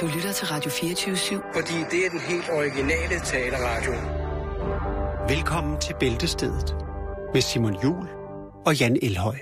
Du 0.00 0.06
lytter 0.06 0.32
til 0.32 0.46
Radio 0.46 0.70
24-7. 0.70 1.54
Fordi 1.54 1.74
det 1.90 2.06
er 2.06 2.10
den 2.10 2.20
helt 2.20 2.50
originale 2.50 3.20
taleradio. 3.24 3.92
Velkommen 5.28 5.80
til 5.80 5.94
Bæltestedet 6.00 6.76
med 7.34 7.40
Simon 7.40 7.82
Jul 7.84 8.08
og 8.66 8.76
Jan 8.80 8.98
Elhøj. 9.02 9.36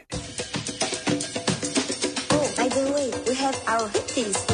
Oh, 2.31 2.49
by 2.57 2.69
the 2.71 2.85
way, 2.95 3.09
we 3.29 3.35
have 3.35 3.55
our 3.69 3.89
victims. 3.93 4.52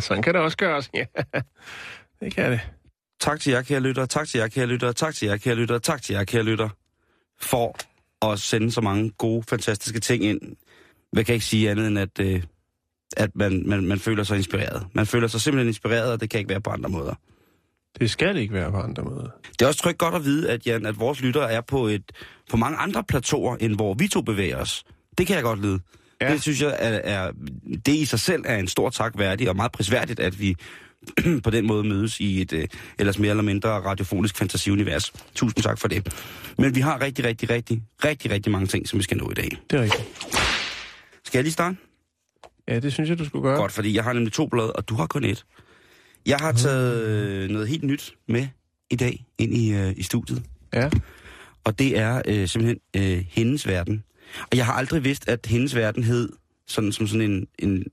Victims. 0.00 0.04
Sådan 0.08 0.22
kan 0.22 0.34
det 0.34 0.42
også 0.42 0.56
gøres. 0.56 0.90
Ja, 0.94 1.04
det 2.20 2.34
kan 2.34 2.52
det. 2.52 2.60
Tak 3.20 3.40
til 3.40 3.52
jer, 3.52 3.62
kære 3.62 3.80
lytter. 3.80 4.06
Tak 4.06 4.28
til 4.28 4.38
jer, 4.38 4.48
kære 4.48 4.66
lytter. 4.66 4.92
Tak 4.92 5.14
til 5.14 5.28
jer, 5.28 5.36
kære 5.36 5.54
lytter. 5.54 5.78
Tak 5.78 6.02
til 6.02 6.14
jer, 6.14 6.24
kære 6.24 6.42
lytter. 6.42 6.68
For 7.40 7.76
at 8.32 8.38
sende 8.38 8.72
så 8.72 8.80
mange 8.80 9.10
gode, 9.10 9.42
fantastiske 9.48 10.00
ting 10.00 10.24
ind. 10.24 10.40
Hvad 11.12 11.24
kan 11.24 11.32
jeg 11.32 11.36
ikke 11.36 11.46
sige 11.46 11.70
andet 11.70 11.86
end, 11.86 11.98
at, 11.98 12.20
øh, 12.20 12.42
at 13.16 13.36
man, 13.36 13.62
man, 13.66 13.84
man 13.84 13.98
føler 13.98 14.24
sig 14.24 14.36
inspireret. 14.36 14.86
Man 14.92 15.06
føler 15.06 15.28
sig 15.28 15.40
simpelthen 15.40 15.68
inspireret, 15.68 16.12
og 16.12 16.20
det 16.20 16.30
kan 16.30 16.38
ikke 16.38 16.50
være 16.50 16.60
på 16.60 16.70
andre 16.70 16.90
måder. 16.90 17.14
Det 17.98 18.10
skal 18.10 18.36
ikke 18.36 18.54
være 18.54 18.70
på 18.70 18.76
andre 18.76 19.02
måder. 19.02 19.28
Det 19.52 19.62
er 19.62 19.66
også 19.66 19.82
trygt 19.82 19.98
godt 19.98 20.14
at 20.14 20.24
vide, 20.24 20.50
at, 20.50 20.66
Jan, 20.66 20.86
at 20.86 21.00
vores 21.00 21.20
lyttere 21.20 21.52
er 21.52 21.60
på, 21.60 21.86
et, 21.86 22.12
på 22.50 22.56
mange 22.56 22.78
andre 22.78 23.04
plateauer, 23.04 23.56
end 23.56 23.74
hvor 23.74 23.94
vi 23.94 24.08
to 24.08 24.20
bevæger 24.20 24.56
os. 24.56 24.84
Det 25.18 25.26
kan 25.26 25.36
jeg 25.36 25.42
godt 25.42 25.62
lide. 25.62 25.80
Ja. 26.20 26.32
Det 26.32 26.42
synes 26.42 26.62
jeg, 26.62 26.76
er, 26.78 27.00
er, 27.04 27.32
det 27.86 27.94
i 27.94 28.04
sig 28.04 28.20
selv 28.20 28.42
er 28.46 28.56
en 28.56 28.68
stor 28.68 28.90
tak 28.90 29.18
værdig, 29.18 29.48
og 29.48 29.56
meget 29.56 29.72
prisværdigt, 29.72 30.20
at 30.20 30.40
vi 30.40 30.56
på 31.44 31.50
den 31.50 31.66
måde 31.66 31.84
mødes 31.84 32.20
i 32.20 32.40
et 32.40 32.52
øh, 32.52 32.68
ellers 32.98 33.18
mere 33.18 33.30
eller 33.30 33.42
mindre 33.42 33.70
radiofonisk 33.70 34.36
fantasiunivers. 34.36 35.12
Tusind 35.34 35.62
tak 35.62 35.78
for 35.78 35.88
det. 35.88 36.14
Men 36.58 36.74
vi 36.74 36.80
har 36.80 37.00
rigtig, 37.00 37.24
rigtig, 37.24 37.50
rigtig, 37.50 37.82
rigtig, 38.04 38.30
rigtig 38.30 38.52
mange 38.52 38.66
ting, 38.66 38.88
som 38.88 38.98
vi 38.98 39.02
skal 39.02 39.16
nå 39.16 39.30
i 39.30 39.34
dag. 39.34 39.50
Det 39.70 39.78
er 39.78 39.82
rigtigt. 39.82 40.04
Skal 41.24 41.38
jeg 41.38 41.44
lige 41.44 41.52
starte? 41.52 41.76
Ja, 42.68 42.80
det 42.80 42.92
synes 42.92 43.10
jeg, 43.10 43.18
du 43.18 43.24
skulle 43.24 43.42
gøre. 43.42 43.56
Godt, 43.56 43.72
fordi 43.72 43.94
jeg 43.94 44.04
har 44.04 44.12
nemlig 44.12 44.32
to 44.32 44.46
blade, 44.46 44.72
og 44.72 44.88
du 44.88 44.94
har 44.94 45.06
kun 45.06 45.24
et. 45.24 45.44
Jeg 46.26 46.36
har 46.36 46.52
taget 46.52 47.04
øh, 47.04 47.50
noget 47.50 47.68
helt 47.68 47.84
nyt 47.84 48.14
med 48.28 48.46
i 48.90 48.96
dag 48.96 49.24
ind 49.38 49.54
i, 49.54 49.72
øh, 49.72 49.92
i 49.96 50.02
studiet. 50.02 50.42
Ja. 50.74 50.90
Og 51.64 51.78
det 51.78 51.98
er 51.98 52.22
øh, 52.26 52.48
simpelthen 52.48 52.78
øh, 52.96 53.24
hendes 53.28 53.68
verden. 53.68 54.04
Og 54.40 54.56
jeg 54.56 54.66
har 54.66 54.72
aldrig 54.72 55.04
vidst, 55.04 55.28
at 55.28 55.46
hendes 55.46 55.74
verden 55.74 56.04
hed 56.04 56.32
sådan 56.66 56.92
som 56.92 57.06
sådan 57.06 57.30
en, 57.30 57.46
en, 57.58 57.84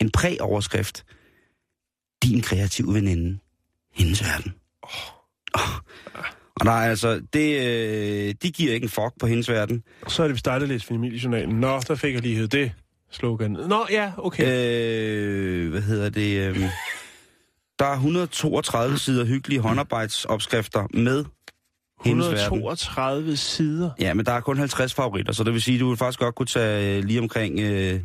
en 0.00 0.10
præoverskrift. 0.10 1.04
Din 2.22 2.42
kreative 2.42 2.94
veninde. 2.94 3.38
Hendes 3.94 4.22
verden. 4.22 4.54
Oh. 4.82 5.70
Og 6.60 6.66
der 6.66 6.72
er 6.72 6.90
altså, 6.90 7.20
det, 7.32 7.66
øh, 7.66 8.34
de 8.42 8.50
giver 8.50 8.72
ikke 8.72 8.84
en 8.84 8.90
fuck 8.90 9.12
på 9.20 9.26
hendes 9.26 9.48
verden. 9.48 9.82
Så 10.08 10.22
er 10.22 10.26
det, 10.26 10.34
vi 10.34 10.38
startede 10.38 10.68
lidt 10.68 10.84
familiejournalen. 10.84 11.60
Nå, 11.60 11.80
der 11.88 11.94
fik 11.94 12.14
jeg 12.14 12.22
lige 12.22 12.36
hed 12.36 12.48
det 12.48 12.72
slogan. 13.10 13.50
Nå, 13.50 13.86
ja, 13.90 14.12
okay. 14.18 14.44
Øh, 14.46 15.70
hvad 15.70 15.82
hedder 15.82 16.10
det? 16.10 16.48
Øh, 16.48 16.60
der 17.78 17.86
er 17.86 17.92
132 17.92 18.98
sider 18.98 19.24
hyggelige 19.24 19.60
håndarbejdsopskrifter 19.60 20.86
med. 20.94 21.24
132 22.04 23.36
sider. 23.36 23.90
Ja, 24.00 24.14
men 24.14 24.26
der 24.26 24.32
er 24.32 24.40
kun 24.40 24.58
50 24.58 24.94
favoritter, 24.94 25.32
så 25.32 25.44
det 25.44 25.52
vil 25.52 25.62
sige, 25.62 25.74
at 25.74 25.80
du 25.80 25.88
vil 25.88 25.96
faktisk 25.96 26.18
godt 26.18 26.34
kunne 26.34 26.46
tage 26.46 26.96
øh, 26.98 27.04
lige 27.04 27.20
omkring 27.20 27.60
øh, 27.60 28.00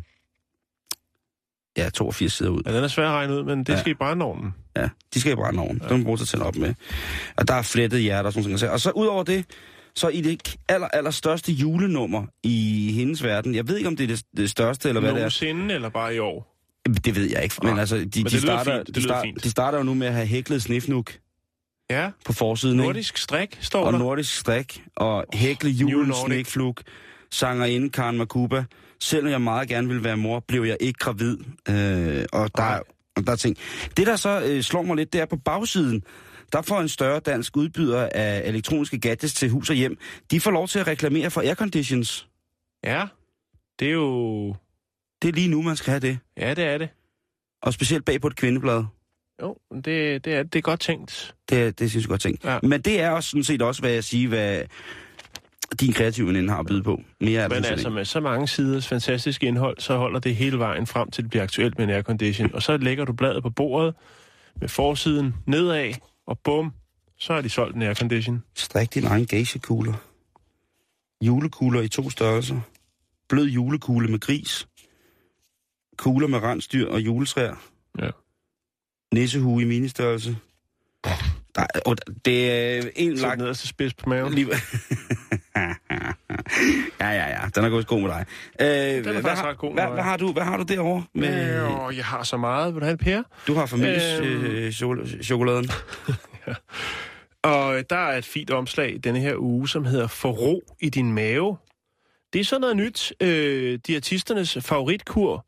ja, 1.76 1.88
82 1.88 2.32
sider 2.32 2.50
ud. 2.50 2.62
Ja, 2.66 2.76
den 2.76 2.84
er 2.84 2.88
svær 2.88 3.06
at 3.08 3.12
regne 3.12 3.34
ud, 3.34 3.44
men 3.44 3.58
det 3.58 3.68
Ja. 3.68 3.80
skal 3.80 3.90
i 3.92 3.94
brændeovnen. 3.94 4.54
Ja, 4.76 4.88
de 5.14 5.20
skal 5.20 5.32
i 5.32 5.34
brænde 5.34 5.60
oven. 5.60 5.80
Ja. 5.82 5.94
Den 5.94 6.04
bruger 6.04 6.16
til 6.16 6.24
at 6.24 6.28
tænde 6.28 6.46
op 6.46 6.56
med. 6.56 6.74
Og 7.36 7.48
der 7.48 7.54
er 7.54 7.62
flettet 7.62 8.00
hjerter 8.00 8.26
og 8.26 8.32
sådan 8.32 8.50
noget. 8.50 8.70
Og 8.70 8.80
så 8.80 8.90
ud 8.90 9.06
over 9.06 9.22
det, 9.22 9.44
så 9.94 10.08
i 10.08 10.20
det 10.20 10.56
aller, 10.68 10.88
aller 10.88 11.10
største 11.10 11.52
julenummer 11.52 12.26
i 12.42 12.92
hendes 12.96 13.22
verden, 13.22 13.54
jeg 13.54 13.68
ved 13.68 13.76
ikke, 13.76 13.88
om 13.88 13.96
det 13.96 14.04
er 14.04 14.08
det, 14.08 14.22
det 14.36 14.50
største, 14.50 14.88
eller 14.88 15.00
hvad 15.00 15.10
det 15.10 15.16
er. 15.16 15.20
Nogensinde, 15.20 15.74
eller 15.74 15.88
bare 15.88 16.14
i 16.14 16.18
år? 16.18 16.48
Det 17.04 17.16
ved 17.16 17.30
jeg 17.30 17.42
ikke, 17.42 17.54
men 17.62 17.78
altså, 17.78 17.96
de, 17.96 18.02
men 18.16 18.24
de, 18.24 18.40
starter, 18.40 18.76
fint, 18.76 18.86
det 18.86 18.94
de, 18.94 19.02
start, 19.02 19.26
de 19.44 19.50
starter 19.50 19.78
jo 19.78 19.84
nu 19.84 19.94
med 19.94 20.06
at 20.06 20.12
have 20.14 20.26
hæklet 20.26 20.62
snifnuk 20.62 21.12
Ja, 21.92 22.10
på 22.24 22.32
forsiden, 22.32 22.76
nordisk 22.76 23.16
strik 23.16 23.58
står 23.60 23.84
og 23.84 23.92
der. 23.92 23.98
nordisk 23.98 24.36
strik, 24.38 24.84
og 24.96 25.24
hækle 25.34 25.70
julen 25.70 26.12
snikflug, 26.26 26.76
sangerinde 27.30 27.90
Karen 27.90 28.18
Makuba. 28.18 28.64
Selvom 29.00 29.30
jeg 29.32 29.40
meget 29.40 29.68
gerne 29.68 29.88
vil 29.88 30.04
være 30.04 30.16
mor, 30.16 30.40
blev 30.40 30.62
jeg 30.64 30.76
ikke 30.80 30.98
gravid. 30.98 31.38
Øh, 31.68 32.24
og 32.32 32.56
der, 32.56 32.62
er- 32.62 32.80
og 33.16 33.26
der 33.26 33.32
er 33.32 33.36
ting. 33.36 33.56
Det, 33.96 34.06
der 34.06 34.16
så 34.16 34.42
øh, 34.46 34.62
slår 34.62 34.82
mig 34.82 34.96
lidt, 34.96 35.12
det 35.12 35.20
er 35.20 35.26
på 35.26 35.36
bagsiden. 35.36 36.02
Der 36.52 36.62
får 36.62 36.80
en 36.80 36.88
større 36.88 37.20
dansk 37.20 37.56
udbyder 37.56 38.08
af 38.14 38.42
elektroniske 38.44 38.98
gadgets 38.98 39.34
til 39.34 39.48
hus 39.50 39.70
og 39.70 39.76
hjem. 39.76 39.98
De 40.30 40.40
får 40.40 40.50
lov 40.50 40.68
til 40.68 40.78
at 40.78 40.86
reklamere 40.86 41.30
for 41.30 41.40
airconditions. 41.40 42.28
Ja, 42.84 43.04
det 43.78 43.88
er 43.88 43.92
jo... 43.92 44.48
Det 45.22 45.28
er 45.28 45.32
lige 45.32 45.48
nu, 45.48 45.62
man 45.62 45.76
skal 45.76 45.90
have 45.90 46.00
det. 46.00 46.18
Ja, 46.36 46.54
det 46.54 46.64
er 46.64 46.78
det. 46.78 46.88
Og 47.62 47.72
specielt 47.72 48.04
bag 48.04 48.20
på 48.20 48.26
et 48.26 48.36
kvindeblad. 48.36 48.84
Jo, 49.42 49.56
det, 49.74 50.24
det, 50.24 50.26
er, 50.34 50.42
det 50.42 50.56
er 50.56 50.62
godt 50.62 50.80
tænkt. 50.80 51.34
Det, 51.48 51.78
det 51.78 51.90
synes 51.90 52.04
jeg 52.04 52.08
godt 52.08 52.20
tænkt. 52.20 52.44
Ja. 52.44 52.58
Men 52.62 52.80
det 52.80 53.00
er 53.00 53.10
også 53.10 53.30
sådan 53.30 53.44
set 53.44 53.62
også, 53.62 53.82
hvad 53.82 53.90
jeg 53.90 54.04
siger, 54.04 54.28
hvad 54.28 54.62
din 55.80 55.92
kreative 55.92 56.26
veninde 56.26 56.50
har 56.50 56.58
at 56.58 56.66
byde 56.66 56.82
på. 56.82 57.00
Mere 57.20 57.40
er 57.40 57.48
Men 57.48 57.64
altså 57.64 57.90
med 57.90 58.04
så 58.04 58.20
mange 58.20 58.48
siders 58.48 58.88
fantastisk 58.88 59.42
indhold, 59.42 59.78
så 59.78 59.96
holder 59.96 60.20
det 60.20 60.36
hele 60.36 60.58
vejen 60.58 60.86
frem 60.86 61.10
til 61.10 61.24
det 61.24 61.30
bliver 61.30 61.42
aktuelt 61.42 61.78
med 61.78 61.84
en 61.84 61.90
aircondition. 61.90 62.54
Og 62.54 62.62
så 62.62 62.76
lægger 62.76 63.04
du 63.04 63.12
bladet 63.12 63.42
på 63.42 63.50
bordet 63.50 63.94
med 64.60 64.68
forsiden 64.68 65.34
nedad, 65.46 65.92
og 66.26 66.38
bum, 66.44 66.72
så 67.18 67.34
har 67.34 67.40
de 67.40 67.48
solgt 67.48 67.76
en 67.76 67.82
aircondition. 67.82 68.42
Strik 68.54 68.94
din 68.94 69.04
egen 69.04 69.26
geisha-kugler. 69.26 69.94
Julekugler 71.22 71.80
i 71.80 71.88
to 71.88 72.10
størrelser. 72.10 72.60
Blød 73.28 73.46
julekugle 73.46 74.08
med 74.08 74.18
gris. 74.18 74.68
Kugler 75.96 76.26
med 76.26 76.42
rensdyr 76.42 76.88
og 76.88 77.00
juletræer. 77.00 77.56
Ja. 77.98 78.10
Nissehue 79.12 79.62
i 79.62 79.64
ministørrelse. 79.64 80.36
Der, 81.54 81.62
er- 81.74 81.80
og 81.86 81.96
det 82.24 82.50
er 82.50 82.82
en 82.96 83.18
Så 83.18 83.26
lagt... 83.26 83.38
nederste 83.40 83.68
spids 83.68 83.94
på 83.94 84.08
maven. 84.08 84.34
Lige... 84.34 84.46
ja, 87.00 87.08
ja, 87.10 87.28
ja. 87.28 87.40
Den 87.54 87.64
er 87.64 87.68
gået 87.68 87.86
god 87.86 88.00
med 88.00 88.08
dig. 88.08 88.24
Øh, 88.60 88.66
er 88.66 89.02
hvad, 89.02 89.14
faktisk 89.22 89.42
har, 89.44 89.54
god 89.54 89.74
med 89.74 89.82
hvad, 89.82 89.92
hvad, 89.92 90.02
har 90.02 90.16
du, 90.16 90.32
hvad 90.32 90.42
har 90.42 90.56
du 90.56 90.62
derovre? 90.62 91.04
Med, 91.14 91.28
Øh, 91.90 91.96
jeg 91.96 92.04
har 92.04 92.22
så 92.22 92.36
meget. 92.36 92.74
Vil 92.74 92.80
du 92.80 92.84
have 92.84 92.92
en 92.92 92.98
pære? 92.98 93.24
du 93.46 93.54
har 93.54 93.66
families 93.66 94.20
Øhm. 94.20 94.44
øh, 94.44 94.72
chokoladen. 95.22 95.68
Og 97.44 97.82
der 97.90 97.96
er 97.96 98.18
et 98.18 98.24
fint 98.24 98.50
omslag 98.50 99.00
denne 99.04 99.20
her 99.20 99.34
uge, 99.38 99.68
som 99.68 99.84
hedder 99.84 100.06
Forro 100.06 100.62
i 100.80 100.88
din 100.88 101.12
mave. 101.12 101.56
Det 102.32 102.40
er 102.40 102.44
sådan 102.44 102.60
noget 102.60 102.76
nyt. 102.76 103.12
Øh, 103.20 103.78
diætisternes 103.86 104.58
favoritkur. 104.60 105.46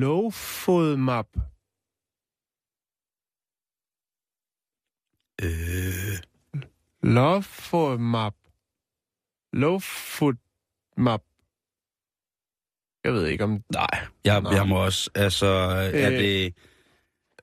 Lowfodmap. 0.00 1.26
Øh, 5.42 6.18
Lowfodmap. 7.02 8.34
Lowfodmap. 9.52 11.22
Jeg 13.04 13.12
ved 13.12 13.26
ikke 13.26 13.44
om... 13.44 13.62
nej, 13.72 13.88
jeg, 14.24 14.40
Nå. 14.40 14.50
jeg 14.52 14.68
må 14.68 14.84
også... 14.84 15.10
Altså, 15.14 15.46
er 15.46 16.10
Øh. 16.10 16.18
det... 16.18 16.54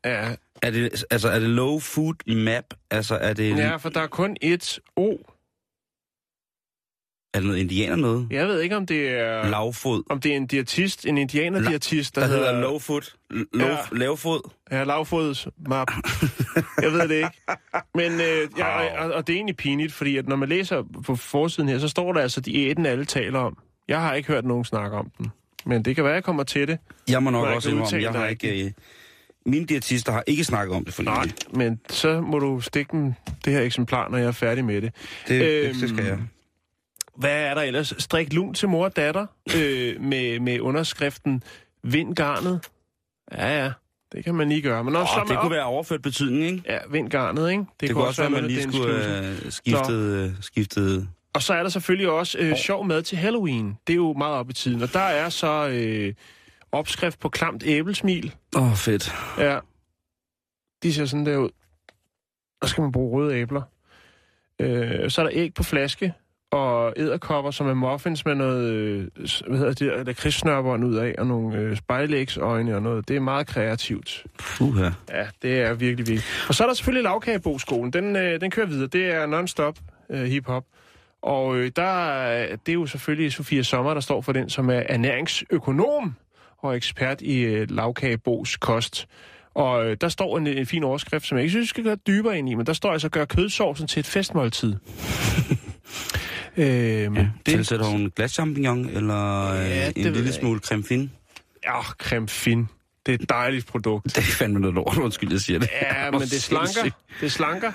Ja, 0.06 0.36
Er 0.62 0.72
det, 0.72 1.06
altså, 1.12 1.30
er 1.30 1.40
det 1.40 1.50
low 1.50 1.80
food 1.80 2.36
map? 2.36 2.64
Altså, 2.92 3.16
er 3.16 3.34
det, 3.34 3.58
ja, 3.58 3.76
for 3.76 3.90
der 3.90 4.02
er 4.02 4.08
kun 4.08 4.38
et 4.42 4.80
O. 4.96 5.18
er 7.36 7.40
det 7.40 7.48
noget 7.48 7.60
indianer 7.60 7.96
noget? 7.96 8.28
Jeg 8.32 8.48
ved 8.48 8.62
ikke, 8.62 8.76
om 8.78 8.86
det 8.86 9.10
er... 9.10 9.50
Lavfod. 9.50 10.04
Om 10.10 10.20
det 10.22 10.32
er 10.32 10.36
en 10.36 10.48
diætist, 10.48 11.06
en 11.06 11.18
indianerdiætist, 11.18 12.16
der, 12.16 12.22
Der 12.22 12.28
hedder 12.28 12.62
low 12.62 12.80
food. 12.80 13.02
Low, 13.54 13.68
Ja. 13.68 13.78
Lavfod. 13.92 14.50
Ja, 14.72 14.84
lavfods 14.84 15.48
map. 15.68 15.92
jeg 16.82 16.92
ved 16.92 17.08
det 17.08 17.16
ikke. 17.16 17.30
Men 17.96 18.12
øh, 18.12 18.48
ja, 18.58 19.04
og, 19.06 19.12
og 19.14 19.28
det 19.28 19.34
er 19.34 19.38
egentlig 19.38 19.56
pinligt, 19.58 19.94
fordi 19.94 20.18
at 20.18 20.28
når 20.28 20.36
man 20.36 20.50
læser 20.50 20.84
på 21.06 21.16
forsiden 21.16 21.70
her, 21.70 21.80
så 21.80 21.88
står 21.88 22.14
der 22.14 22.22
altså 22.22 22.42
diæten, 22.42 22.86
alle 22.86 23.06
taler 23.06 23.40
om. 23.40 23.58
Jeg 23.88 24.02
har 24.02 24.14
ikke 24.14 24.28
hørt 24.28 24.46
nogen 24.46 24.66
snakke 24.66 24.98
om 24.98 25.12
den. 25.18 25.32
Men 25.66 25.86
det 25.86 25.96
kan 25.96 26.04
være, 26.04 26.14
jeg 26.14 26.24
kommer 26.24 26.44
til 26.44 26.68
det. 26.68 26.78
Jeg 27.10 27.24
må 27.24 27.30
nok 27.30 27.48
jeg 27.48 27.56
også 27.56 27.70
indrømme, 27.70 28.02
jeg 28.02 28.12
har 28.12 28.28
ikke... 28.28 28.66
Øh, 28.66 28.72
mine 29.46 29.66
diætister 29.66 30.12
har 30.12 30.24
ikke 30.28 30.44
snakket 30.44 30.76
om 30.76 30.86
det 30.86 30.94
for 30.94 31.04
Nej, 31.04 31.24
nylig. 31.24 31.36
men 31.54 31.80
så 31.90 32.22
må 32.22 32.40
du 32.40 32.62
stikke 32.62 32.92
dem 32.92 33.14
det 33.46 33.54
her 33.54 33.62
eksemplar, 33.62 34.10
når 34.10 34.18
jeg 34.18 34.28
er 34.28 34.32
færdig 34.32 34.66
med 34.66 34.82
det. 34.82 34.92
Det, 35.28 35.42
Øhm, 35.42 35.80
det 35.80 35.90
skal 35.90 36.06
jeg. 36.06 36.18
Hvad 37.16 37.44
er 37.46 37.54
der 37.54 37.62
ellers? 37.62 37.94
Strik 37.98 38.34
lun 38.34 38.54
til 38.54 38.70
mor 38.70 38.86
og 38.86 38.96
datter 38.96 39.26
øh, 39.56 40.02
med, 40.12 40.40
med 40.40 40.60
underskriften 40.60 41.44
Vind 41.84 42.16
garnet. 42.16 42.62
Ja, 43.32 43.64
ja. 43.64 43.72
Det 44.12 44.24
kan 44.24 44.36
man 44.36 44.50
lige 44.50 44.62
gøre. 44.62 44.84
Men 44.84 44.96
også 44.96 45.14
Oh, 45.22 45.28
det 45.28 45.40
kunne 45.40 45.52
være 45.52 45.66
overført 45.66 46.02
betydning, 46.02 46.44
ikke? 46.44 46.64
Ja, 46.66 46.78
vind 46.92 47.10
garnet, 47.10 47.52
ikke? 47.52 47.60
Det, 47.62 47.82
Det, 47.82 47.92
kunne 47.92 48.08
også 48.08 48.22
være, 48.22 48.38
at 48.38 48.44
man 48.44 48.52
lige 48.52 48.64
skulle 48.64 49.20
øh, 49.20 49.52
skiftet, 49.52 50.02
øh, 50.02 50.32
skiftet 50.42 51.08
Og 51.34 51.42
så 51.42 51.54
er 51.54 51.62
der 51.64 51.70
selvfølgelig 51.70 52.10
også 52.10 52.38
øh, 52.40 52.56
sjov 52.56 52.86
mad 52.86 53.02
til 53.02 53.18
Halloween. 53.18 53.78
Det 53.88 53.94
er 53.94 53.98
jo 53.98 54.14
meget 54.14 54.36
op 54.36 54.50
i 54.50 54.54
tiden. 54.54 54.82
Og 54.82 54.94
der 54.94 55.00
er 55.00 55.30
så 55.30 55.68
øh, 55.68 56.14
opskrift 56.72 57.20
på 57.20 57.30
klamt 57.30 57.64
æblesmil. 57.66 58.36
Åh, 58.56 58.72
oh, 58.72 58.76
fedt. 58.76 59.14
Ja. 59.38 59.60
De 60.84 60.94
ser 60.94 61.06
sådan 61.06 61.26
der 61.26 61.38
ud. 61.38 61.50
Der 62.62 62.68
skal 62.68 62.82
man 62.82 62.92
bruge 62.92 63.18
røde 63.18 63.36
æbler. 63.36 63.62
Øh, 64.60 65.10
så 65.10 65.22
er 65.22 65.26
der 65.26 65.32
æg 65.34 65.54
på 65.54 65.64
flaske 65.64 66.14
og 66.52 66.94
æderkopper, 66.98 67.52
som 67.52 67.68
er 67.68 67.74
muffins 67.74 68.26
med 68.26 68.36
noget, 68.36 68.72
øh, 68.72 69.08
hvad 69.48 69.58
hedder 69.58 69.74
det, 69.98 70.06
der 70.08 70.14
kristsnørbånd 70.14 70.86
ud 70.86 70.96
af, 70.96 71.16
og 71.18 71.28
nogle 71.28 71.58
øh, 71.58 71.78
spejlægsøjne 71.78 72.76
og 72.76 72.82
noget. 72.82 73.08
Det 73.08 73.16
er 73.16 73.20
meget 73.20 73.48
kreativt. 73.48 74.24
Puha. 74.40 74.90
Ja, 75.10 75.28
det 75.42 75.62
er 75.62 75.74
virkelig 75.74 76.08
vigtigt. 76.08 76.46
Og 76.48 76.56
så 76.56 76.64
er 76.64 76.68
der 76.68 76.74
selvfølgelig 76.74 77.04
lavkageboskolen. 77.04 77.94
Den, 77.94 78.16
øh, 78.16 78.42
den 78.42 78.52
kører 78.52 78.68
videre. 78.68 78.88
Det 78.88 79.06
er 79.14 79.26
non-stop 79.26 79.78
øh, 80.12 80.24
hip-hop. 80.24 80.64
Og 81.22 81.56
øh, 81.58 81.72
der, 81.76 81.84
er- 82.12 82.56
det 82.56 82.70
er 82.70 82.74
jo 82.74 82.86
selvfølgelig 82.86 83.34
Sofia 83.34 83.62
Sommer, 83.64 83.94
der 83.94 84.02
står 84.02 84.22
for 84.22 84.32
den, 84.32 84.50
som 84.50 84.70
er 84.70 84.84
ernæringsøkonom 84.90 86.16
og 86.58 86.76
ekspert 86.76 87.22
i 87.22 87.40
øh, 87.42 87.68
lavkagebos 87.72 88.58
kost. 88.58 89.08
Og 89.54 89.86
øh, 89.86 89.98
der 90.02 90.10
står 90.10 90.38
en, 90.38 90.48
en 90.48 90.66
fin 90.66 90.84
overskrift, 90.84 91.26
som 91.26 91.38
jeg 91.38 91.44
ikke 91.44 91.52
synes, 91.52 91.64
vi 91.64 91.68
skal 91.68 91.84
gøre 91.84 91.96
dybere 91.96 92.38
ind 92.38 92.50
i, 92.50 92.54
men 92.54 92.66
der 92.66 92.74
står 92.74 92.92
altså, 92.92 93.10
gør 93.10 93.26
kødsovsen 93.26 93.88
til 93.88 94.00
et 94.00 94.06
festmåltid. 94.06 94.76
øhm, 96.58 97.16
Ja. 97.16 97.22
det, 97.22 97.30
Tilsætter 97.46 97.86
hun 97.86 98.12
glas 98.16 98.32
champignon, 98.32 98.90
eller 98.90 99.54
Ja, 99.54 99.88
det 99.88 99.98
en 99.98 100.04
lille 100.04 100.26
jeg 100.26 100.34
smule 100.34 100.60
creme 100.60 100.84
fin? 100.84 101.12
ja, 101.66 101.82
creme 101.82 102.28
fin. 102.28 102.68
Det 103.06 103.12
er 103.16 103.24
et 103.24 103.30
dejligt 103.30 103.68
produkt. 103.68 104.06
Det 104.06 104.18
er 104.18 104.22
fandme 104.22 104.60
noget 104.60 104.74
lort, 104.76 104.98
undskyld, 104.98 105.32
jeg 105.32 105.40
siger 105.40 105.60
det. 105.60 105.70
Ja, 105.82 106.12
men 106.12 106.22
det 106.22 106.32
slanker. 106.44 106.90
Det 107.22 107.32
slanker. 107.32 107.72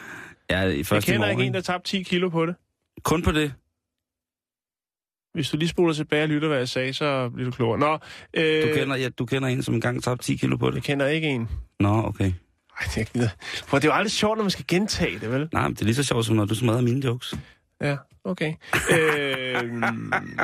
Ja, 0.51 0.63
i 0.63 0.77
Jeg 0.77 0.87
første 0.87 1.13
kender 1.13 1.29
ikke 1.29 1.37
morgen. 1.37 1.49
en, 1.49 1.55
der 1.55 1.61
tabte 1.61 1.91
10 1.91 2.03
kilo 2.03 2.29
på 2.29 2.47
det. 2.47 2.55
Kun 3.03 3.23
på 3.23 3.33
det. 3.33 3.53
Hvis 5.35 5.51
du 5.51 5.57
lige 5.57 5.69
spoler 5.69 5.93
tilbage 5.93 6.23
og 6.23 6.29
lytter, 6.29 6.49
hvad 6.49 6.59
jeg 6.59 6.69
sagde, 6.69 6.93
så 6.93 7.29
bliver 7.35 7.51
du 7.51 7.57
klogere. 7.57 7.79
Nå, 7.79 7.99
øh, 8.35 8.69
Du 8.69 8.75
kender, 8.75 8.97
ja, 8.97 9.09
du 9.09 9.27
kender 9.27 9.49
en, 9.49 9.63
som 9.63 9.75
engang 9.75 10.03
tabte 10.03 10.25
10 10.25 10.37
kilo 10.37 10.57
på 10.57 10.67
Jeg 10.67 10.75
det? 10.75 10.83
kender 10.83 11.07
ikke 11.07 11.29
en. 11.29 11.49
Nå, 11.81 12.03
okay. 12.07 12.25
Ej, 12.25 12.85
det 12.87 12.95
er 12.97 12.99
ikke 12.99 13.11
det 13.79 13.85
er 13.85 13.89
jo 13.89 13.95
aldrig 13.95 14.13
sjovt, 14.13 14.37
når 14.39 14.45
man 14.45 14.51
skal 14.51 14.65
gentage 14.69 15.19
det, 15.19 15.31
vel? 15.31 15.49
Nej, 15.53 15.63
men 15.63 15.75
det 15.75 15.81
er 15.81 15.85
lige 15.85 15.95
så 15.95 16.03
sjovt, 16.03 16.27
som 16.27 16.37
når 16.37 16.45
du 16.45 16.55
smadrer 16.55 16.81
mine 16.81 17.05
jokes. 17.07 17.35
Ja, 17.81 17.97
okay. 18.25 18.55
øh, 18.99 19.73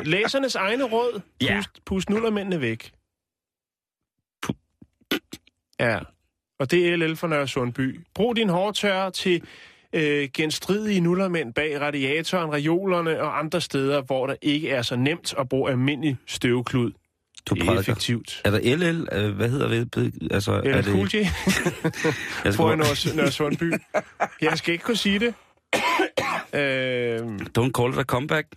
læsernes 0.05 0.55
egne 0.55 0.83
råd. 0.83 1.21
Ja. 1.41 1.55
Pust, 1.57 1.85
pust 1.85 2.09
nullermændene 2.09 2.61
væk. 2.61 2.91
Ja, 5.79 5.99
og 6.59 6.71
det 6.71 6.87
er 6.89 6.95
LL 6.95 7.15
for 7.15 7.27
Nørre 7.27 7.47
Sundby. 7.47 7.99
Brug 8.15 8.35
din 8.35 8.49
hårtørrer 8.49 9.09
til 9.09 9.41
øh, 9.93 10.29
genstridige 10.33 10.99
nullermænd 11.01 11.53
bag 11.53 11.81
radiatoren, 11.81 12.53
reolerne 12.53 13.21
og 13.21 13.39
andre 13.39 13.61
steder, 13.61 14.01
hvor 14.01 14.27
der 14.27 14.35
ikke 14.41 14.69
er 14.69 14.81
så 14.81 14.95
nemt 14.95 15.33
at 15.39 15.49
bruge 15.49 15.71
almindelig 15.71 16.17
støvklud. 16.27 16.91
Du 17.45 17.55
Det 17.55 17.61
er 17.61 17.65
prædiker. 17.65 17.79
effektivt. 17.79 18.41
Er 18.45 18.51
der 18.51 18.75
LL? 18.75 19.07
Øh, 19.11 19.35
Hvad 19.35 19.49
hedder 19.49 19.67
det? 19.67 20.13
Altså, 20.31 20.51
er 20.51 20.61
Eller 20.61 20.81
det... 20.81 20.91
Cool 20.93 21.07
J 21.13 21.15
Jeg 22.45 22.53
på 22.53 22.75
Nørre 22.75 23.31
Sundby. 23.31 23.73
Jeg 24.41 24.57
skal 24.57 24.71
ikke 24.73 24.83
kunne 24.85 24.97
sige 24.97 25.19
det. 25.19 25.33
øh, 26.53 27.17
Don't 27.57 27.71
call 27.71 27.93
it 27.93 27.99
a 27.99 28.03
comeback. 28.03 28.47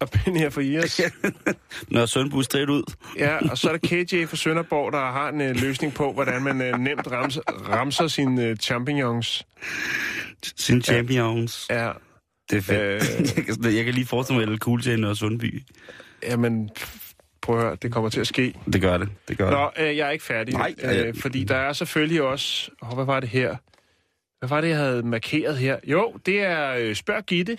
og 0.00 0.08
Benny 0.10 0.38
her 0.38 0.50
for 0.50 0.60
Iris. 0.60 1.00
Når 1.88 2.06
Sønbu 2.06 2.42
stræt 2.42 2.68
ud. 2.68 2.82
Ja, 3.18 3.50
og 3.50 3.58
så 3.58 3.68
er 3.70 3.76
der 3.76 4.04
KJ 4.04 4.26
fra 4.26 4.36
Sønderborg, 4.36 4.92
der 4.92 4.98
har 4.98 5.28
en 5.28 5.40
uh, 5.40 5.56
løsning 5.56 5.94
på, 5.94 6.12
hvordan 6.12 6.42
man 6.42 6.74
uh, 6.74 6.80
nemt 6.80 7.10
ramser, 7.12 7.40
ramser 7.68 8.08
sine 8.08 8.50
uh, 8.50 8.56
champignons. 8.56 9.46
Sin 10.56 10.82
champions. 10.82 11.66
Ja, 11.70 11.90
Det 12.50 12.56
er 12.56 12.62
fedt. 12.62 13.10
Øh. 13.20 13.36
jeg, 13.36 13.44
kan, 13.62 13.74
jeg 13.76 13.84
kan 13.84 13.94
lige 13.94 14.06
forestille 14.06 14.46
mig, 14.46 14.52
at 14.54 14.58
Cool 14.58 14.80
J 14.86 14.96
Nørre 14.96 15.16
Sundby. 15.16 15.62
jamen, 16.22 16.70
prøv 17.42 17.56
at 17.58 17.62
høre, 17.62 17.76
det 17.82 17.92
kommer 17.92 18.10
til 18.10 18.20
at 18.20 18.26
ske. 18.26 18.54
Det 18.72 18.80
gør 18.80 18.98
det. 18.98 19.08
Det 19.28 19.38
gør 19.38 19.44
det. 19.50 19.58
Nå, 19.78 19.84
øh, 19.86 19.96
jeg 19.96 20.06
er 20.06 20.10
ikke 20.10 20.24
færdig. 20.24 20.54
Nej, 20.54 20.74
øh, 20.82 21.06
øh, 21.08 21.14
fordi 21.20 21.44
der 21.44 21.56
er 21.56 21.72
selvfølgelig 21.72 22.22
også... 22.22 22.70
Oh, 22.82 22.94
hvad 22.94 23.04
var 23.04 23.20
det 23.20 23.28
her? 23.28 23.56
Hvad 24.38 24.48
var 24.48 24.60
det, 24.60 24.68
jeg 24.68 24.76
havde 24.76 25.02
markeret 25.02 25.58
her? 25.58 25.78
Jo, 25.84 26.12
det 26.26 26.40
er 26.40 26.74
øh, 26.78 26.94
Spørg 26.94 27.24
Gitte. 27.26 27.58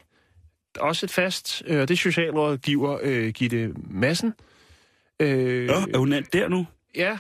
Også 0.80 1.06
et 1.06 1.12
fast... 1.12 1.64
Øh, 1.68 1.78
det 1.82 1.92
er 1.92 1.96
socialrådgiver 1.96 3.00
øh, 3.02 3.28
Gitte 3.30 3.74
Madsen. 3.90 4.34
Øh, 5.20 5.68
Nå, 5.68 5.74
er 5.74 5.98
hun 5.98 6.12
der 6.12 6.48
nu? 6.48 6.68
Ja, 6.96 7.18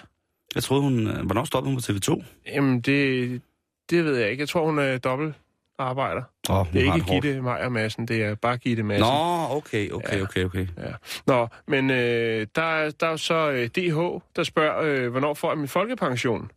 Jeg 0.55 0.63
troede, 0.63 0.83
hun... 0.83 1.07
øh, 1.07 1.25
Hvornår 1.25 1.43
stoppede 1.43 1.73
hun 1.75 1.81
på 1.81 1.91
TV2? 1.91 2.23
jamen 2.47 2.81
det, 2.81 3.41
det 3.89 4.05
ved 4.05 4.17
jeg 4.17 4.31
ikke. 4.31 4.41
Jeg 4.41 4.49
tror, 4.49 4.65
hun 4.65 4.79
er 4.79 4.97
dobbelt 4.97 5.35
arbejder. 5.79 6.21
Oh, 6.49 6.65
Det 6.73 6.87
er 6.87 6.95
ikke 6.95 7.11
Gitte 7.13 7.41
Meyer 7.41 7.69
Madsen, 7.69 8.07
det 8.07 8.23
er 8.23 8.35
bare 8.35 8.57
Gitte 8.57 8.83
Madsen. 8.83 9.01
Nå, 9.07 9.47
okay, 9.57 9.91
okay, 9.91 10.17
Ja. 10.17 10.21
okay, 10.23 10.43
okay. 10.45 10.67
Ja. 10.77 10.91
Nå, 11.27 11.47
men 11.67 11.89
øh, 11.89 12.47
der, 12.55 12.61
er, 12.61 12.91
der 12.91 13.07
er 13.07 13.15
så 13.15 13.49
øh, 13.51 13.67
DH, 13.67 14.21
der 14.35 14.43
spørger, 14.43 14.81
øh, 14.81 15.11
hvornår 15.11 15.33
får 15.33 15.49
jeg 15.51 15.57
min 15.57 15.67
folkepension? 15.67 16.51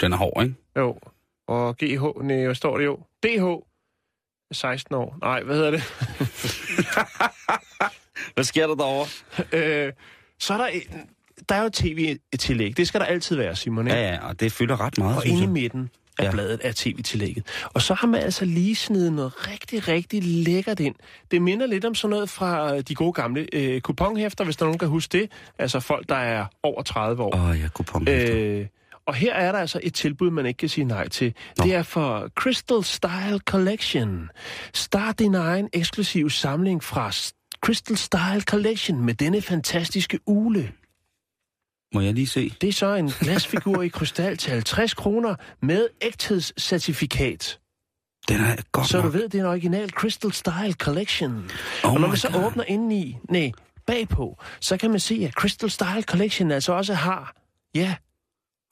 Den 0.00 0.12
er 0.12 0.16
hård, 0.16 0.42
ikke? 0.42 0.54
Jo. 0.76 0.98
Og 1.48 1.76
GH, 1.76 2.02
nej, 2.22 2.44
hvad 2.44 2.54
står 2.54 2.78
det 2.78 2.84
jo? 2.84 2.98
DH, 3.22 3.44
16 4.52 4.94
år. 4.94 5.16
Nej, 5.22 5.42
hvad 5.42 5.56
hedder 5.56 5.70
det? 5.70 5.82
Hvad 8.34 8.44
sker 8.44 8.66
der 8.66 8.74
derovre? 8.74 9.06
øh, 9.52 9.92
så 10.40 10.54
er 10.54 10.58
der, 10.58 10.66
en- 10.66 10.82
der 11.48 11.54
er 11.54 11.62
jo 11.62 11.70
tv-tillæg. 11.72 12.76
Det 12.76 12.88
skal 12.88 13.00
der 13.00 13.06
altid 13.06 13.36
være, 13.36 13.56
Simon. 13.56 13.86
Ikke? 13.86 13.98
Ja, 13.98 14.12
ja, 14.14 14.26
og 14.28 14.40
det 14.40 14.52
fylder 14.52 14.80
ret 14.80 14.98
meget, 14.98 15.16
Og 15.16 15.26
inde 15.26 15.44
i 15.44 15.46
midten 15.46 15.90
af 16.18 16.24
Ja. 16.24 16.30
bladet 16.30 16.60
er 16.64 16.72
tv-tillægget. 16.76 17.46
Og 17.74 17.82
så 17.82 17.94
har 17.94 18.06
man 18.06 18.22
altså 18.22 18.44
lige 18.44 18.76
snedet 18.76 19.12
noget 19.12 19.48
rigtig, 19.50 19.88
rigtig 19.88 20.22
lækkert 20.24 20.80
ind. 20.80 20.94
Det 21.30 21.42
minder 21.42 21.66
lidt 21.66 21.84
om 21.84 21.94
sådan 21.94 22.10
noget 22.10 22.30
fra 22.30 22.80
de 22.80 22.94
gode 22.94 23.12
gamle 23.12 23.46
øh, 23.52 23.80
kuponhæfter, 23.80 24.44
hvis 24.44 24.56
der 24.56 24.62
er 24.64 24.66
nogen 24.66 24.78
kan 24.78 24.88
huske 24.88 25.18
det. 25.18 25.30
Altså 25.58 25.80
folk, 25.80 26.08
der 26.08 26.16
er 26.16 26.46
over 26.62 26.82
30 26.82 27.22
år. 27.22 27.34
Åh, 27.36 27.50
oh, 27.50 27.60
ja, 27.60 27.68
kupon. 27.74 28.08
Øh, 28.08 28.58
Øh, 28.60 28.66
og 29.06 29.14
her 29.14 29.34
er 29.34 29.52
der 29.52 29.58
altså 29.58 29.80
et 29.82 29.94
tilbud, 29.94 30.30
man 30.30 30.46
ikke 30.46 30.58
kan 30.58 30.68
sige 30.68 30.84
nej 30.84 31.08
til. 31.08 31.34
Nå. 31.58 31.64
Det 31.64 31.74
er 31.74 31.82
for 31.82 32.28
Crystal 32.34 32.84
Style 32.84 33.38
Collection. 33.38 34.30
Start 34.74 35.18
din 35.18 35.34
egen 35.34 35.68
eksklusiv 35.72 36.30
samling 36.30 36.84
fra 36.84 37.10
Crystal 37.64 37.96
Style 37.96 38.40
Collection 38.40 39.04
med 39.04 39.14
denne 39.14 39.42
fantastiske 39.42 40.18
ule. 40.26 40.72
Må 41.94 42.00
jeg 42.00 42.14
lige 42.14 42.26
se? 42.26 42.52
Det 42.60 42.68
er 42.68 42.72
så 42.72 42.94
en 42.94 43.08
glasfigur 43.20 43.82
i 43.82 43.88
krystal 43.88 44.36
til 44.36 44.52
50 44.52 44.94
kroner 44.94 45.34
med 45.62 45.88
ægthedscertifikat. 46.02 47.58
Den 48.28 48.40
er 48.40 48.56
godt 48.72 48.86
Så 48.88 48.96
du 48.98 49.02
nok. 49.02 49.12
ved, 49.12 49.22
det 49.28 49.34
er 49.34 49.42
en 49.44 49.50
original 49.50 49.90
Crystal 49.90 50.32
Style 50.32 50.72
Collection. 50.72 51.50
Oh 51.84 51.92
og 51.94 52.00
når 52.00 52.08
man 52.08 52.16
så 52.16 52.28
God. 52.32 52.44
åbner 52.44 52.64
indeni, 52.64 53.16
nej, 53.30 53.52
bagpå, 53.86 54.38
så 54.60 54.76
kan 54.76 54.90
man 54.90 55.00
se, 55.00 55.24
at 55.28 55.32
Crystal 55.32 55.70
Style 55.70 56.02
Collection 56.02 56.50
altså 56.50 56.72
også 56.72 56.94
har, 56.94 57.34
ja, 57.74 57.94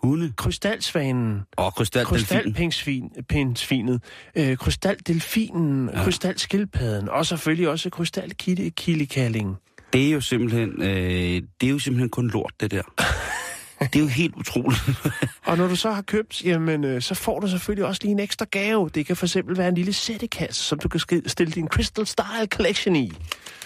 Hunde. 0.04 0.32
krystalsvanen, 0.36 1.40
Og 1.56 1.74
krystaldelfin. 1.74 2.50
krystalpinsvinet, 2.56 4.02
øh, 4.36 4.56
krystaldelfinen, 4.56 5.90
ja. 5.94 6.04
krystalskildpadden, 6.04 7.08
og 7.08 7.26
selvfølgelig 7.26 7.68
også 7.68 7.90
krystalkildekalling. 7.90 9.56
Det 9.92 10.06
er 10.06 10.10
jo 10.10 10.20
simpelthen, 10.20 10.82
øh, 10.82 11.42
det 11.60 11.66
er 11.66 11.70
jo 11.70 11.78
simpelthen 11.78 12.08
kun 12.10 12.28
lort, 12.28 12.52
det 12.60 12.70
der. 12.70 12.82
det 13.80 13.96
er 13.96 14.00
jo 14.00 14.06
helt 14.06 14.34
utroligt. 14.34 14.82
Og 15.46 15.56
når 15.56 15.68
du 15.68 15.76
så 15.76 15.90
har 15.90 16.02
købt, 16.02 16.44
jamen, 16.44 16.84
øh, 16.84 17.02
så 17.02 17.14
får 17.14 17.40
du 17.40 17.48
selvfølgelig 17.48 17.86
også 17.86 18.00
lige 18.02 18.12
en 18.12 18.18
ekstra 18.20 18.46
gave. 18.50 18.90
Det 18.94 19.06
kan 19.06 19.16
for 19.16 19.26
eksempel 19.26 19.58
være 19.58 19.68
en 19.68 19.74
lille 19.74 19.92
sættekasse, 19.92 20.62
som 20.62 20.78
du 20.78 20.88
kan 20.88 21.00
stille 21.26 21.52
din 21.52 21.68
Crystal 21.68 22.06
Style 22.06 22.46
Collection 22.46 22.96
i. 22.96 23.12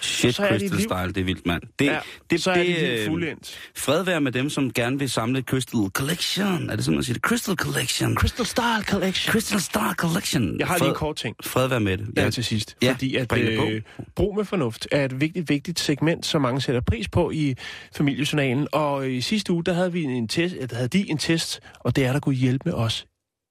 Shit, 0.00 0.34
så 0.34 0.42
er 0.42 0.48
Crystal 0.48 0.70
liv- 0.78 0.80
Style, 0.88 1.12
det 1.12 1.16
er 1.16 1.24
vildt, 1.24 1.46
mand. 1.46 1.62
Det, 1.78 1.84
Ja, 1.86 1.98
det, 2.30 2.42
så 2.42 2.50
er 2.50 2.62
det 2.64 2.98
øh, 2.98 3.06
fuldendt. 3.06 3.58
Fred 3.76 4.02
være 4.04 4.20
med 4.20 4.32
dem, 4.32 4.50
som 4.50 4.72
gerne 4.72 4.98
vil 4.98 5.10
samle 5.10 5.42
Crystal 5.42 5.80
Collection. 5.94 6.70
Er 6.70 6.76
det 6.76 6.84
sådan, 6.84 6.96
man 6.96 7.04
siger 7.04 7.14
det? 7.14 7.22
Crystal 7.22 7.56
Collection. 7.56 8.14
Crystal 8.16 8.46
Style 8.46 8.82
Collection. 8.82 9.32
Crystal 9.32 9.60
Star 9.60 9.94
Collection. 9.94 10.58
Jeg 10.58 10.66
har 10.66 10.74
Fred, 10.78 10.86
lige 10.86 10.90
en 10.90 10.94
kort 10.96 11.16
ting. 11.16 11.36
Fred 11.44 11.68
være 11.68 11.80
med 11.80 11.98
det. 11.98 12.06
Ja, 12.16 12.30
til 12.30 12.44
sidst. 12.44 12.76
Ja, 12.82 12.92
fordi 12.92 13.16
at 13.16 13.30
det 13.30 13.70
øh, 13.72 13.82
brug 14.16 14.36
med 14.36 14.44
fornuft 14.44 14.88
er 14.92 15.04
et 15.04 15.20
vigtigt, 15.20 15.48
vigtigt 15.48 15.80
segment, 15.80 16.26
som 16.26 16.42
mange 16.42 16.60
sætter 16.60 16.80
pris 16.80 17.08
på 17.08 17.30
i 17.30 17.54
familiejournalen. 17.96 18.68
Og 18.72 19.10
i 19.10 19.20
sidste 19.20 19.52
uge, 19.52 19.64
der 19.64 19.72
havde 19.72 19.92
vi 19.92 20.02
en 20.02 20.28
test, 20.28 20.54
der 20.70 20.76
havde 20.76 20.88
de 20.88 21.10
en 21.10 21.18
test, 21.18 21.60
og 21.80 21.96
det 21.96 22.04
er 22.04 22.12
der 22.12 22.20
kunne 22.20 22.34
hjælpe 22.34 22.62
med 22.64 22.72
os 22.74 23.06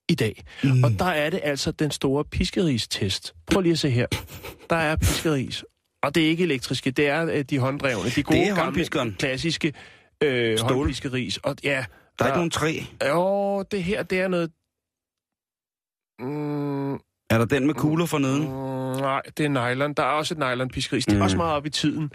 i 0.10 0.16
dag. 0.16 0.44
Mm. 0.64 0.84
Og 0.84 0.92
der 1.00 1.06
er 1.06 1.30
det 1.30 1.40
altså 1.44 1.72
den 1.72 1.92
store 1.92 2.24
piskeris-test. 2.32 3.34
Prøv 3.52 3.62
lige 3.62 3.72
at 3.74 3.80
se 3.80 3.90
her. 3.90 4.08
Der 4.70 4.76
er 4.76 4.96
piskeris. 4.96 5.64
Og 6.08 6.16
det 6.16 6.24
er 6.26 6.28
ikke 6.30 6.44
elektriske, 6.44 6.92
det 6.92 7.08
er 7.08 7.26
øh, 7.34 7.44
de 7.44 7.60
hånddrevne. 7.60 8.10
De 8.10 8.24
gode, 8.24 8.38
Det 8.40 8.48
er 8.48 8.56
gamle, 8.56 9.16
klassiske 9.20 9.74
øh, 10.24 10.60
håndpiskeris. 10.60 11.38
Og 11.38 11.56
ja, 11.64 11.86
Der 12.20 12.26
er 12.26 12.30
ikke 12.30 12.38
nogen 12.38 12.50
træ. 12.52 12.74
Jo, 13.10 13.64
det 13.72 13.84
her, 13.84 14.04
det 14.04 14.20
er 14.20 14.28
noget... 14.28 14.52
Mm, 16.20 16.94
Er 17.30 17.38
der 17.38 17.46
den 17.46 17.66
med 17.68 17.74
kugler 17.74 18.06
for 18.06 18.18
neden? 18.18 18.42
Mm, 18.42 19.02
nej, 19.02 19.22
det 19.38 19.46
er 19.46 19.50
nylon. 19.74 19.94
Der 19.94 20.04
er 20.04 20.08
også 20.08 20.34
et 20.34 20.38
nylon-piskris. 20.38 21.06
Det 21.06 21.14
er 21.14 21.18
Mm. 21.18 21.22
også 21.22 21.38
meget 21.38 21.54
op 21.54 21.66
i 21.66 21.70
tiden. 21.70 22.12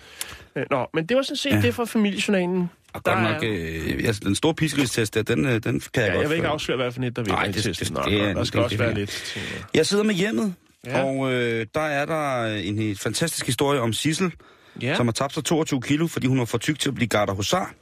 Øh, 0.56 0.64
Nå, 0.70 0.86
men 0.94 1.06
det 1.06 1.16
var 1.16 1.22
sådan 1.22 1.36
set 1.36 1.50
Ja. 1.50 1.60
det 1.60 1.74
fra 1.74 1.84
familiejournalen. 1.84 2.70
Og 2.94 3.04
Der 3.06 3.14
godt 3.14 3.24
er- 3.26 3.32
nok, 3.32 3.42
øh, 3.44 4.06
altså, 4.06 4.20
den 4.24 4.34
store 4.34 4.54
piskeris-test 4.54 5.14
der, 5.14 5.22
den, 5.22 5.44
øh, 5.44 5.52
den 5.52 5.62
kan 5.62 5.72
jeg 5.72 5.80
Ja, 5.96 6.06
godt 6.12 6.22
jeg 6.22 6.30
vil 6.30 6.36
ikke 6.36 6.48
afsløre, 6.48 6.76
hvad 6.76 6.92
for 6.92 7.02
et, 7.02 7.16
der 7.16 7.22
vinder 7.22 7.36
Nej, 7.36 7.46
det- 7.46 7.54
det- 7.54 7.64
det 7.78 7.90
er 7.90 8.30
en- 8.30 8.36
der 8.36 8.44
skal 8.44 8.58
det- 8.58 8.64
også 8.64 8.70
det- 8.76 8.78
være 8.78 8.88
det- 8.88 8.96
lidt. 8.98 9.38
Jeg 9.74 9.86
sidder 9.86 10.04
med 10.04 10.14
hjemmet. 10.14 10.54
Ja. 10.86 11.02
Og 11.04 11.32
øh, 11.32 11.66
der 11.74 11.80
er 11.80 12.04
der 12.06 12.46
en 12.46 12.78
helt 12.78 13.00
fantastisk 13.00 13.46
historie 13.46 13.80
om 13.80 13.92
Sissel, 13.92 14.32
Ja, 14.80 14.94
som 14.96 15.06
har 15.06 15.12
tabt 15.12 15.34
sig 15.34 15.44
22 15.44 15.80
kilo, 15.82 16.06
fordi 16.06 16.26
hun 16.26 16.38
var 16.38 16.44
for 16.44 16.58
tyk 16.58 16.78
til 16.78 16.88
at 16.88 16.94
blive 16.94 17.08
garder 17.08 17.32
husar. 17.34 17.74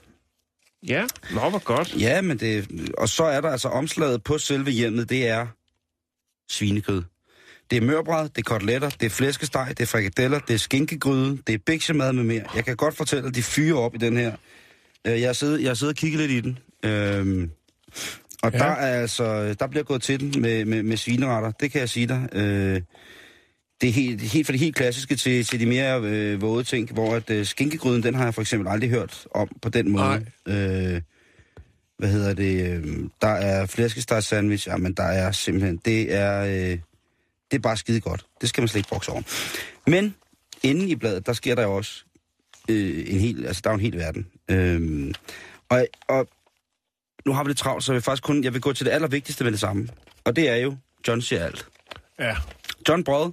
ja. 0.89 1.05
Nå, 1.35 1.51
hvor 1.51 1.59
godt. 1.59 1.95
Ja, 2.01 2.21
men 2.21 2.39
det... 2.39 2.69
Og 2.99 3.09
så 3.09 3.25
er 3.25 3.41
der 3.41 3.51
altså 3.51 3.69
omslaget 3.69 4.25
på 4.25 4.39
selve 4.39 4.71
hjemmet, 4.71 5.09
det 5.11 5.29
er 5.29 5.47
svinekød. 6.51 7.03
Det 7.71 7.77
er 7.77 7.81
mørbræd, 7.83 8.29
det 8.29 8.39
er 8.39 8.43
koteletter, 8.43 8.91
det 8.91 9.07
er 9.07 9.11
flæskesteg, 9.11 9.69
det 9.69 9.81
er 9.81 9.87
frikadeller, 9.87 10.39
det 10.39 10.55
er 10.55 10.59
skinkegryde, 10.59 11.39
det 11.47 11.55
er 11.55 11.59
bæksemad 11.67 12.13
med 12.13 12.25
mere. 12.25 12.45
Jeg 12.55 12.65
kan 12.65 12.77
godt 12.77 12.97
fortælle, 12.97 13.29
at 13.29 13.35
de 13.35 13.43
fyrer 13.43 13.79
op 13.79 13.95
i 13.95 13.99
den 13.99 14.17
her. 14.17 14.37
Øh, 15.07 15.21
Jeg 15.21 15.29
har 15.29 15.33
siddet, 15.33 15.61
jeg 15.63 15.69
har 15.69 15.75
siddet 15.75 15.93
og 15.95 15.97
kigget 15.99 16.21
lidt 16.21 16.31
i 16.31 16.41
den. 16.41 16.59
Øhm, 16.85 17.51
og 18.43 18.53
Ja. 18.53 18.59
ja. 18.59 18.65
der 18.65 18.71
er 18.71 19.01
altså, 19.01 19.55
der 19.55 19.67
bliver 19.67 19.85
gået 19.85 20.03
til 20.03 20.21
den 20.21 20.43
med, 20.43 20.65
med, 20.65 20.83
med 20.83 20.97
svineretter, 20.97 21.51
det 21.51 21.73
kan 21.73 21.81
jeg 21.81 21.89
sige 21.89 22.07
dig. 22.07 22.29
Øh, 22.33 22.81
det 23.81 23.89
er 23.89 23.93
helt, 23.93 24.21
helt 24.21 24.47
fra 24.47 24.53
det 24.53 24.61
helt 24.61 24.77
klassiske 24.77 25.17
til, 25.17 25.45
til 25.45 25.61
de 25.61 25.67
mere 25.67 26.01
øh, 26.01 26.43
våde 26.43 26.65
ting, 26.65 26.93
hvor 26.93 27.15
at 27.15 27.31
øh, 27.31 27.47
skinkegryden, 27.47 28.03
den 28.03 28.15
har 28.15 28.25
jeg 28.25 28.35
for 28.35 28.41
eksempel 28.41 28.69
aldrig 28.69 28.91
hørt 28.91 29.27
om 29.35 29.49
på 29.63 29.69
den 29.69 29.91
måde. 29.91 30.27
Øh, 30.49 31.01
hvad 31.99 32.09
hedder 32.09 32.35
det? 32.35 32.67
Øh, 32.71 32.85
der 33.21 33.29
er 33.29 33.67
flæskesteg 33.67 34.23
sandwich, 34.23 34.69
jamen 34.69 34.93
der 34.93 35.03
er 35.03 35.33
simpelthen, 35.33 35.81
det 35.85 36.15
er, 36.15 36.45
øh, 36.45 36.79
det 37.51 37.57
er 37.57 37.59
bare 37.59 37.77
skide 37.77 38.01
godt. 38.01 38.27
Det 38.41 38.49
skal 38.49 38.63
man 38.63 38.69
slet 38.69 38.79
ikke 38.79 38.89
bokse 38.89 39.13
over. 39.13 39.23
Men 39.87 40.15
inde 40.63 40.89
i 40.89 40.97
bladet, 40.97 41.27
der 41.27 41.33
sker 41.33 41.55
der 41.55 41.63
jo 41.63 41.77
også 41.77 42.05
øh, 42.69 43.05
en 43.07 43.21
hel, 43.21 43.47
altså 43.47 43.61
der 43.65 43.71
er 43.71 43.75
en 43.75 43.81
hel 43.81 43.97
verden. 43.97 44.27
Øh, 44.49 45.15
og, 45.69 45.87
og 46.09 46.29
nu 47.27 47.33
har 47.33 47.45
vi 47.45 47.51
lidt 47.51 47.59
travlt, 47.59 47.85
så 47.85 47.93
jeg 47.93 47.95
vil 47.95 48.03
faktisk 48.03 48.23
kun, 48.23 48.45
jeg 48.45 48.53
vil 48.53 48.61
gå 48.61 48.73
til 48.73 48.87
det 48.87 48.93
allervigtigste 48.93 49.45
med 49.45 49.53
det 49.53 49.61
samme. 49.61 49.89
Og 50.25 50.37
det 50.37 50.49
er 50.49 50.57
jo, 50.57 50.77
John 51.09 51.23
siger 51.23 51.45
alt. 51.45 51.69
Ja. 52.19 52.37
John 52.89 53.05
Brod, 53.05 53.33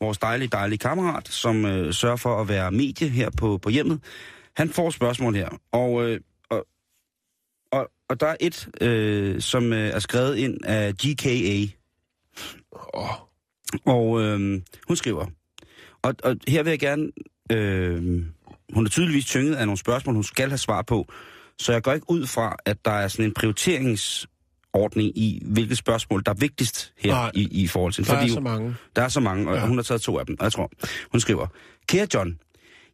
vores 0.00 0.18
dejlige, 0.18 0.48
dejlige 0.48 0.78
kammerat, 0.78 1.28
som 1.28 1.64
øh, 1.64 1.92
sørger 1.94 2.16
for 2.16 2.40
at 2.40 2.48
være 2.48 2.70
medie 2.70 3.08
her 3.08 3.30
på, 3.30 3.58
på 3.58 3.70
hjemmet, 3.70 4.00
han 4.56 4.70
får 4.70 4.90
spørgsmål 4.90 5.34
her. 5.34 5.48
Og, 5.72 6.08
øh, 6.08 6.20
og, 6.50 6.66
og, 7.72 7.90
og 8.08 8.20
der 8.20 8.26
er 8.26 8.36
et, 8.40 8.68
øh, 8.80 9.40
som 9.40 9.72
øh, 9.72 9.88
er 9.88 9.98
skrevet 9.98 10.36
ind 10.36 10.64
af 10.64 10.94
GKA. 10.94 11.66
Og 13.86 14.22
øh, 14.22 14.62
hun 14.88 14.96
skriver, 14.96 15.26
og, 16.02 16.14
og 16.24 16.36
her 16.48 16.62
vil 16.62 16.70
jeg 16.70 16.78
gerne, 16.78 17.10
øh, 17.52 18.24
hun 18.74 18.86
er 18.86 18.90
tydeligvis 18.90 19.26
tynget 19.26 19.54
af 19.54 19.66
nogle 19.66 19.78
spørgsmål, 19.78 20.14
hun 20.14 20.24
skal 20.24 20.48
have 20.48 20.58
svar 20.58 20.82
på, 20.82 21.06
så 21.58 21.72
jeg 21.72 21.82
går 21.82 21.92
ikke 21.92 22.10
ud 22.10 22.26
fra, 22.26 22.56
at 22.64 22.84
der 22.84 22.90
er 22.90 23.08
sådan 23.08 23.24
en 23.24 23.34
prioriteringsordning 23.34 25.18
i, 25.18 25.42
hvilke 25.46 25.76
spørgsmål, 25.76 26.22
der 26.26 26.30
er 26.32 26.36
vigtigst 26.36 26.92
her 26.98 27.10
Nej. 27.12 27.30
i, 27.34 27.62
i 27.62 27.66
forhold 27.66 27.92
til. 27.92 28.06
der 28.06 28.12
er 28.12 28.16
Fordi 28.18 28.30
så 28.32 28.40
mange. 28.40 28.76
der 28.96 29.02
er 29.02 29.08
så 29.08 29.20
mange, 29.20 29.50
og 29.50 29.56
Ja. 29.56 29.66
hun 29.66 29.76
har 29.78 29.82
taget 29.82 30.00
to 30.02 30.18
af 30.18 30.26
dem, 30.26 30.36
og 30.38 30.44
jeg 30.44 30.52
tror, 30.52 30.70
hun 31.12 31.20
skriver, 31.20 31.46
Kære 31.88 32.06
John, 32.14 32.38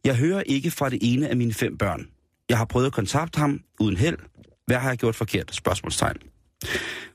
jeg 0.05 0.15
hører 0.15 0.41
ikke 0.41 0.71
fra 0.71 0.89
det 0.89 0.99
ene 1.01 1.29
af 1.29 1.37
mine 1.37 1.53
fem 1.53 1.77
børn. 1.77 2.07
Jeg 2.49 2.57
har 2.57 2.65
prøvet 2.65 2.85
at 2.85 2.93
kontakte 2.93 3.39
ham 3.39 3.61
uden 3.79 3.97
held. 3.97 4.17
Hvad 4.67 4.77
har 4.77 4.89
jeg 4.89 4.97
gjort 4.97 5.15
forkert? 5.15 5.55
Spørgsmålstegn. 5.55 6.15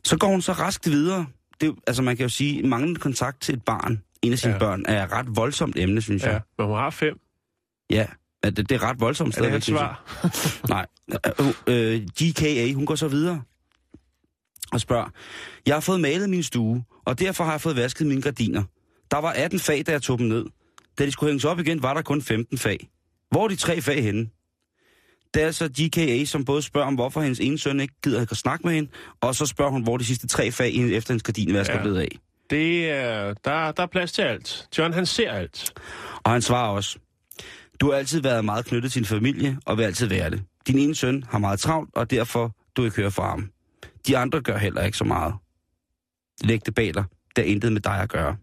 Så 0.04 0.16
går 0.18 0.28
hun 0.28 0.42
så 0.42 0.52
raskt 0.52 0.90
videre. 0.90 1.26
Det, 1.60 1.68
er 1.68 1.72
altså 1.86 2.02
man 2.02 2.16
kan 2.16 2.24
jo 2.24 2.28
sige, 2.28 2.62
manglende 2.68 3.00
kontakt 3.00 3.40
til 3.40 3.54
et 3.54 3.62
barn, 3.64 4.02
en 4.22 4.32
af 4.32 4.38
sine 4.38 4.52
ja. 4.52 4.58
børn, 4.58 4.84
er 4.88 5.04
et 5.04 5.12
ret 5.12 5.26
voldsomt 5.36 5.78
emne, 5.78 6.02
synes 6.02 6.22
Ja, 6.22 6.30
jeg. 6.30 6.40
men 6.58 6.66
hun 6.66 6.76
har 6.76 6.90
fem. 6.90 7.18
Ja, 7.90 8.06
at 8.42 8.56
det, 8.56 8.68
det 8.68 8.74
er 8.74 8.82
ret 8.82 9.00
voldsomt 9.00 9.26
Er 9.38 9.50
det 9.50 9.62
stadigvæk, 9.62 9.62
synes 9.62 9.80
jeg. 9.80 9.94
svar? 10.68 10.68
Nej. 10.74 10.86
Øh, 11.68 11.94
øh, 11.94 12.02
GKA, 12.22 12.72
hun 12.72 12.86
går 12.86 12.94
så 12.94 13.08
videre 13.08 13.42
og 14.72 14.80
spørger, 14.80 15.08
jeg 15.66 15.74
har 15.74 15.80
fået 15.80 16.00
malet 16.00 16.30
min 16.30 16.42
stue, 16.42 16.84
og 17.06 17.18
derfor 17.18 17.44
har 17.44 17.50
jeg 17.50 17.60
fået 17.60 17.76
vasket 17.76 18.06
mine 18.06 18.22
gardiner. 18.22 18.62
Der 19.10 19.18
var 19.18 19.32
18 19.32 19.58
fag, 19.60 19.82
da 19.86 19.92
jeg 19.92 20.02
tog 20.02 20.18
dem 20.18 20.26
ned. 20.26 20.46
Da 20.98 21.06
de 21.06 21.10
skulle 21.12 21.30
hænges 21.30 21.44
op 21.44 21.58
igen, 21.58 21.82
var 21.82 21.94
der 21.94 22.02
kun 22.02 22.22
15 22.22 22.58
fag. 22.58 22.88
Hvor 23.30 23.44
er 23.44 23.48
de 23.48 23.56
tre 23.56 23.80
fag 23.80 24.02
henne? 24.02 24.28
Det 25.34 25.42
er 25.42 25.50
så 25.50 25.68
GKA, 25.68 26.24
som 26.24 26.44
både 26.44 26.62
spørger 26.62 26.86
om, 26.86 26.94
hvorfor 26.94 27.20
hendes 27.20 27.40
ene 27.40 27.58
søn 27.58 27.80
ikke 27.80 27.94
gider 28.04 28.20
at 28.30 28.36
snakke 28.36 28.66
med 28.66 28.74
hende, 28.74 28.90
og 29.20 29.34
så 29.34 29.46
spørger 29.46 29.70
hun, 29.70 29.82
hvor 29.82 29.96
de 29.96 30.04
sidste 30.04 30.26
tre 30.26 30.50
fag 30.50 30.74
efter 30.76 31.12
hendes 31.12 31.22
gardinvask 31.22 31.70
Ja. 31.70 31.76
er 31.76 31.82
blevet 31.82 32.00
af. 32.00 32.18
Det 32.50 32.90
er, 32.90 33.34
der, 33.44 33.72
der 33.72 33.82
er 33.82 33.86
plads 33.86 34.12
til 34.12 34.22
alt. 34.22 34.68
John, 34.78 34.92
han 34.92 35.06
ser 35.06 35.30
alt. 35.32 35.72
Og 36.24 36.32
han 36.32 36.42
svarer 36.42 36.68
også, 36.68 36.98
du 37.80 37.90
har 37.90 37.98
altid 37.98 38.20
været 38.20 38.44
meget 38.44 38.64
knyttet 38.64 38.92
til 38.92 39.00
din 39.02 39.06
familie, 39.06 39.58
og 39.66 39.78
vil 39.78 39.84
altid 39.84 40.06
være 40.06 40.30
det. 40.30 40.42
Din 40.66 40.78
ene 40.78 40.94
søn 40.94 41.24
har 41.28 41.38
meget 41.38 41.60
travlt, 41.60 41.90
og 41.94 42.10
derfor 42.10 42.56
du 42.76 42.84
ikke 42.84 42.96
hører 42.96 43.10
fra 43.10 43.30
ham. 43.30 43.50
De 44.06 44.18
andre 44.18 44.40
gør 44.40 44.56
heller 44.56 44.82
ikke 44.82 44.98
så 44.98 45.04
meget. 45.04 45.34
Læg 46.44 46.66
det 46.66 46.74
bag 46.74 46.94
dig. 46.94 47.04
Der 47.36 47.42
er 47.42 47.46
intet 47.46 47.72
med 47.72 47.80
dig 47.80 48.00
at 48.00 48.08
gøre. 48.08 48.36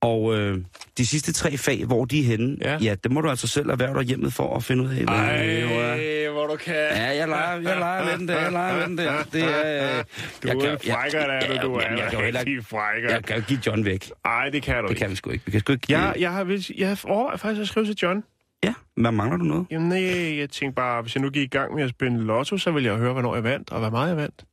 Og 0.00 0.38
øh, 0.38 0.58
de 0.98 1.06
sidste 1.06 1.32
tre 1.32 1.56
fag, 1.56 1.84
hvor 1.84 2.04
de 2.04 2.20
er 2.20 2.24
henne, 2.24 2.56
Ja. 2.60 2.78
ja. 2.82 2.94
det 2.94 3.10
må 3.12 3.20
du 3.20 3.30
altså 3.30 3.46
selv 3.46 3.68
erhverve 3.70 3.94
dig 3.98 4.02
hjemmet 4.04 4.32
for 4.32 4.56
at 4.56 4.64
finde 4.64 4.84
ud 4.84 4.88
af. 4.88 4.94
hvad- 4.94 5.06
Ej, 5.08 6.28
hvor 6.32 6.46
du 6.46 6.56
kan. 6.56 6.74
Ja, 6.74 7.06
jeg 7.16 7.28
leger, 7.28 7.52
jeg 7.60 7.78
leger 7.78 8.04
med 8.04 8.18
den 8.18 8.28
der, 8.28 8.40
jeg 8.40 8.52
leger 8.52 8.76
med 8.76 8.86
den 8.86 8.98
der. 8.98 9.12
Det 9.32 9.42
er, 9.44 9.98
øh, 9.98 10.04
Du 10.42 10.48
jeg 10.48 10.56
er 10.72 10.76
kan- 10.76 10.92
frækker, 10.92 11.18
der 11.26 11.32
er 11.34 11.60
du. 11.62 11.68
Du 11.68 11.80
jamen, 11.80 11.98
er 11.98 12.02
jeg 12.02 12.10
kan 12.12 12.20
heller 12.24 12.40
ikke- 12.40 12.62
frækker. 12.62 13.10
jeg 13.10 13.24
kan 13.24 13.42
give 13.48 13.58
John 13.66 13.84
væk. 13.84 14.10
Ej, 14.24 14.48
det 14.50 14.62
kan 14.62 14.74
du 14.76 14.82
Det 14.82 14.90
ikke. 14.90 15.00
kan 15.00 15.10
vi 15.10 15.16
sgu 15.16 15.30
ikke. 15.30 15.44
Vi 15.46 15.50
kan 15.50 15.60
sgu 15.60 15.72
ikke 15.72 15.86
Jeg, 15.88 16.14
jeg 16.18 16.32
har, 16.32 16.44
vis- 16.44 16.70
jeg 16.78 16.88
har 16.88 17.00
overvejet 17.04 17.40
faktisk 17.40 17.60
at 17.60 17.68
skrive 17.68 17.86
til 17.86 17.96
John. 18.02 18.24
Ja, 18.64 18.74
hvad 18.96 19.12
mangler 19.12 19.36
du 19.36 19.44
noget? 19.44 19.66
Jamen 19.70 19.88
nej, 19.88 20.38
jeg 20.38 20.50
tænkte 20.50 20.74
bare, 20.76 21.02
hvis 21.02 21.14
jeg 21.14 21.22
nu 21.22 21.30
gik 21.30 21.42
i 21.42 21.56
gang 21.56 21.74
med 21.74 21.82
at 21.84 21.90
spille 21.90 22.24
lotto, 22.24 22.58
så 22.58 22.70
ville 22.70 22.88
jeg 22.90 22.98
høre, 22.98 23.12
hvornår 23.12 23.34
jeg 23.34 23.44
vandt, 23.44 23.70
og 23.72 23.78
hvor 23.80 23.90
meget 23.90 24.08
jeg 24.08 24.16
vandt. 24.16 24.44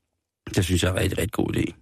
Det 0.56 0.66
synes 0.66 0.84
jeg 0.84 0.90
er 0.90 0.94
en 0.94 1.00
rigtig, 1.00 1.18
rigtig 1.18 1.32
god 1.32 1.56
idé. 1.56 1.74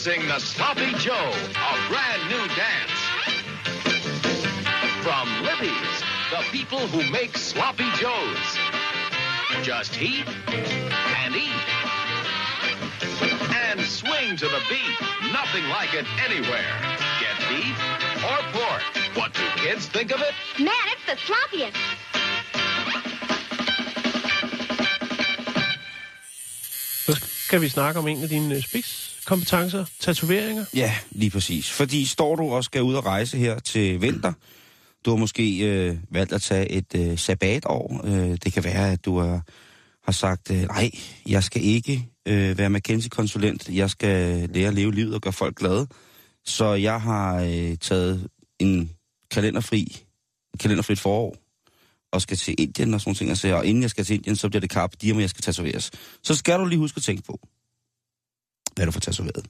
Introducing 0.00 0.28
the 0.28 0.40
Sloppy 0.40 0.92
Joe, 0.94 1.12
a 1.12 1.88
brand 1.90 2.22
new 2.30 2.46
dance. 2.56 3.00
From 5.04 5.28
Libby's, 5.42 6.00
the 6.30 6.42
people 6.50 6.78
who 6.78 7.10
make 7.12 7.36
Sloppy 7.36 7.84
Joes. 7.96 8.58
Just 9.62 9.94
heat 9.94 10.24
and 10.46 11.36
eat. 11.36 11.66
And 13.68 13.80
swing 13.82 14.38
to 14.38 14.46
the 14.48 14.62
beat. 14.70 15.32
Nothing 15.34 15.68
like 15.68 15.92
it 15.92 16.06
anywhere. 16.24 16.72
Get 17.20 17.36
beef 17.50 17.76
or 18.24 18.38
pork. 18.56 18.82
What 19.16 19.34
do 19.34 19.42
kids 19.56 19.84
think 19.84 20.14
of 20.14 20.22
it? 20.22 20.32
Man, 20.58 20.72
it's 20.92 21.04
the 21.04 21.16
sloppiest. 21.26 21.76
Så 27.06 27.26
skal 27.46 27.60
vi 27.60 27.68
snakke 27.68 27.98
om 27.98 28.08
en 28.08 28.22
af 28.22 28.28
dine 28.28 28.54
øh, 28.54 28.62
kompetencer, 29.26 29.84
tatoveringer. 30.00 30.64
Ja, 30.74 30.94
lige 31.10 31.30
præcis. 31.30 31.70
Fordi 31.70 32.04
står 32.04 32.36
du 32.36 32.42
og 32.42 32.64
skal 32.64 32.82
ud 32.82 32.94
og 32.94 33.06
rejse 33.06 33.38
her 33.38 33.58
til 33.58 34.02
vinter, 34.02 34.32
du 35.04 35.10
har 35.10 35.16
måske 35.16 35.58
øh, 35.58 35.96
valgt 36.10 36.32
at 36.32 36.42
tage 36.42 36.68
et 36.70 36.94
øh, 36.96 37.18
sabbatår. 37.18 38.00
Øh, 38.04 38.36
det 38.44 38.52
kan 38.52 38.64
være, 38.64 38.92
at 38.92 39.04
du 39.04 39.16
er, 39.16 39.40
har 40.04 40.12
sagt, 40.12 40.50
øh, 40.50 40.62
nej, 40.62 40.90
jeg 41.26 41.44
skal 41.44 41.64
ikke 41.64 42.06
øh, 42.28 42.58
være 42.58 42.70
McKinsey-konsulent. 42.70 43.68
Jeg 43.68 43.90
skal 43.90 44.48
lære 44.54 44.68
at 44.68 44.74
leve 44.74 44.94
livet 44.94 45.14
og 45.14 45.20
gøre 45.20 45.32
folk 45.32 45.56
glade. 45.56 45.86
Så 46.44 46.74
jeg 46.74 47.00
har 47.00 47.40
øh, 47.40 47.76
taget 47.76 48.28
en 48.58 48.90
kalenderfri, 49.30 49.96
et 50.54 50.60
kalenderfrit 50.60 50.98
forår 50.98 51.36
og 52.12 52.22
skal 52.22 52.36
til 52.36 52.54
Indien 52.58 52.94
og 52.94 53.00
sådan 53.00 53.08
nogle 53.08 53.16
ting. 53.16 53.30
Altså, 53.30 53.54
og 53.54 53.66
inden 53.66 53.82
jeg 53.82 53.90
skal 53.90 54.04
til 54.04 54.14
Indien, 54.14 54.36
så 54.36 54.48
bliver 54.48 54.60
det 54.60 54.70
kap, 54.70 54.92
Diem, 55.02 55.16
og 55.16 55.22
jeg 55.22 55.30
skal 55.30 55.42
tatoveres. 55.42 55.90
Så 56.22 56.34
skal 56.34 56.58
du 56.58 56.64
lige 56.64 56.78
huske 56.78 56.96
at 56.96 57.02
tænke 57.02 57.22
på, 57.22 57.40
hvad 58.76 58.86
du 58.86 58.92
får 58.92 59.00
tatoveret. 59.00 59.46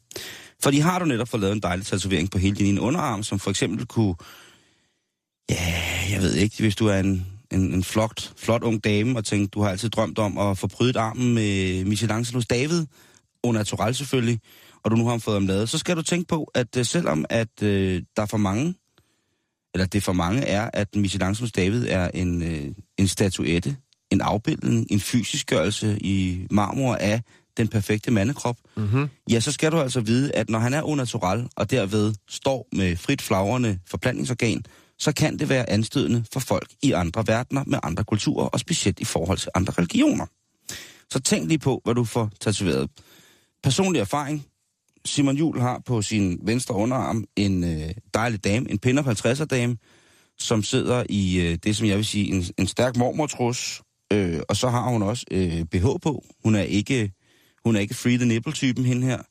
Fordi 0.62 0.78
har 0.78 0.98
du 0.98 1.04
netop 1.04 1.28
fået 1.28 1.40
lavet 1.40 1.54
en 1.54 1.62
dejlig 1.62 1.86
tatovering 1.86 2.30
på 2.30 2.38
hele 2.38 2.56
din 2.56 2.66
ene 2.66 2.80
underarm, 2.80 3.22
som 3.22 3.38
for 3.38 3.50
eksempel 3.50 3.86
kunne, 3.86 4.14
ja, 5.50 5.72
jeg 6.10 6.22
ved 6.22 6.34
ikke, 6.34 6.56
hvis 6.58 6.76
du 6.76 6.86
er 6.86 6.98
en, 6.98 7.26
en, 7.50 7.74
en 7.74 7.84
flot, 7.84 8.32
flot 8.36 8.62
ung 8.62 8.84
dame, 8.84 9.18
og 9.18 9.24
tænker, 9.24 9.48
du 9.48 9.62
har 9.62 9.70
altid 9.70 9.88
drømt 9.88 10.18
om 10.18 10.38
at 10.38 10.58
få 10.58 10.66
prydet 10.66 10.96
armen 10.96 11.34
med 11.34 11.84
Michelangelos 11.84 12.46
David, 12.46 12.86
under 13.44 13.60
naturel 13.60 13.94
selvfølgelig, 13.94 14.40
og 14.82 14.90
du 14.90 14.96
nu 14.96 15.06
har 15.06 15.18
fået 15.18 15.34
ham 15.34 15.46
lavet, 15.46 15.68
så 15.68 15.78
skal 15.78 15.96
du 15.96 16.02
tænke 16.02 16.28
på, 16.28 16.50
at 16.54 16.76
øh, 16.76 16.84
selvom 16.84 17.24
at 17.30 17.62
øh, 17.62 18.02
der 18.16 18.22
er 18.22 18.26
for 18.26 18.36
mange, 18.36 18.74
eller 19.74 19.86
det 19.86 20.02
for 20.02 20.12
mange 20.12 20.42
er, 20.42 20.70
at 20.72 20.96
Michelangelos 20.96 21.52
David 21.52 21.86
er 21.88 22.10
en, 22.14 22.42
øh, 22.42 22.72
en 22.98 23.08
statuette, 23.08 23.76
en 24.10 24.20
afbildning, 24.20 24.86
en 24.90 25.00
fysisk 25.00 25.46
gørelse 25.46 25.98
i 26.00 26.46
marmor 26.50 26.94
af 26.94 27.22
den 27.60 27.68
perfekte 27.68 28.10
mandekrop, 28.10 28.56
Mm-hmm. 28.76 29.08
ja, 29.30 29.40
så 29.40 29.52
skal 29.52 29.72
du 29.72 29.80
altså 29.80 30.00
vide, 30.00 30.32
at 30.34 30.50
når 30.50 30.58
han 30.58 30.74
er 30.74 30.82
unnatural, 30.82 31.48
og 31.56 31.70
derved 31.70 32.14
står 32.28 32.68
med 32.72 32.96
frit 32.96 33.22
flagrende 33.22 33.78
forplantningsorgan, 33.86 34.64
så 34.98 35.12
kan 35.12 35.38
det 35.38 35.48
være 35.48 35.70
anstødende 35.70 36.24
for 36.32 36.40
folk 36.40 36.68
i 36.82 36.92
andre 36.92 37.24
verdener 37.26 37.64
med 37.66 37.78
andre 37.82 38.04
kulturer, 38.04 38.46
og 38.46 38.60
specielt 38.60 39.00
i 39.00 39.04
forhold 39.04 39.38
til 39.38 39.50
andre 39.54 39.72
religioner. 39.78 40.26
Så 41.10 41.20
tænk 41.20 41.48
lige 41.48 41.58
på, 41.58 41.80
hvad 41.84 41.94
du 41.94 42.04
får 42.04 42.30
tatoveret. 42.40 42.90
Personlig 43.62 44.00
erfaring. 44.00 44.46
Simon 45.04 45.36
Jul 45.36 45.60
har 45.60 45.82
på 45.86 46.02
sin 46.02 46.40
venstre 46.42 46.74
underarm 46.74 47.24
en 47.36 47.64
øh, 47.64 47.90
dejlig 48.14 48.44
dame, 48.44 48.70
en 48.70 48.78
pinder 48.78 49.02
50'er 49.02 49.44
dame, 49.44 49.76
som 50.38 50.62
sidder 50.62 51.04
i 51.08 51.40
øh, 51.40 51.58
det, 51.64 51.76
som 51.76 51.86
jeg 51.86 51.96
vil 51.96 52.04
sige, 52.04 52.34
en, 52.34 52.44
en 52.58 52.66
stærk 52.66 52.96
mormortrus. 52.96 53.82
Øh, 54.12 54.40
og 54.48 54.56
så 54.56 54.68
har 54.68 54.88
hun 54.88 55.02
også 55.02 55.24
øh, 55.30 55.64
BH 55.64 55.86
på. 56.02 56.24
Hun 56.44 56.54
er 56.54 56.62
ikke 56.62 57.12
hun 57.64 57.76
er 57.76 57.80
ikke 57.80 57.94
free 57.94 58.16
the 58.16 58.26
nipple-typen, 58.26 58.84
hende 58.84 59.06
her. 59.06 59.22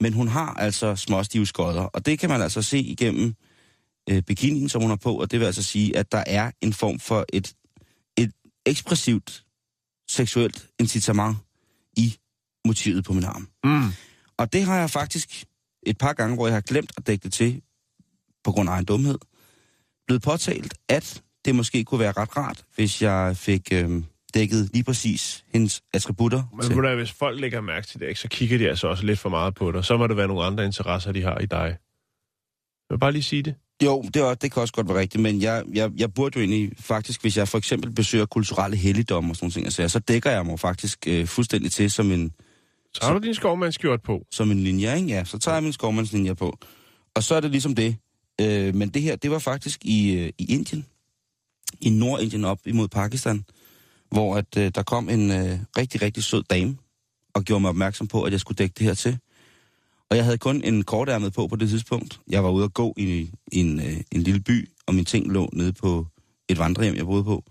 Men 0.00 0.12
hun 0.12 0.28
har 0.28 0.54
altså 0.54 0.96
småstive 0.96 1.46
skodder, 1.46 1.82
og 1.82 2.06
det 2.06 2.18
kan 2.18 2.30
man 2.30 2.42
altså 2.42 2.62
se 2.62 2.78
igennem 2.78 3.34
øh, 4.10 4.22
bikinien, 4.22 4.68
som 4.68 4.82
hun 4.82 4.90
har 4.90 4.96
på, 4.96 5.20
og 5.20 5.30
det 5.30 5.40
vil 5.40 5.46
altså 5.46 5.62
sige, 5.62 5.96
at 5.96 6.12
der 6.12 6.24
er 6.26 6.50
en 6.60 6.72
form 6.72 6.98
for 6.98 7.24
et, 7.32 7.54
et 8.18 8.32
ekspressivt 8.66 9.44
seksuelt 10.08 10.68
incitament 10.80 11.36
i 11.96 12.16
motivet 12.66 13.04
på 13.04 13.12
min 13.12 13.24
arm. 13.24 13.48
Mm. 13.64 13.92
Og 14.38 14.52
det 14.52 14.64
har 14.64 14.78
jeg 14.78 14.90
faktisk 14.90 15.44
et 15.82 15.98
par 15.98 16.12
gange, 16.12 16.34
hvor 16.34 16.46
jeg 16.46 16.54
har 16.54 16.60
glemt 16.60 16.92
at 16.96 17.06
dække 17.06 17.22
det 17.22 17.32
til, 17.32 17.62
på 18.44 18.52
grund 18.52 18.68
af 18.68 18.72
egen 18.72 18.84
dumhed, 18.84 19.18
blevet 20.06 20.22
påtalt, 20.22 20.74
at 20.88 21.22
det 21.44 21.54
måske 21.54 21.84
kunne 21.84 22.00
være 22.00 22.12
ret 22.12 22.36
rart, 22.36 22.64
hvis 22.74 23.02
jeg 23.02 23.36
fik 23.36 23.68
øh, 23.72 24.02
dækket 24.36 24.70
lige 24.72 24.84
præcis 24.84 25.44
hendes 25.52 25.82
attributter. 25.94 26.42
Men 26.56 26.84
til. 26.84 26.96
hvis 26.96 27.12
folk 27.12 27.40
lægger 27.40 27.60
mærke 27.60 27.86
til 27.86 28.00
det, 28.00 28.08
ikke, 28.08 28.20
så 28.20 28.28
kigger 28.28 28.58
de 28.58 28.68
altså 28.68 28.88
også 28.88 29.06
lidt 29.06 29.18
for 29.18 29.28
meget 29.28 29.54
på 29.54 29.72
dig. 29.72 29.84
Så 29.84 29.96
må 29.96 30.06
det 30.06 30.16
være 30.16 30.28
nogle 30.28 30.44
andre 30.44 30.64
interesser, 30.64 31.12
de 31.12 31.22
har 31.22 31.38
i 31.38 31.46
dig. 31.46 31.76
Jeg 32.88 32.94
vil 32.94 32.98
bare 32.98 33.12
lige 33.12 33.22
sige 33.22 33.42
det. 33.42 33.54
Jo, 33.84 34.02
det, 34.14 34.16
er, 34.16 34.34
det 34.34 34.52
kan 34.52 34.62
også 34.62 34.74
godt 34.74 34.88
være 34.88 34.98
rigtigt, 34.98 35.22
men 35.22 35.42
jeg, 35.42 35.64
jeg, 35.74 35.90
jeg 35.96 36.14
burde 36.14 36.38
jo 36.38 36.40
egentlig 36.40 36.72
faktisk, 36.78 37.20
hvis 37.20 37.36
jeg 37.36 37.48
for 37.48 37.58
eksempel 37.58 37.90
besøger 37.92 38.26
kulturelle 38.26 38.76
helligdomme 38.76 39.32
og 39.32 39.36
sådan 39.36 39.44
nogle 39.44 39.52
ting, 39.52 39.66
altså, 39.66 39.88
så 39.88 39.98
dækker 39.98 40.30
jeg 40.30 40.46
mig 40.46 40.60
faktisk 40.60 40.98
øh, 41.06 41.26
fuldstændig 41.26 41.72
til 41.72 41.90
som 41.90 42.12
en, 42.12 42.32
Så 42.94 43.06
har 43.06 43.12
du 43.12 43.26
din 43.26 43.34
skovmandskjort 43.34 44.02
på. 44.02 44.24
som 44.30 44.50
en 44.50 44.62
linje, 44.62 44.96
ikke? 44.96 45.08
Ja, 45.08 45.24
så 45.24 45.38
tager 45.38 45.56
jeg 45.56 45.62
min 45.62 45.72
skovmandslinje 45.72 46.34
på. 46.34 46.58
Og 47.14 47.22
så 47.22 47.34
er 47.34 47.40
det 47.40 47.50
ligesom 47.50 47.74
det. 47.74 47.96
Øh, 48.40 48.74
men 48.74 48.88
det 48.88 49.02
her, 49.02 49.16
det 49.16 49.30
var 49.30 49.38
faktisk 49.38 49.84
i, 49.84 50.12
øh, 50.16 50.32
i 50.38 50.54
Indien. 50.54 50.86
I 51.80 51.90
Nordindien 51.90 52.44
op 52.44 52.58
imod 52.66 52.88
Pakistan. 52.88 53.44
Hvor 54.10 54.36
at, 54.36 54.56
øh, 54.56 54.70
der 54.74 54.82
kom 54.82 55.08
en 55.08 55.30
øh, 55.30 55.58
rigtig, 55.78 56.02
rigtig 56.02 56.24
sød 56.24 56.42
dame 56.50 56.76
og 57.34 57.44
gjorde 57.44 57.60
mig 57.60 57.68
opmærksom 57.68 58.06
på, 58.06 58.22
at 58.22 58.32
jeg 58.32 58.40
skulle 58.40 58.56
dække 58.56 58.74
det 58.78 58.86
her 58.86 58.94
til. 58.94 59.18
Og 60.10 60.16
jeg 60.16 60.24
havde 60.24 60.38
kun 60.38 60.62
en 60.64 60.82
kortærmet 60.82 61.32
på 61.32 61.46
på 61.46 61.56
det 61.56 61.68
tidspunkt. 61.68 62.20
Jeg 62.28 62.44
var 62.44 62.50
ude 62.50 62.64
at 62.64 62.74
gå 62.74 62.94
i, 62.96 63.30
i 63.52 63.60
en, 63.60 63.80
øh, 63.80 63.96
en 64.12 64.22
lille 64.22 64.40
by, 64.40 64.68
og 64.86 64.94
min 64.94 65.04
ting 65.04 65.32
lå 65.32 65.50
nede 65.52 65.72
på 65.72 66.06
et 66.48 66.58
vandrehjem, 66.58 66.96
jeg 66.96 67.06
boede 67.06 67.24
på. 67.24 67.44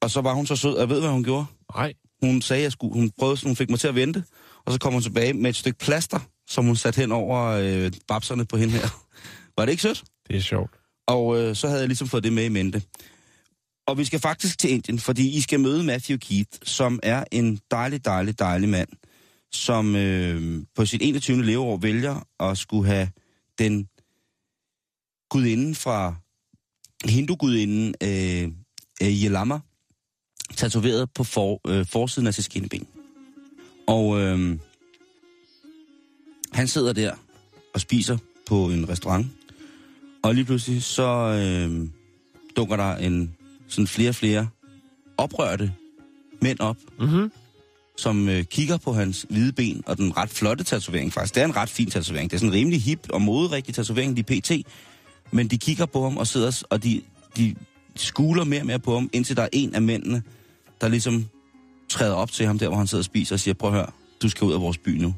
Og 0.00 0.10
så 0.10 0.20
var 0.20 0.34
hun 0.34 0.46
så 0.46 0.56
sød, 0.56 0.74
og 0.74 0.80
jeg 0.80 0.88
ved, 0.88 1.00
hvad 1.00 1.10
hun 1.10 1.24
gjorde. 1.24 1.46
Nej. 1.74 1.94
Hun 2.22 2.42
sagde, 2.42 2.62
jeg 2.62 2.72
skulle, 2.72 2.94
hun 2.94 3.10
prøvede, 3.18 3.40
hun 3.44 3.56
fik 3.56 3.70
mig 3.70 3.80
til 3.80 3.88
at 3.88 3.94
vente, 3.94 4.24
og 4.64 4.72
så 4.72 4.78
kom 4.78 4.92
hun 4.92 5.02
tilbage 5.02 5.32
med 5.32 5.50
et 5.50 5.56
stykke 5.56 5.78
plaster, 5.78 6.20
som 6.48 6.64
hun 6.64 6.76
satte 6.76 7.00
hen 7.00 7.12
over 7.12 7.46
øh, 7.46 7.92
babserne 8.08 8.44
på 8.44 8.56
hende 8.56 8.74
her. 8.74 8.88
Var 9.56 9.64
det 9.64 9.72
ikke 9.72 9.82
sødt? 9.82 10.04
Det 10.28 10.36
er 10.36 10.40
sjovt. 10.40 10.70
Og 11.06 11.40
øh, 11.40 11.56
så 11.56 11.66
havde 11.66 11.80
jeg 11.80 11.88
ligesom 11.88 12.08
fået 12.08 12.24
det 12.24 12.32
med 12.32 12.44
i 12.44 12.48
mente. 12.48 12.82
Og 13.86 13.98
vi 13.98 14.04
skal 14.04 14.20
faktisk 14.20 14.58
til 14.58 14.70
Indien, 14.70 14.98
fordi 14.98 15.36
I 15.36 15.40
skal 15.40 15.60
møde 15.60 15.84
Matthew 15.84 16.18
Keith, 16.18 16.50
som 16.62 17.00
er 17.02 17.24
en 17.32 17.60
dejlig, 17.70 18.04
dejlig, 18.04 18.38
dejlig 18.38 18.68
mand, 18.68 18.88
som 19.52 19.96
øh, 19.96 20.62
på 20.74 20.86
sit 20.86 21.02
21. 21.02 21.44
leveår 21.44 21.76
vælger 21.76 22.26
at 22.40 22.58
skulle 22.58 22.86
have 22.86 23.08
den 23.58 23.88
gudinde 25.30 25.74
fra 25.74 26.14
hindugudinden 27.04 27.94
øh, 28.02 28.42
øh, 29.02 29.24
Yelama 29.24 29.60
tatoveret 30.56 31.10
på 31.14 31.24
for, 31.24 31.60
øh, 31.68 31.86
forsiden 31.86 32.26
af 32.26 32.34
sit 32.34 32.44
skinneben. 32.44 32.86
Og 33.86 34.20
øh, 34.20 34.58
han 36.52 36.68
sidder 36.68 36.92
der 36.92 37.14
og 37.74 37.80
spiser 37.80 38.18
på 38.46 38.70
en 38.70 38.88
restaurant, 38.88 39.26
og 40.22 40.34
lige 40.34 40.44
pludselig 40.44 40.82
så 40.82 41.12
øh, 41.12 41.88
dukker 42.56 42.76
der 42.76 42.96
en 42.96 43.36
sådan 43.72 43.86
flere 43.86 44.08
og 44.08 44.14
flere 44.14 44.48
oprørte 45.18 45.72
mænd 46.42 46.60
op, 46.60 46.76
Mm-hmm. 47.00 47.32
som 47.98 48.28
øh, 48.28 48.44
kigger 48.44 48.76
på 48.76 48.92
hans 48.92 49.26
hvide 49.30 49.52
ben, 49.52 49.82
og 49.86 49.96
den 49.96 50.16
ret 50.16 50.30
flotte 50.30 50.64
tatovering 50.64 51.12
faktisk. 51.12 51.34
Det 51.34 51.40
er 51.40 51.44
en 51.44 51.56
ret 51.56 51.68
fin 51.68 51.90
tatovering. 51.90 52.30
Det 52.30 52.36
er 52.36 52.38
sådan 52.40 52.48
en 52.52 52.54
rimelig 52.58 52.82
hip 52.82 53.06
og 53.10 53.22
moderigtig 53.22 53.74
tatovering, 53.74 54.16
de 54.16 54.22
PT. 54.22 54.52
Men 55.30 55.48
de 55.48 55.58
kigger 55.58 55.86
på 55.86 56.02
ham 56.02 56.16
og 56.16 56.26
sidder, 56.26 56.62
og 56.70 56.84
de, 56.84 57.02
de 57.36 57.54
skuler 57.96 58.44
mere 58.44 58.60
og 58.60 58.66
mere 58.66 58.78
på 58.78 58.94
ham, 58.94 59.10
indtil 59.12 59.36
der 59.36 59.42
er 59.42 59.48
en 59.52 59.74
af 59.74 59.82
mændene, 59.82 60.22
der 60.80 60.88
ligesom 60.88 61.26
træder 61.88 62.14
op 62.14 62.32
til 62.32 62.46
ham 62.46 62.58
der, 62.58 62.68
hvor 62.68 62.76
han 62.76 62.86
sidder 62.86 63.00
og 63.00 63.04
spiser 63.04 63.36
og 63.36 63.40
siger, 63.40 63.54
prøv 63.54 63.70
at 63.70 63.76
høre, 63.76 63.86
du 64.22 64.28
skal 64.28 64.44
ud 64.44 64.52
af 64.52 64.60
vores 64.60 64.78
by 64.78 64.88
nu. 64.88 65.14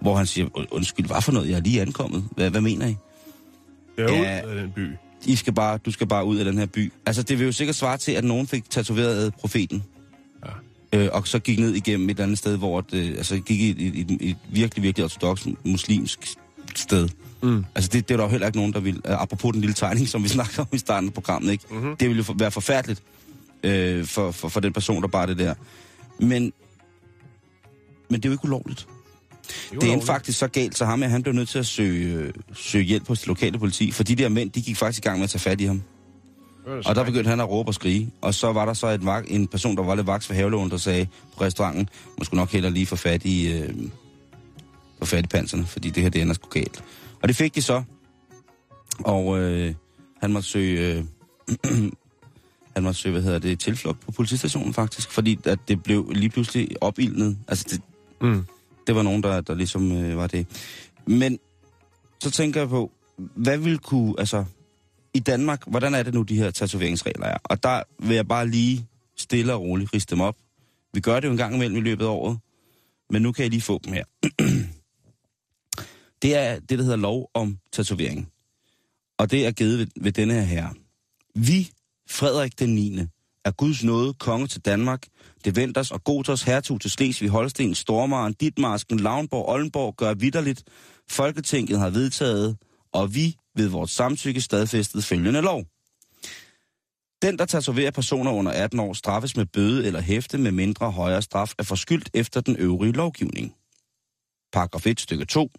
Hvor 0.00 0.16
han 0.16 0.26
siger, 0.26 0.46
"Und- 0.58 0.68
undskyld, 0.70 1.06
hvad 1.06 1.22
for 1.22 1.32
noget? 1.32 1.48
Jeg 1.48 1.56
er 1.56 1.60
lige 1.60 1.80
ankommet. 1.82 2.24
Hvad, 2.36 2.50
hvad 2.50 2.60
mener 2.60 2.86
I? 2.86 2.94
Det 3.96 4.04
er 4.04 4.12
ja. 4.14 4.44
ud 4.46 4.50
af 4.50 4.56
den 4.62 4.72
by. 4.72 4.88
I 5.26 5.36
skal 5.36 5.52
bare, 5.52 5.78
du 5.78 5.90
skal 5.90 6.06
bare 6.06 6.24
ud 6.24 6.36
af 6.36 6.44
den 6.44 6.58
her 6.58 6.66
by. 6.66 6.92
Altså, 7.06 7.22
det 7.22 7.38
vil 7.38 7.44
jo 7.46 7.52
sikkert 7.52 7.76
svare 7.76 7.96
til, 7.96 8.12
at 8.12 8.24
nogen 8.24 8.46
fik 8.46 8.70
tatoveret 8.70 9.34
profeten. 9.34 9.84
Ja. 10.92 10.98
Øh, 10.98 11.08
og 11.12 11.28
så 11.28 11.38
gik 11.38 11.58
ned 11.58 11.74
igennem 11.74 12.10
et 12.10 12.20
andet 12.20 12.38
sted, 12.38 12.56
hvor 12.56 12.80
det, 12.80 13.16
altså 13.16 13.38
gik 13.40 13.60
i 13.60 13.70
et, 13.70 13.80
et, 14.00 14.10
et, 14.10 14.30
et 14.30 14.36
virkelig, 14.50 14.82
virkelig 14.82 15.04
ortodox 15.04 15.46
muslimsk 15.64 16.34
sted. 16.74 17.08
Mm. 17.42 17.64
Altså, 17.74 17.90
det, 17.92 18.08
det 18.08 18.14
er 18.14 18.18
der 18.18 18.24
jo 18.24 18.30
heller 18.30 18.46
ikke 18.46 18.58
nogen, 18.58 18.72
der 18.72 18.80
vil. 18.80 18.94
Uh, 18.96 19.22
apropos 19.22 19.52
den 19.52 19.60
lille 19.60 19.74
tegning, 19.74 20.08
som 20.14 20.22
vi 20.24 20.28
snakker 20.28 20.62
om 20.62 20.68
i 20.72 20.78
starten 20.78 21.08
af 21.08 21.14
programmet, 21.14 21.52
ikke? 21.52 21.64
Mhm. 21.70 21.96
Det 21.96 22.08
ville 22.08 22.18
jo 22.18 22.24
for- 22.24 22.34
være 22.38 22.50
forfærdeligt 22.50 23.02
øh, 23.62 24.04
for, 24.04 24.30
for, 24.30 24.48
for 24.48 24.60
den 24.60 24.72
person, 24.72 25.02
der 25.02 25.08
bare 25.08 25.26
det 25.26 25.38
der. 25.38 25.54
Men, 26.20 26.52
men 28.08 28.20
det 28.20 28.24
er 28.24 28.28
jo 28.28 28.32
ikke 28.32 28.44
ulovligt. 28.44 28.86
Det 29.80 29.92
endte 29.92 30.06
faktisk 30.06 30.38
så 30.38 30.48
galt, 30.48 30.76
så 30.78 30.84
ham 30.84 31.02
her, 31.02 31.08
han 31.08 31.22
blev 31.22 31.34
nødt 31.34 31.48
til 31.48 31.58
at 31.58 31.66
søge, 31.66 32.14
øh, 32.14 32.32
søge 32.54 32.84
hjælp 32.84 33.08
hos 33.08 33.18
det 33.18 33.28
lokale 33.28 33.58
politi, 33.58 33.90
for 33.92 34.04
de 34.04 34.14
der 34.14 34.28
mænd, 34.28 34.50
de 34.50 34.62
gik 34.62 34.76
faktisk 34.76 35.04
i 35.04 35.08
gang 35.08 35.18
med 35.18 35.24
at 35.24 35.30
tage 35.30 35.40
fat 35.40 35.60
i 35.60 35.64
ham. 35.64 35.82
Og 36.86 36.94
der 36.94 37.04
begyndte 37.04 37.30
han 37.30 37.40
at 37.40 37.48
råbe 37.48 37.68
og 37.68 37.74
skrige. 37.74 38.10
Og 38.20 38.34
så 38.34 38.52
var 38.52 38.64
der 38.64 38.72
så 38.72 38.86
et 38.86 39.04
vagt, 39.06 39.26
en 39.30 39.46
person, 39.46 39.76
der 39.76 39.82
var 39.82 39.94
lidt 39.94 40.06
vaks 40.06 40.26
for 40.26 40.34
havelån, 40.34 40.70
der 40.70 40.76
sagde 40.76 41.06
på 41.36 41.44
restauranten, 41.44 41.88
man 42.18 42.24
skulle 42.24 42.38
nok 42.38 42.50
heller 42.50 42.70
lige 42.70 42.86
få 42.86 42.96
fat 42.96 43.24
i, 43.24 43.52
øh, 43.52 43.74
få 44.98 45.04
fat 45.04 45.24
i 45.24 45.28
panserne, 45.28 45.66
fordi 45.66 45.90
det 45.90 46.02
her, 46.02 46.10
det 46.10 46.22
ender 46.22 46.34
sgu 46.34 46.48
galt. 46.48 46.84
Og 47.22 47.28
det 47.28 47.36
fik 47.36 47.54
de 47.54 47.62
så. 47.62 47.82
Og 48.98 49.38
øh, 49.38 49.74
han 50.20 50.32
måtte 50.32 50.48
søge, 50.48 50.94
øh, 50.94 51.04
han 52.74 52.82
måtte 52.82 53.00
søge, 53.00 53.12
hvad 53.12 53.22
hedder 53.22 53.38
det, 53.38 53.60
tilflugt 53.60 54.00
på 54.00 54.12
politistationen 54.12 54.74
faktisk, 54.74 55.10
fordi 55.10 55.38
at 55.44 55.58
det 55.68 55.82
blev 55.82 56.10
lige 56.14 56.30
pludselig 56.30 56.68
opildnet. 56.80 57.38
Altså, 57.48 57.66
det, 57.70 57.80
Mm 58.20 58.44
det 58.86 58.96
var 58.96 59.02
nogen, 59.02 59.22
der, 59.22 59.40
der 59.40 59.54
ligesom 59.54 59.92
øh, 59.92 60.16
var 60.16 60.26
det. 60.26 60.46
Men 61.06 61.38
så 62.20 62.30
tænker 62.30 62.60
jeg 62.60 62.68
på, 62.68 62.92
hvad 63.16 63.58
vil 63.58 63.78
kunne, 63.78 64.14
altså, 64.18 64.44
i 65.14 65.18
Danmark, 65.18 65.62
hvordan 65.66 65.94
er 65.94 66.02
det 66.02 66.14
nu, 66.14 66.22
de 66.22 66.36
her 66.36 66.50
tatoveringsregler 66.50 67.26
er? 67.26 67.38
Og 67.44 67.62
der 67.62 67.82
vil 67.98 68.14
jeg 68.14 68.28
bare 68.28 68.48
lige 68.48 68.86
stille 69.16 69.54
og 69.54 69.60
roligt 69.60 69.94
riste 69.94 70.14
dem 70.14 70.20
op. 70.20 70.36
Vi 70.94 71.00
gør 71.00 71.20
det 71.20 71.26
jo 71.26 71.32
en 71.32 71.38
gang 71.38 71.54
imellem 71.54 71.76
i 71.76 71.80
løbet 71.80 72.04
af 72.04 72.08
året, 72.08 72.38
men 73.10 73.22
nu 73.22 73.32
kan 73.32 73.42
jeg 73.42 73.50
lige 73.50 73.62
få 73.62 73.80
dem 73.84 73.92
her. 73.92 74.04
det 76.22 76.34
er 76.34 76.58
det, 76.58 76.78
der 76.78 76.82
hedder 76.82 76.96
lov 76.96 77.30
om 77.34 77.58
tatovering. 77.72 78.32
Og 79.18 79.30
det 79.30 79.46
er 79.46 79.50
givet 79.50 79.78
ved, 79.78 79.86
ved 80.00 80.12
denne 80.12 80.34
her 80.34 80.42
herre. 80.42 80.74
Vi, 81.34 81.70
Frederik 82.10 82.58
den 82.58 82.74
9., 82.74 82.98
er 83.44 83.50
Guds 83.50 83.84
nåde 83.84 84.14
konge 84.14 84.46
til 84.46 84.60
Danmark, 84.60 85.06
Deventers 85.44 85.90
og 85.90 86.04
Gothers 86.04 86.42
hertug 86.42 86.80
til 86.80 86.90
Slesvig, 86.90 87.28
Holsten, 87.28 87.74
Stormaren, 87.74 88.32
Ditmarsken, 88.32 89.00
Lavnborg, 89.00 89.48
Oldenborg 89.48 89.96
gør 89.96 90.14
vidderligt. 90.14 90.64
Folketinget 91.10 91.78
har 91.78 91.90
vedtaget, 91.90 92.56
og 92.92 93.14
vi 93.14 93.36
ved 93.56 93.68
vores 93.68 93.90
samtykke 93.90 94.40
stadfæstet 94.40 95.04
følgende 95.04 95.40
lov. 95.40 95.64
Den, 97.22 97.38
der 97.38 97.44
tatoverer 97.44 97.90
personer 97.90 98.32
under 98.32 98.52
18 98.52 98.80
år, 98.80 98.92
straffes 98.92 99.36
med 99.36 99.46
bøde 99.46 99.86
eller 99.86 100.00
hæfte 100.00 100.38
med 100.38 100.52
mindre 100.52 100.90
højere 100.90 101.22
straf 101.22 101.52
er 101.58 101.62
forskyldt 101.62 102.10
efter 102.14 102.40
den 102.40 102.56
øvrige 102.56 102.92
lovgivning. 102.92 103.54
Paragraf 104.52 104.86
1 104.86 105.00
stykke 105.00 105.24
2. 105.24 105.50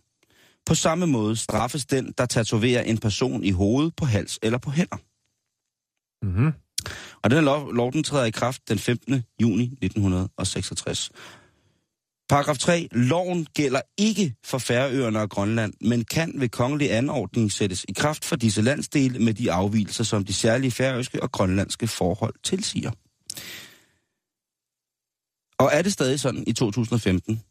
På 0.66 0.76
samme 0.76 1.08
måde 1.08 1.36
straffes 1.36 1.86
den, 1.86 2.14
der 2.18 2.26
tatoverer 2.26 2.82
en 2.82 2.98
person 2.98 3.44
i 3.44 3.52
hovedet, 3.52 3.96
på 3.96 4.06
hals 4.06 4.40
eller 4.44 4.58
på 4.58 4.72
hænder. 4.72 4.98
Mm-hmm. 6.26 6.54
Og 7.24 7.32
den 7.32 7.44
lov, 7.44 7.74
lov 7.74 7.94
den 7.94 8.04
træder 8.04 8.26
i 8.26 8.32
kraft 8.32 8.70
den 8.70 8.80
15. 8.80 9.24
juni 9.42 9.64
1966. 9.64 11.12
Paragraf 12.30 12.58
3. 12.58 12.88
Loven 12.92 13.48
gælder 13.54 13.82
ikke 13.98 14.36
for 14.46 14.58
Færøerne 14.58 15.20
og 15.20 15.30
Grønland, 15.30 15.74
men 15.82 16.04
kan 16.06 16.34
ved 16.36 16.50
kongelig 16.50 16.94
anordning 16.94 17.52
sættes 17.52 17.86
i 17.90 17.94
kraft 17.94 18.26
for 18.26 18.36
disse 18.36 18.62
landsdele 18.62 19.20
med 19.20 19.34
de 19.34 19.52
afvielser, 19.52 20.04
som 20.04 20.26
de 20.26 20.34
særlige 20.34 20.72
færøske 20.72 21.24
og 21.24 21.32
grønlandske 21.32 21.88
forhold 21.88 22.34
tilsiger. 22.44 22.92
Og 25.60 25.70
er 25.74 25.82
det 25.82 25.94
stadig 25.94 26.20
sådan 26.20 26.44
i 26.48 26.54
2015? 26.54 27.42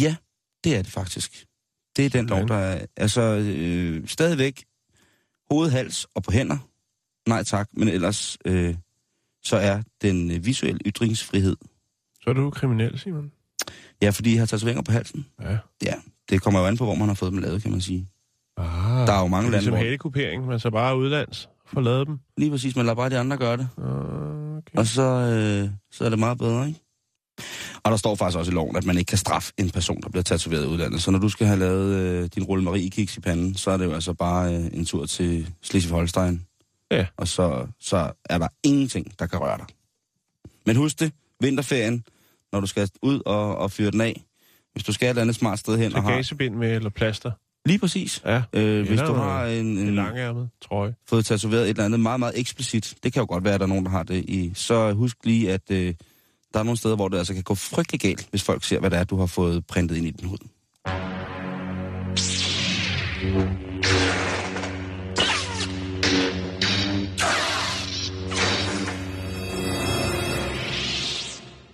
Ja, 0.00 0.16
det 0.64 0.76
er 0.76 0.82
det 0.82 0.92
faktisk. 0.92 1.46
Det 1.96 2.06
er 2.06 2.10
den 2.10 2.26
lov, 2.26 2.48
der 2.48 2.56
er 2.56 2.86
altså, 2.96 3.22
øh, 3.22 4.08
stadigvæk 4.08 4.64
hoved, 5.50 5.70
hals 5.70 6.06
og 6.14 6.22
på 6.22 6.32
hænder. 6.32 6.58
Nej 7.26 7.42
tak, 7.42 7.68
men 7.72 7.88
ellers 7.88 8.38
øh, 8.44 8.74
så 9.44 9.56
er 9.56 9.82
den 10.02 10.30
øh, 10.30 10.44
visuelle 10.46 10.80
ytringsfrihed. 10.86 11.56
Så 12.22 12.30
er 12.30 12.34
du 12.34 12.50
kriminel, 12.50 12.98
Simon. 12.98 13.32
Ja, 14.02 14.10
fordi 14.10 14.32
jeg 14.32 14.40
har 14.40 14.46
tatoveringer 14.46 14.82
på 14.82 14.92
halsen. 14.92 15.26
Ja. 15.42 15.58
Ja, 15.84 15.94
det 16.30 16.42
kommer 16.42 16.60
jo 16.60 16.66
an 16.66 16.76
på, 16.76 16.84
hvor 16.84 16.94
man 16.94 17.08
har 17.08 17.14
fået 17.14 17.32
dem 17.32 17.40
lavet, 17.40 17.62
kan 17.62 17.70
man 17.70 17.80
sige. 17.80 18.08
Ah, 18.56 19.06
Der 19.06 19.12
er 19.12 19.20
jo 19.20 19.26
mange 19.26 19.46
det 19.46 19.48
er 19.48 19.50
lande, 19.50 19.50
ligesom 19.52 19.70
hvor 19.72 19.78
halekupering, 19.84 20.46
men 20.46 20.60
så 20.60 20.70
bare 20.70 20.96
udlands. 20.98 21.48
Få 21.66 21.80
lavet 21.80 22.06
dem. 22.06 22.18
lige 22.36 22.50
præcis, 22.50 22.76
man 22.76 22.84
lader 22.86 22.96
bare 22.96 23.10
de 23.10 23.18
andre 23.18 23.36
gøre 23.36 23.56
det. 23.56 23.68
Ah, 23.78 24.46
Okay. 24.56 24.78
Og 24.78 24.86
så, 24.86 25.02
øh, 25.02 25.70
så 25.92 26.04
er 26.04 26.08
det 26.08 26.18
meget 26.18 26.38
bedre, 26.38 26.68
ikke? 26.68 26.80
Og 27.82 27.90
der 27.90 27.96
står 27.96 28.14
faktisk 28.14 28.38
også 28.38 28.50
i 28.50 28.54
loven, 28.54 28.76
at 28.76 28.84
man 28.84 28.98
ikke 28.98 29.08
kan 29.08 29.18
straffe 29.18 29.52
en 29.58 29.70
person, 29.70 30.00
der 30.02 30.08
bliver 30.08 30.22
tatoveret 30.22 30.64
i 30.64 30.66
udlandet. 30.66 31.02
Så 31.02 31.10
når 31.10 31.18
du 31.18 31.28
skal 31.28 31.46
have 31.46 31.58
lavet 31.58 31.94
øh, 31.94 32.28
din 32.34 32.42
rulle 32.44 32.64
Marie 32.64 32.90
kiks 32.90 33.16
i 33.16 33.20
panden, 33.20 33.54
så 33.54 33.70
er 33.70 33.76
det 33.76 33.84
jo 33.84 33.92
altså 33.92 34.12
bare 34.14 34.54
øh, 34.56 34.64
en 34.72 34.84
tur 34.84 35.06
til 35.06 35.54
Slesvig-Holstein. 35.62 36.38
Ja. 36.90 37.06
Og 37.16 37.28
så, 37.28 37.66
så 37.80 38.12
er 38.24 38.38
der 38.38 38.48
ingenting, 38.62 39.18
der 39.18 39.26
kan 39.26 39.38
røre 39.38 39.58
dig. 39.58 39.66
Men 40.66 40.76
husk 40.76 41.00
det, 41.00 41.12
vinterferien, 41.40 42.04
når 42.52 42.60
du 42.60 42.66
skal 42.66 42.90
ud 43.02 43.20
og, 43.26 43.56
og 43.56 43.70
fyre 43.70 43.90
den 43.90 44.00
af, 44.00 44.24
hvis 44.72 44.84
du 44.84 44.92
skal 44.92 45.16
et 45.16 45.20
andet 45.20 45.36
smart 45.36 45.58
sted 45.58 45.78
hen 45.78 45.94
og 45.94 46.02
har... 46.02 46.10
Bagagebind 46.10 46.54
med 46.54 46.76
eller 46.76 46.90
plaster. 46.90 47.30
Lige 47.66 47.78
præcis. 47.78 48.22
Ja. 48.24 48.42
Øh, 48.52 48.86
hvis 48.86 49.00
du 49.00 49.12
har 49.12 49.46
en, 49.46 49.66
En 49.66 49.78
en, 49.78 49.94
langærmet 49.94 50.50
trøje. 50.62 50.94
fået 51.08 51.26
tatoveret 51.26 51.62
et 51.62 51.68
eller 51.68 51.84
andet 51.84 52.00
meget, 52.00 52.20
meget 52.20 52.38
eksplicit, 52.38 52.94
det 53.02 53.12
kan 53.12 53.20
jo 53.20 53.26
godt 53.28 53.44
være, 53.44 53.54
at 53.54 53.60
der 53.60 53.66
er 53.66 53.68
nogen, 53.68 53.84
der 53.84 53.90
har 53.90 54.02
det 54.02 54.24
i, 54.24 54.52
så 54.54 54.92
husk 54.92 55.16
lige, 55.24 55.52
at 55.52 55.70
øh, 55.70 55.94
der 56.54 56.60
er 56.60 56.64
nogle 56.64 56.78
steder, 56.78 56.96
hvor 56.96 57.08
det 57.08 57.18
altså 57.18 57.34
kan 57.34 57.42
gå 57.42 57.54
frygtelig 57.54 58.00
galt, 58.00 58.26
hvis 58.30 58.42
folk 58.42 58.64
ser, 58.64 58.80
hvad 58.80 58.90
det 58.90 58.98
er, 58.98 59.04
du 59.04 59.16
har 59.16 59.26
fået 59.26 59.66
printet 59.66 59.96
ind 59.96 60.06
i 60.06 60.10
din 60.10 60.28
hud. 60.28 60.38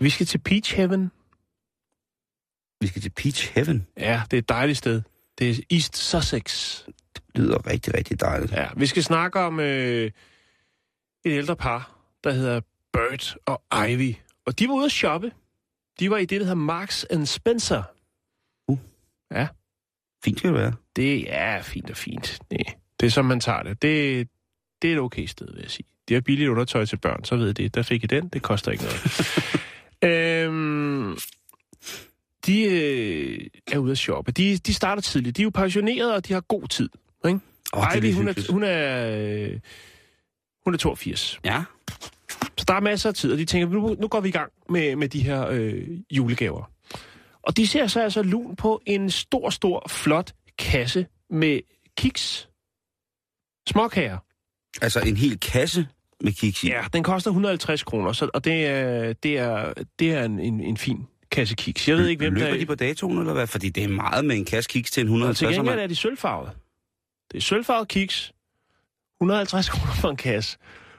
Vi 0.02 0.10
skal 0.10 0.26
til 0.26 0.38
Peach 0.38 0.76
Heaven. 0.76 1.10
Vi 2.80 2.86
skal 2.86 3.02
til 3.02 3.10
Peach 3.10 3.54
Heaven. 3.54 3.86
Ja, 3.96 4.22
det 4.30 4.36
er 4.36 4.38
et 4.38 4.48
dejligt 4.48 4.78
sted. 4.78 5.02
Det 5.38 5.50
er 5.50 5.62
East 5.70 5.96
Sussex. 5.96 6.78
Det 6.86 7.22
lyder 7.34 7.66
rigtig, 7.66 7.94
rigtig 7.94 8.20
dejligt. 8.20 8.52
Ja, 8.52 8.68
vi 8.76 8.86
skal 8.86 9.02
snakke 9.02 9.40
om 9.40 9.60
øh, 9.60 10.04
et 10.06 10.12
ældre 11.24 11.56
par, 11.56 11.98
der 12.24 12.32
hedder 12.32 12.60
Bert 12.92 13.36
og 13.46 13.90
Ivy. 13.90 14.14
Og 14.46 14.58
de 14.58 14.68
var 14.68 14.74
ude 14.74 14.84
at 14.84 14.92
shoppe. 14.92 15.32
De 16.00 16.10
var 16.10 16.16
i 16.16 16.24
det, 16.24 16.40
der 16.40 16.46
hedder 16.46 16.54
Marks 16.54 17.04
and 17.10 17.26
Spencer. 17.26 17.82
Fint 20.24 20.38
skal 20.38 20.52
det 20.52 20.58
være. 20.58 20.72
Det 20.96 21.34
er 21.34 21.62
fint 21.62 21.90
og 21.90 21.96
fint. 21.96 22.38
Nej, 22.50 22.74
det 23.00 23.06
er 23.06 23.10
som 23.10 23.24
man 23.24 23.40
tager 23.40 23.62
det. 23.62 23.82
Det, 23.82 24.28
det 24.82 24.90
er 24.90 24.94
et 24.94 25.00
okay 25.00 25.26
sted, 25.26 25.52
vil 25.52 25.62
jeg 25.62 25.70
sige. 25.70 25.86
De 26.08 26.14
har 26.14 26.20
billigt 26.20 26.50
undertøj 26.50 26.84
til 26.84 26.96
børn, 26.96 27.24
så 27.24 27.36
ved 27.36 27.54
det. 27.54 27.74
Der 27.74 27.82
fik 27.82 28.04
I 28.04 28.06
den. 28.06 28.28
Det 28.28 28.42
koster 28.42 28.72
ikke 28.72 28.84
noget. 28.84 29.61
øhm, 30.04 31.16
de 32.46 32.62
øh, 32.62 33.46
er 33.72 33.78
ude 33.78 33.92
at 33.92 33.98
shoppe. 33.98 34.32
De, 34.32 34.58
de 34.58 34.74
starter 34.74 35.02
tidligt. 35.02 35.36
De 35.36 35.42
er 35.42 35.44
jo 35.44 35.50
pensionerede, 35.50 36.14
og 36.14 36.28
de 36.28 36.32
har 36.32 36.40
god 36.40 36.68
tid. 36.68 36.88
Ikke? 37.26 37.40
Ivy, 37.96 38.00
lidt 38.00 38.16
hun 38.16 38.28
er, 38.28 38.52
hun 38.52 38.62
er, 38.62 39.10
øh, 39.16 39.60
hun 40.64 40.74
er 40.74 40.78
82. 40.78 41.40
Ja. 41.44 41.64
Så 42.58 42.64
der 42.68 42.74
er 42.74 42.80
masser 42.80 43.08
af 43.08 43.14
tid, 43.14 43.32
og 43.32 43.38
de 43.38 43.44
tænker, 43.44 43.68
nu, 43.68 43.96
nu 44.00 44.08
går 44.08 44.20
vi 44.20 44.28
i 44.28 44.32
gang 44.32 44.52
med, 44.68 44.96
med 44.96 45.08
de 45.08 45.20
her 45.20 45.48
øh, 45.48 45.88
julegaver. 46.10 46.70
Og 47.42 47.56
de 47.56 47.66
ser 47.66 47.86
så 47.86 48.00
altså 48.00 48.22
lun 48.22 48.56
på 48.56 48.82
en 48.86 49.10
stor, 49.10 49.50
stor, 49.50 49.86
flot 49.88 50.32
kasse 50.58 51.06
med 51.30 51.60
kiks. 51.96 52.48
Småkager. 53.68 54.18
Altså 54.82 55.00
en 55.00 55.16
hel 55.16 55.40
kasse 55.40 55.88
med 56.24 56.32
kiks 56.32 56.64
i. 56.64 56.68
Ja, 56.68 56.84
den 56.92 57.02
koster 57.02 57.30
150 57.30 57.82
kroner, 57.82 58.12
så, 58.12 58.30
og 58.34 58.44
det 58.44 58.66
er, 58.66 59.12
det 59.12 59.38
er, 59.38 59.72
det 59.98 60.12
er 60.12 60.24
en, 60.24 60.38
en, 60.40 60.60
en 60.60 60.76
fin 60.76 61.06
kasse 61.30 61.54
kiks. 61.54 61.88
Jeg 61.88 61.96
ved 61.96 62.08
ikke, 62.08 62.20
hvem 62.20 62.34
Løber 62.34 62.50
der 62.50 62.58
de 62.58 62.66
på 62.66 62.74
datoen, 62.74 63.18
eller 63.18 63.32
hvad? 63.32 63.46
Fordi 63.46 63.68
det 63.68 63.84
er 63.84 63.88
meget 63.88 64.24
med 64.24 64.36
en 64.36 64.44
kasse 64.44 64.70
kiks 64.70 64.90
til 64.90 65.00
en 65.00 65.08
Og 65.08 65.12
150 65.12 65.38
til 65.38 65.58
gengæld 65.58 65.80
er 65.80 65.86
de 65.86 65.96
sølvfarvet. 65.96 66.50
Det 67.32 67.38
er 67.38 67.42
sølvfarvet 67.42 67.88
kiks. 67.88 68.32
150 69.20 69.68
kroner 69.74 69.92
for 69.92 70.10
en 70.10 70.16
kasse. 70.16 70.58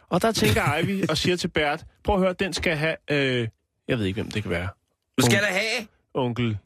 Og 0.10 0.22
der 0.22 0.32
tænker 0.32 0.76
Ivy 0.78 1.04
og 1.10 1.18
siger 1.18 1.36
til 1.36 1.48
Bert, 1.48 1.86
prøv 2.04 2.16
at 2.16 2.22
høre, 2.22 2.34
den 2.34 2.54
skal 2.54 2.76
have... 2.76 2.96
Øh, 3.12 3.48
jeg 3.88 4.00
ved 4.00 4.06
ikke, 4.06 4.22
hvem 4.22 4.32
det 4.32 4.44
kan 4.44 4.52
være. 4.52 4.68
Hvad 5.16 5.24
skal 5.24 5.40
der 5.40 5.48
have? 5.48 5.88
onkel 6.14 6.58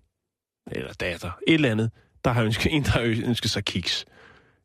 eller 0.72 0.94
datter, 0.94 1.32
et 1.48 1.54
eller 1.54 1.72
andet, 1.72 1.92
der 2.26 2.32
har 2.32 2.44
ønsket, 2.44 2.74
en, 2.74 2.84
der 2.84 2.90
har 2.90 3.02
ønsket 3.02 3.52
sig 3.52 3.66
kiks. 3.66 4.06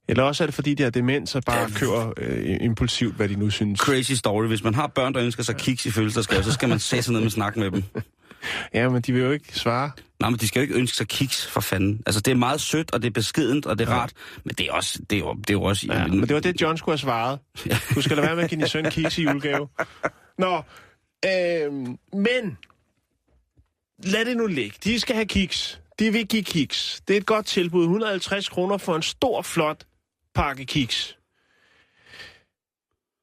Eller 0.08 0.22
også 0.22 0.44
er 0.44 0.46
det, 0.46 0.54
fordi 0.54 0.74
de 0.74 0.82
har 0.82 0.90
demens 0.90 1.34
og 1.34 1.42
bare 1.46 1.58
Ja. 1.60 1.68
køber 1.78 2.12
øh, 2.16 2.56
impulsivt, 2.60 3.14
hvad 3.16 3.28
de 3.28 3.34
nu 3.36 3.50
synes. 3.50 3.80
Crazy 3.80 4.12
story. 4.12 4.46
Hvis 4.46 4.64
man 4.64 4.74
har 4.74 4.86
børn, 4.86 5.14
der 5.14 5.22
ønsker 5.22 5.42
sig 5.42 5.56
kiks 5.56 5.86
i 5.86 5.90
fødselsdagsgave, 5.90 6.42
så 6.42 6.52
skal 6.52 6.68
man 6.68 6.78
sætte 6.78 7.02
sig 7.02 7.12
ned 7.12 7.20
med 7.20 7.30
snak 7.30 7.56
med 7.56 7.70
dem. 7.70 7.82
Ja, 8.74 8.88
men 8.88 9.02
de 9.02 9.12
vil 9.12 9.22
jo 9.22 9.30
ikke 9.30 9.58
svare. 9.58 9.90
Nej, 10.20 10.30
men 10.30 10.38
de 10.38 10.48
skal 10.48 10.60
jo 10.60 10.62
ikke 10.62 10.74
ønske 10.74 10.96
sig 10.96 11.08
kiks, 11.08 11.46
for 11.46 11.60
fanden. 11.60 12.02
Altså, 12.06 12.20
det 12.20 12.30
er 12.30 12.34
meget 12.34 12.60
sødt, 12.60 12.90
og 12.94 13.02
det 13.02 13.08
er 13.08 13.12
beskedent, 13.12 13.66
og 13.66 13.78
det 13.78 13.88
er 13.88 13.92
Ja. 13.94 13.98
rart. 14.00 14.12
Men 14.44 14.54
det 14.58 14.66
er 14.68 14.72
også... 14.72 14.98
Det 15.10 15.16
er 15.16 15.20
jo, 15.20 15.34
det 15.34 15.50
er 15.50 15.54
jo 15.54 15.62
også 15.62 15.86
Ja, 15.90 16.06
men 16.06 16.20
det 16.22 16.34
var 16.34 16.40
det, 16.40 16.60
John 16.62 16.78
skulle 16.78 16.92
have 16.92 16.98
svaret. 16.98 17.38
Du 17.94 18.02
skal 18.02 18.16
lade 18.16 18.26
være 18.26 18.36
med 18.36 18.44
at 18.44 18.50
give 18.50 18.60
din 18.60 18.68
søn 18.68 18.90
kiks 18.90 19.18
i 19.18 19.22
julegave. 19.22 19.68
Nå, 20.38 20.56
øh, 21.26 21.72
men 22.12 22.58
lad 24.04 24.24
det 24.24 24.36
nu 24.36 24.46
ligge. 24.46 24.76
De 24.84 25.00
skal 25.00 25.14
have 25.14 25.26
kiks. 25.26 25.80
De 25.98 26.12
vil 26.12 26.26
give 26.28 26.42
kiks. 26.42 27.00
Det 27.08 27.14
er 27.14 27.20
et 27.20 27.26
godt 27.26 27.46
tilbud. 27.46 27.82
150 27.82 28.48
kroner 28.48 28.78
for 28.78 28.96
en 28.96 29.02
stor, 29.02 29.42
flot 29.42 29.84
pakke 30.34 30.64
kiks. 30.64 31.18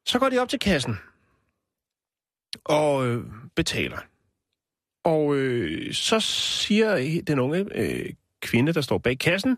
Så 0.05 0.19
går 0.19 0.29
de 0.29 0.39
op 0.39 0.49
til 0.49 0.59
kassen 0.59 0.95
og 2.65 3.07
øh, 3.07 3.23
betaler. 3.55 3.97
Og 5.03 5.35
øh, 5.35 5.93
så 5.93 6.19
siger 6.19 7.21
den 7.27 7.39
unge 7.39 7.65
øh, 7.75 8.13
kvinde, 8.41 8.73
der 8.73 8.81
står 8.81 8.97
bag 8.97 9.19
kassen, 9.19 9.57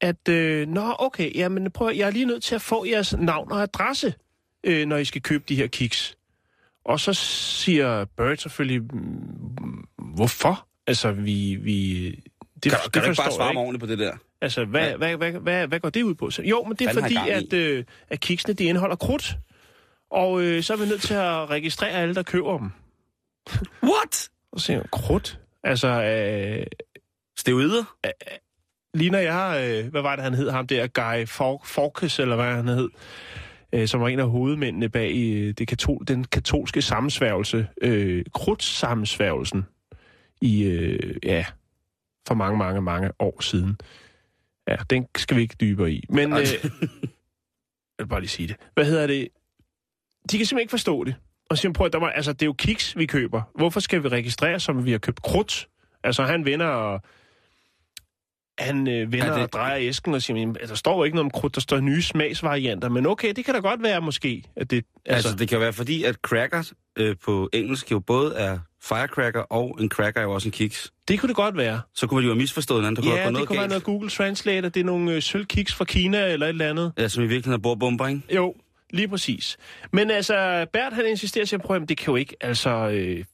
at, 0.00 0.28
øh, 0.28 0.68
nå, 0.68 0.94
okay, 0.98 1.34
jamen 1.36 1.70
prøv, 1.70 1.92
jeg 1.94 2.06
er 2.06 2.10
lige 2.10 2.24
nødt 2.24 2.42
til 2.42 2.54
at 2.54 2.62
få 2.62 2.84
jeres 2.84 3.12
navn 3.18 3.52
og 3.52 3.62
adresse, 3.62 4.14
øh, 4.64 4.86
når 4.86 4.96
I 4.96 5.04
skal 5.04 5.22
købe 5.22 5.44
de 5.48 5.56
her 5.56 5.66
kiks. 5.66 6.16
Og 6.84 7.00
så 7.00 7.12
siger 7.14 8.04
Bert 8.04 8.40
selvfølgelig, 8.40 8.82
"Mm, 8.82 9.86
hvorfor? 9.98 10.66
Altså, 10.86 11.12
vi... 11.12 11.54
vi 11.54 12.10
det, 12.64 12.72
Kan, 12.72 12.78
kan 12.92 13.02
du 13.02 13.08
ikke 13.10 13.22
bare 13.22 13.32
svare 13.32 13.52
mig 13.54 13.62
ordentligt 13.62 13.80
på 13.80 13.86
det 13.86 13.98
der? 13.98 14.16
Altså, 14.42 14.64
hvad, 14.64 14.88
Ja. 14.90 14.96
hvad, 14.96 15.16
hvad, 15.16 15.32
hvad, 15.32 15.66
hvad 15.66 15.80
går 15.80 15.90
det 15.90 16.02
ud 16.02 16.14
på? 16.14 16.30
Så, 16.30 16.42
jo, 16.42 16.64
men 16.64 16.76
det 16.76 16.86
er 16.86 16.92
Fanden 16.92 17.16
fordi, 17.16 17.30
at, 17.30 17.52
øh, 17.52 17.84
at 18.08 18.20
kiksene, 18.20 18.54
de 18.54 18.64
indeholder 18.64 18.96
krudt. 18.96 19.36
Og 20.10 20.42
øh, 20.42 20.62
så 20.62 20.72
er 20.72 20.76
vi 20.76 20.84
nødt 20.86 21.02
til 21.02 21.14
at 21.14 21.50
registrere 21.50 21.90
alle, 21.90 22.14
der 22.14 22.22
køber 22.22 22.58
dem. 22.58 22.70
What? 23.90 24.30
Og 24.52 24.60
jeg, 24.68 24.82
krudt? 24.92 25.40
Altså, 25.64 25.88
øh, 25.88 26.66
Steroider? 27.38 27.96
ligner 28.94 29.18
jeg, 29.18 29.68
øh, 29.84 29.90
hvad 29.90 30.02
var 30.02 30.16
det, 30.16 30.22
han 30.24 30.34
hed, 30.34 30.50
ham 30.50 30.66
der, 30.66 30.86
Guy 30.86 31.26
For- 31.26 31.62
Fawkes, 31.64 32.18
eller 32.18 32.36
hvad 32.36 32.54
han 32.54 32.68
hed, 32.68 32.88
øh, 33.72 33.88
som 33.88 34.00
var 34.00 34.08
en 34.08 34.18
af 34.20 34.30
hovedmændene 34.30 34.88
bag 34.88 35.10
øh, 35.16 35.54
det 35.58 35.72
katol- 35.72 36.04
den 36.08 36.24
katolske 36.24 36.82
sammensværgelse, 36.82 37.66
øh, 37.82 38.24
krudtsammensværgelsen, 38.34 39.66
i, 40.40 40.62
øh, 40.62 41.16
ja, 41.22 41.44
for 42.28 42.34
mange, 42.34 42.58
mange, 42.58 42.80
mange 42.82 43.10
år 43.18 43.40
siden. 43.42 43.78
Ja, 44.68 44.76
den 44.90 45.06
skal 45.16 45.36
vi 45.36 45.42
ikke 45.42 45.56
dybere 45.60 45.92
i. 45.92 46.04
Men, 46.08 46.32
øh, 46.32 46.38
jeg 46.42 46.70
vil 47.98 48.06
bare 48.08 48.20
lige 48.20 48.30
sige 48.30 48.48
det. 48.48 48.56
Hvad 48.74 48.84
hedder 48.84 49.06
det? 49.06 49.28
De 50.30 50.36
kan 50.36 50.46
simpelthen 50.46 50.58
ikke 50.58 50.70
forstå 50.70 51.04
det. 51.04 51.14
Og 51.50 51.58
siger, 51.58 51.72
prøv 51.72 51.86
at, 51.86 51.92
der 51.92 51.98
må, 51.98 52.06
altså, 52.06 52.32
det 52.32 52.42
er 52.42 52.46
jo 52.46 52.52
kiks, 52.52 52.96
vi 52.96 53.06
køber. 53.06 53.42
Hvorfor 53.54 53.80
skal 53.80 54.02
vi 54.02 54.08
registrere, 54.08 54.60
som 54.60 54.84
vi 54.84 54.90
har 54.90 54.98
købt 54.98 55.22
krudt? 55.22 55.68
Altså, 56.04 56.22
han 56.22 56.44
vender 56.44 56.66
og 56.66 57.02
han 58.60 58.88
øh, 58.88 59.12
vender 59.12 59.26
Ja, 59.26 59.34
det- 59.34 59.42
og 59.42 59.52
drejer 59.52 59.78
æsken 59.80 60.14
og 60.14 60.22
siger, 60.22 60.46
"Men, 60.46 60.56
der 60.68 60.74
står 60.74 60.96
jo 60.96 61.04
ikke 61.04 61.16
noget 61.16 61.24
om 61.24 61.30
krudt, 61.30 61.54
der 61.54 61.60
står 61.60 61.80
nye 61.80 62.02
smagsvarianter. 62.02 62.88
Men 62.88 63.06
okay, 63.06 63.32
det 63.36 63.44
kan 63.44 63.54
da 63.54 63.60
godt 63.60 63.82
være 63.82 64.00
måske, 64.00 64.42
at 64.56 64.70
det... 64.70 64.84
Altså, 65.06 65.28
Altså, 65.28 65.38
det 65.38 65.48
kan 65.48 65.60
være 65.60 65.72
fordi, 65.72 66.04
at 66.04 66.14
cracker 66.14 66.72
øh, 66.98 67.16
på 67.24 67.48
engelsk 67.52 67.90
jo 67.90 68.00
både 68.00 68.34
er 68.34 68.58
firecracker, 68.82 69.40
og 69.40 69.76
en 69.80 69.88
cracker 69.90 70.20
er 70.20 70.24
jo 70.24 70.32
også 70.32 70.48
en 70.48 70.52
kiks. 70.52 70.92
det 71.08 71.20
kunne 71.20 71.28
det 71.28 71.36
godt 71.36 71.56
være. 71.56 71.80
Så 71.94 72.06
kunne 72.06 72.16
man 72.16 72.24
jo 72.24 72.30
have 72.30 72.38
misforstået 72.38 72.80
hinanden. 72.80 72.96
Der 72.96 73.02
kunne 73.02 73.16
Ja, 73.16 73.22
have 73.22 73.34
det 73.34 73.46
kunne 73.48 73.58
være 73.58 73.68
noget 73.68 73.84
Google 73.84 74.10
Translate, 74.10 74.66
at 74.66 74.74
det 74.74 74.80
er 74.80 74.84
nogle 74.84 75.12
øh, 75.12 75.22
sølvkiks 75.22 75.74
fra 75.74 75.84
Kina 75.84 76.32
eller 76.32 76.46
et 76.46 76.50
eller 76.50 76.68
andet. 76.70 76.92
Ja, 76.98 77.08
som 77.08 77.22
i 77.22 77.26
virkeligheden 77.26 77.52
er 77.58 77.62
bordbomber, 77.62 78.06
ikke? 78.08 78.20
Jo, 78.34 78.54
lige 78.90 79.08
præcis. 79.08 79.56
Men 79.92 80.10
altså, 80.10 80.66
Bert 80.72 80.92
han 80.92 81.06
insisterer 81.06 81.44
til 81.44 81.56
at 81.56 81.62
prøve, 81.62 81.86
det 81.86 81.96
kan 81.98 82.06
jo 82.12 82.16
ikke, 82.16 82.36
altså... 82.40 82.70
Øh, 82.70 83.24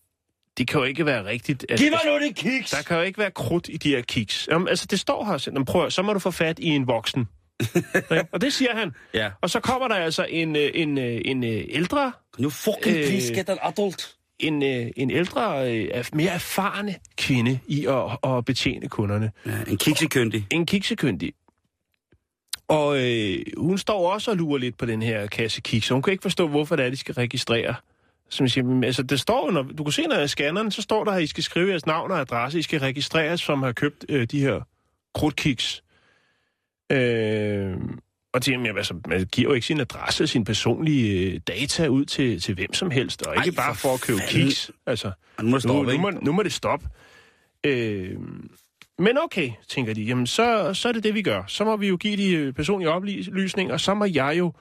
det 0.59 0.69
kan 0.69 0.79
jo 0.81 0.85
ikke 0.85 1.07
være 1.07 1.25
rigtigt. 1.25 1.67
At, 1.69 1.81
nu 2.07 2.19
det 2.19 2.37
kiks! 2.37 2.71
Der 2.71 2.83
kan 2.83 2.97
jo 2.97 3.03
ikke 3.03 3.19
være 3.19 3.31
krudt 3.31 3.69
i 3.69 3.77
de 3.77 3.89
her 3.89 4.01
kiks. 4.01 4.49
Jamen, 4.51 4.69
altså, 4.69 4.87
det 4.91 5.01
står 5.01 5.25
her. 5.25 5.45
Jamen, 5.47 5.65
prøv, 5.65 5.91
så 5.91 6.03
må 6.03 6.13
du 6.13 6.19
få 6.19 6.31
fat 6.31 6.59
i 6.59 6.67
en 6.69 6.87
voksen. 6.87 7.29
Og 8.33 8.41
det 8.41 8.53
siger 8.53 8.77
han. 8.77 8.93
Ja. 9.15 9.31
Og 9.41 9.51
så 9.51 9.61
kommer 9.61 9.89
der 9.89 9.95
altså 9.95 10.27
en, 10.31 10.57
øh, 10.57 10.71
en, 10.75 10.99
øh, 10.99 11.21
en, 11.25 11.45
øh, 11.45 11.65
ældre, 11.69 12.13
Can 12.37 12.45
you 12.45 12.51
fucking 12.51 12.97
Øh, 12.97 13.07
please 13.07 13.35
get 13.35 13.49
an 13.49 13.59
adult? 13.63 14.13
en, 14.39 14.63
en 14.63 15.11
ældre, 15.11 15.65
mere 16.13 16.31
erfarne 16.31 16.95
kvinde 17.17 17.59
i 17.67 17.87
at, 17.87 18.31
at 18.31 18.45
betjene 18.45 18.89
kunderne. 18.89 19.33
Ja, 19.47 19.51
en 19.69 19.77
kiksekyndig. 19.77 20.47
En 20.51 20.67
kiksekyndig. 20.67 21.33
Og 22.69 22.99
øh, 22.99 23.39
hun 23.57 23.79
står 23.79 24.13
også 24.13 24.31
og 24.31 24.37
lurer 24.37 24.59
lidt 24.59 24.79
på 24.79 24.87
den 24.87 25.03
her 25.03 25.27
kasse 25.27 25.61
kiks, 25.61 25.89
hun 25.89 26.03
kan 26.03 26.13
ikke 26.13 26.23
forstå, 26.23 26.49
hvorfor 26.49 26.77
det 26.77 26.87
er, 26.87 26.91
de 26.91 26.97
skal 26.97 27.15
registrere. 27.15 27.75
Som 28.29 28.45
jeg 28.45 28.51
siger, 28.51 28.81
altså, 28.85 29.03
det 29.03 29.21
står, 29.21 29.51
når, 29.51 29.63
du 29.63 29.85
kan 29.85 29.93
se, 29.93 30.03
når 30.07 30.17
jeg 30.17 30.31
scanner 30.31 30.63
den, 30.63 30.71
så 30.71 30.83
står 30.83 31.05
der, 31.05 31.13
at 31.13 31.23
I 31.23 31.27
skal 31.27 31.45
skrive 31.45 31.69
jeres 31.71 31.87
navn 31.87 32.11
og 32.11 32.21
adresse. 32.21 32.59
I 32.59 32.63
skal 32.63 32.81
registreres, 32.81 33.41
som 33.41 33.63
har 33.63 33.73
købt 33.73 34.05
øh, 34.09 34.27
de 34.31 34.41
her 34.41 34.61
krudtkiks. 35.15 35.83
Øh, 36.93 37.75
Og 38.33 38.43
til, 38.43 38.51
jamen, 38.53 38.77
altså, 38.77 38.95
man 39.09 39.27
giver 39.33 39.49
jo 39.51 39.55
ikke 39.55 39.67
sin 39.67 39.81
adresse 39.81 40.25
og 40.25 40.29
sin 40.29 40.45
personlige 40.45 41.33
øh, 41.33 41.41
data 41.49 41.87
ud 41.87 42.05
til, 42.05 42.41
til 42.41 42.55
hvem 42.55 42.75
som 42.75 42.91
helst, 42.91 43.23
og 43.27 43.35
ikke 43.47 43.59
Ej, 43.59 43.65
bare 43.67 43.75
for 43.75 43.95
at 43.95 44.01
købe 44.01 44.19
fanden. 44.19 44.47
kiks. 44.47 44.71
Altså, 44.87 45.11
Nu 45.43 45.49
må 45.49 45.57
det 45.57 45.63
stoppe, 45.63 45.79
nu, 45.79 45.83
nu, 45.83 45.91
ikke? 45.91 46.03
må, 46.03 46.11
nu 46.11 46.33
må 46.33 46.43
det 46.43 46.53
stoppe. 46.53 46.89
Øh, 47.67 48.17
men 48.99 49.19
okay, 49.25 49.51
tænker 49.69 49.95
de, 49.95 50.03
jamen 50.03 50.27
så, 50.27 50.75
så 50.75 50.89
er 50.89 50.93
det 50.93 51.05
det, 51.05 51.15
vi 51.15 51.23
gør. 51.23 51.43
Så 51.47 51.65
må 51.65 51.77
vi 51.77 51.89
jo 51.89 51.97
give 51.97 52.17
de 52.17 52.33
øh, 52.33 52.53
personlige 52.53 52.91
oplysninger, 52.91 53.75
og 53.75 53.81
så 53.81 53.95
må 53.95 54.05
jeg 54.05 54.35
jo 54.39 54.53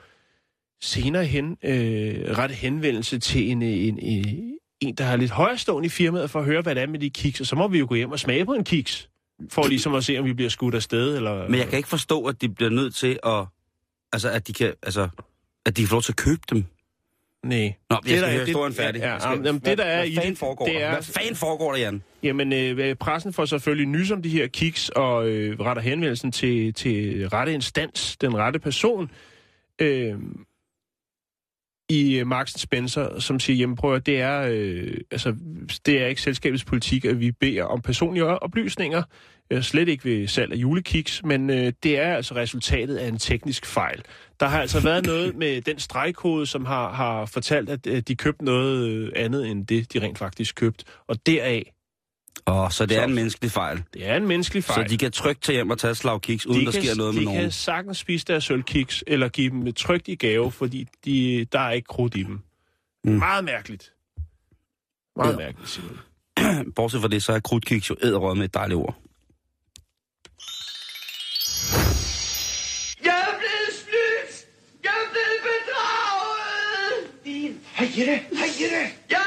senere 0.86 1.26
hen 1.26 1.58
øh, 1.64 2.38
rette 2.38 2.56
henvendelse 2.56 3.20
til 3.20 3.52
en, 3.52 3.62
en, 3.62 4.00
en, 4.00 4.54
en, 4.82 4.96
der 4.96 5.04
har 5.04 5.16
lidt 5.18 5.32
højrestående 5.32 5.86
i 5.86 5.90
firmaet, 5.90 6.30
for 6.30 6.40
at 6.40 6.46
høre, 6.46 6.62
hvad 6.62 6.76
det 6.76 6.84
er 6.84 6.88
med 6.88 7.00
de 7.00 7.10
kiks, 7.10 7.40
og 7.42 7.46
så 7.48 7.56
må 7.56 7.68
vi 7.68 7.80
jo 7.80 7.86
gå 7.90 7.96
hjem 7.96 8.12
og 8.12 8.20
smage 8.20 8.46
på 8.46 8.54
en 8.54 8.64
kiks, 8.64 9.10
for 9.50 9.68
ligesom 9.68 9.96
at 9.96 10.04
se, 10.04 10.18
om 10.18 10.26
vi 10.26 10.34
bliver 10.34 10.50
skudt 10.50 10.76
afsted, 10.76 11.16
eller... 11.18 11.50
Men 11.50 11.60
jeg 11.60 11.68
kan 11.68 11.78
ikke 11.78 11.90
forstå, 11.90 12.26
at 12.26 12.42
de 12.42 12.50
bliver 12.50 12.70
nødt 12.70 12.96
til 12.96 13.20
at... 13.26 13.46
Altså, 14.14 14.30
at 14.30 14.48
de 14.48 14.54
kan... 14.54 14.74
Altså, 14.84 15.10
at 15.66 15.78
de 15.78 15.82
kan 15.82 15.88
få 15.88 15.96
lov 15.96 16.02
til 16.02 16.12
at 16.12 16.16
købe 16.16 16.42
dem. 16.50 16.66
Nej. 17.44 17.74
Nå, 17.90 17.96
jeg 17.96 18.02
skal 18.06 18.22
der 18.22 18.28
er- 18.28 18.32
høre 18.32 18.46
historien 18.46 18.74
færdig. 18.74 19.00
Ja, 19.00 19.14
ja, 19.14 19.20
skal, 19.20 19.42
jamen, 19.46 19.62
det, 19.66 19.78
der 19.78 19.84
er 19.84 19.98
hvad 19.98 20.08
i 20.08 20.16
fanden 20.16 20.36
foregår 20.36 20.66
det 20.66 20.84
er... 20.84 20.92
Hvad 20.92 21.04
fanden 21.04 21.36
foregår 21.36 21.72
der, 21.72 21.80
Jan? 21.80 22.04
Jamen, 22.24 22.54
øh, 22.54 22.96
pressen 22.96 23.34
får 23.34 23.46
selvfølgelig 23.46 23.88
nys 23.88 24.12
om 24.12 24.22
de 24.22 24.30
her 24.30 24.48
kiks, 24.48 24.90
og 24.90 25.28
øh, 25.30 25.60
retter 25.60 25.82
henvendelsen 25.82 26.32
til, 26.32 26.74
til 26.74 27.30
rette 27.30 27.54
instans, 27.54 28.18
den 28.18 28.38
rette 28.38 28.60
person, 28.60 29.12
øh, 29.82 30.14
i 31.90 32.20
øh, 32.20 32.28
Marks 32.28 32.62
Spencer, 32.62 33.20
som 33.20 33.40
siger, 33.40 33.58
jamen 33.58 33.76
prøv 33.76 33.96
at, 33.96 34.06
det 34.06 34.22
er, 34.22 34.48
øh, 34.52 34.98
altså, 35.12 35.36
det 35.86 36.02
er 36.02 36.08
ikke 36.08 36.22
selskabets 36.22 36.66
politik, 36.66 37.06
at 37.06 37.20
vi 37.20 37.32
beder 37.32 37.64
om 37.64 37.82
personlige 37.82 38.26
oplysninger, 38.26 39.04
øh, 39.52 39.62
slet 39.62 39.88
ikke 39.88 40.06
ved 40.06 40.28
salg 40.28 40.52
af 40.52 40.56
julekiks, 40.56 41.24
men 41.24 41.50
øh, 41.50 41.74
det 41.84 42.00
er 42.00 42.16
altså 42.16 42.36
resultatet 42.36 42.98
af 42.98 43.08
en 43.08 43.18
teknisk 43.18 43.66
fejl. 43.66 44.02
Der 44.40 44.46
har 44.46 44.62
altså 44.62 44.80
været 44.80 45.06
noget 45.06 45.36
med 45.36 45.62
den 45.62 45.80
stregkode, 45.80 46.46
som 46.46 46.66
har, 46.66 46.92
har 46.92 47.26
fortalt, 47.26 47.70
at 47.70 47.88
øh, 47.88 48.02
de 48.08 48.16
købte 48.16 48.46
noget 48.46 48.90
øh, 48.90 49.12
andet 49.16 49.48
end 49.48 49.68
det, 49.68 49.94
de 49.94 50.00
rent 50.00 50.18
faktisk 50.18 50.56
købte, 50.56 50.86
og 51.08 51.26
deraf 51.26 51.75
Åh, 52.48 52.72
så 52.72 52.86
det 52.86 52.98
er 52.98 53.02
Så- 53.02 53.08
en 53.08 53.16
menneskelig 53.16 53.52
fejl. 53.52 53.84
det 53.94 54.08
er 54.10 54.16
en 54.16 54.28
menneskelig 54.28 54.64
fejl. 54.64 54.86
Så 54.86 54.92
de 54.94 54.98
kan 54.98 55.12
trygt 55.12 55.44
tage 55.44 55.54
hjem 55.56 55.70
og 55.70 55.78
tage 55.80 55.92
et 55.92 55.98
slag 55.98 56.22
kiks, 56.22 56.46
uden 56.46 56.60
de 56.62 56.66
der 56.66 56.72
kan, 56.72 56.84
sker 56.84 56.96
noget 56.96 57.14
de 57.14 57.18
med 57.18 57.26
nogen. 57.26 57.42
kan 57.42 57.52
sagtens 57.52 57.98
spise 57.98 58.26
deres 58.26 58.44
sølvkiks, 58.44 59.04
eller 59.08 59.30
give 59.30 59.50
dem 59.50 59.68
et 59.68 59.76
trygt 59.76 60.08
i 60.08 60.16
gave, 60.16 60.52
fordi 60.52 60.88
de, 61.06 61.46
der 61.52 61.60
er 61.60 61.72
ikke 61.72 61.86
krudt 61.88 62.16
i 62.16 62.24
dem. 62.24 62.40
Mm. 63.04 63.12
Meget 63.12 63.44
mærkeligt. 63.44 63.92
Meget 65.16 65.32
Ja. 65.32 65.38
mærkeligt, 65.38 65.70
Simon. 65.70 66.00
Bortset 66.76 67.02
fra 67.02 67.08
det, 67.08 67.24
så 67.24 67.34
er 67.34 67.40
krudtkiks 67.40 67.90
jo 67.90 67.96
æderrød 68.04 68.36
med 68.36 68.46
et 68.46 68.54
dejligt 68.54 68.78
ord. 68.78 68.96
Jeg 73.06 73.18
er 73.28 73.34
blevet 73.42 73.72
snydt! 73.82 74.34
Jeg 74.84 74.94
er 75.04 75.08
blevet 75.14 75.40
bedraget! 75.50 77.26
Din... 77.26 77.60
Hej 77.78 77.88
Jette, 77.98 78.16
hej 78.40 78.50
Jette. 78.62 78.84
Jeg 79.10 79.24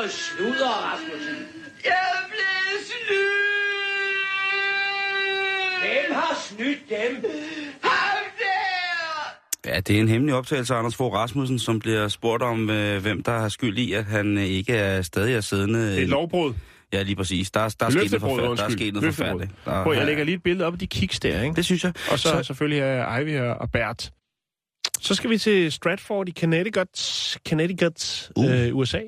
noget 0.00 0.12
sludder, 0.12 0.68
Rasmussen? 0.68 1.36
Jeg 1.84 2.08
blevet 2.28 2.80
snydt! 2.90 4.20
Hvem 5.82 6.14
har 6.14 6.34
snydt 6.48 6.78
dem? 6.88 7.30
Ham 7.82 8.24
der! 8.38 9.70
Ja, 9.74 9.80
det 9.80 9.96
er 9.96 10.00
en 10.00 10.08
hemmelig 10.08 10.34
optagelse 10.34 10.74
af 10.74 10.78
Anders 10.78 10.96
Fogh 10.96 11.14
Rasmussen, 11.14 11.58
som 11.58 11.78
bliver 11.78 12.08
spurgt 12.08 12.42
om, 12.42 12.70
øh, 12.70 13.02
hvem 13.02 13.22
der 13.22 13.32
har 13.38 13.48
skyld 13.48 13.78
i, 13.78 13.92
at 13.92 14.04
han 14.04 14.38
øh, 14.38 14.44
ikke 14.44 14.72
er 14.76 15.02
stadig 15.02 15.34
er 15.34 15.40
siddende. 15.40 15.86
Det 15.90 15.98
er 15.98 16.02
et 16.02 16.08
lovbrud. 16.08 16.54
Ja, 16.92 17.02
lige 17.02 17.16
præcis. 17.16 17.50
Der, 17.50 17.60
er- 17.60 17.74
der 17.80 17.86
er 17.86 17.90
sket 17.90 18.10
noget 18.10 18.20
forfærdeligt. 18.20 18.58
Der 18.58 18.64
er 18.66 18.70
sket 18.70 18.94
noget 18.94 19.14
forfærdeligt. 19.14 19.50
Der, 19.64 19.82
Prøv, 19.84 19.92
jeg 19.94 20.06
lægger 20.06 20.24
lige 20.24 20.34
et 20.34 20.42
billede 20.42 20.66
op 20.66 20.72
af 20.72 20.78
de 20.78 20.86
kiks 20.86 21.20
der, 21.20 21.42
ikke? 21.42 21.56
Det 21.56 21.64
synes 21.64 21.84
jeg. 21.84 21.92
Og 22.10 22.18
så, 22.18 22.28
så 22.28 22.42
selvfølgelig 22.42 22.78
er 22.80 23.18
Ivy 23.18 23.28
her 23.28 23.42
og 23.50 23.70
Bert. 23.72 24.10
Så 25.00 25.14
skal 25.14 25.30
vi 25.30 25.38
til 25.38 25.72
Stratford 25.72 26.28
i 26.28 26.32
Connecticut, 26.40 26.88
Connecticut 27.48 28.30
uh. 28.36 28.50
øh, 28.50 28.76
USA. 28.76 29.00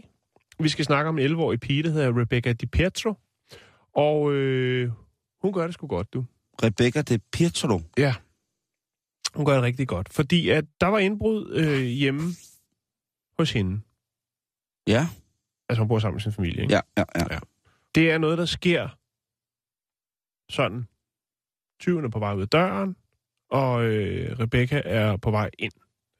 Vi 0.62 0.68
skal 0.68 0.84
snakke 0.84 1.08
om 1.08 1.18
en 1.18 1.30
11-årig 1.30 1.60
pige, 1.60 1.82
der 1.82 1.90
hedder 1.90 2.20
Rebecca 2.20 2.52
DiPietro. 2.52 3.14
Og 3.94 4.32
øh, 4.32 4.90
hun 5.42 5.52
gør 5.52 5.64
det 5.66 5.74
sgu 5.74 5.86
godt, 5.86 6.14
du. 6.14 6.24
Rebecca 6.62 7.02
de 7.02 7.18
Pietro. 7.18 7.80
Ja. 7.98 8.14
Hun 9.34 9.46
gør 9.46 9.54
det 9.54 9.62
rigtig 9.62 9.88
godt. 9.88 10.12
Fordi 10.12 10.48
at 10.48 10.64
der 10.80 10.86
var 10.86 10.98
indbrud 10.98 11.50
øh, 11.54 11.82
hjemme 11.82 12.22
hos 13.38 13.52
hende. 13.52 13.80
Ja, 14.86 15.08
Altså 15.68 15.80
hun 15.80 15.88
bor 15.88 15.98
sammen 15.98 16.14
med 16.14 16.20
sin 16.20 16.32
familie, 16.32 16.62
ikke? 16.62 16.74
ja, 16.74 16.80
ja, 16.96 17.04
ja. 17.14 17.26
Ja. 17.30 17.38
Det 17.94 18.10
er 18.10 18.18
noget, 18.18 18.38
der 18.38 18.44
sker 18.44 18.88
sådan. 20.50 20.88
Tyven 21.80 22.04
er 22.04 22.08
på 22.08 22.18
vej 22.18 22.34
ud 22.34 22.42
af 22.42 22.48
døren, 22.48 22.96
og 23.50 23.84
øh, 23.84 24.38
Rebecca 24.38 24.82
er 24.84 25.16
på 25.16 25.30
vej 25.30 25.50
ind 25.58 25.72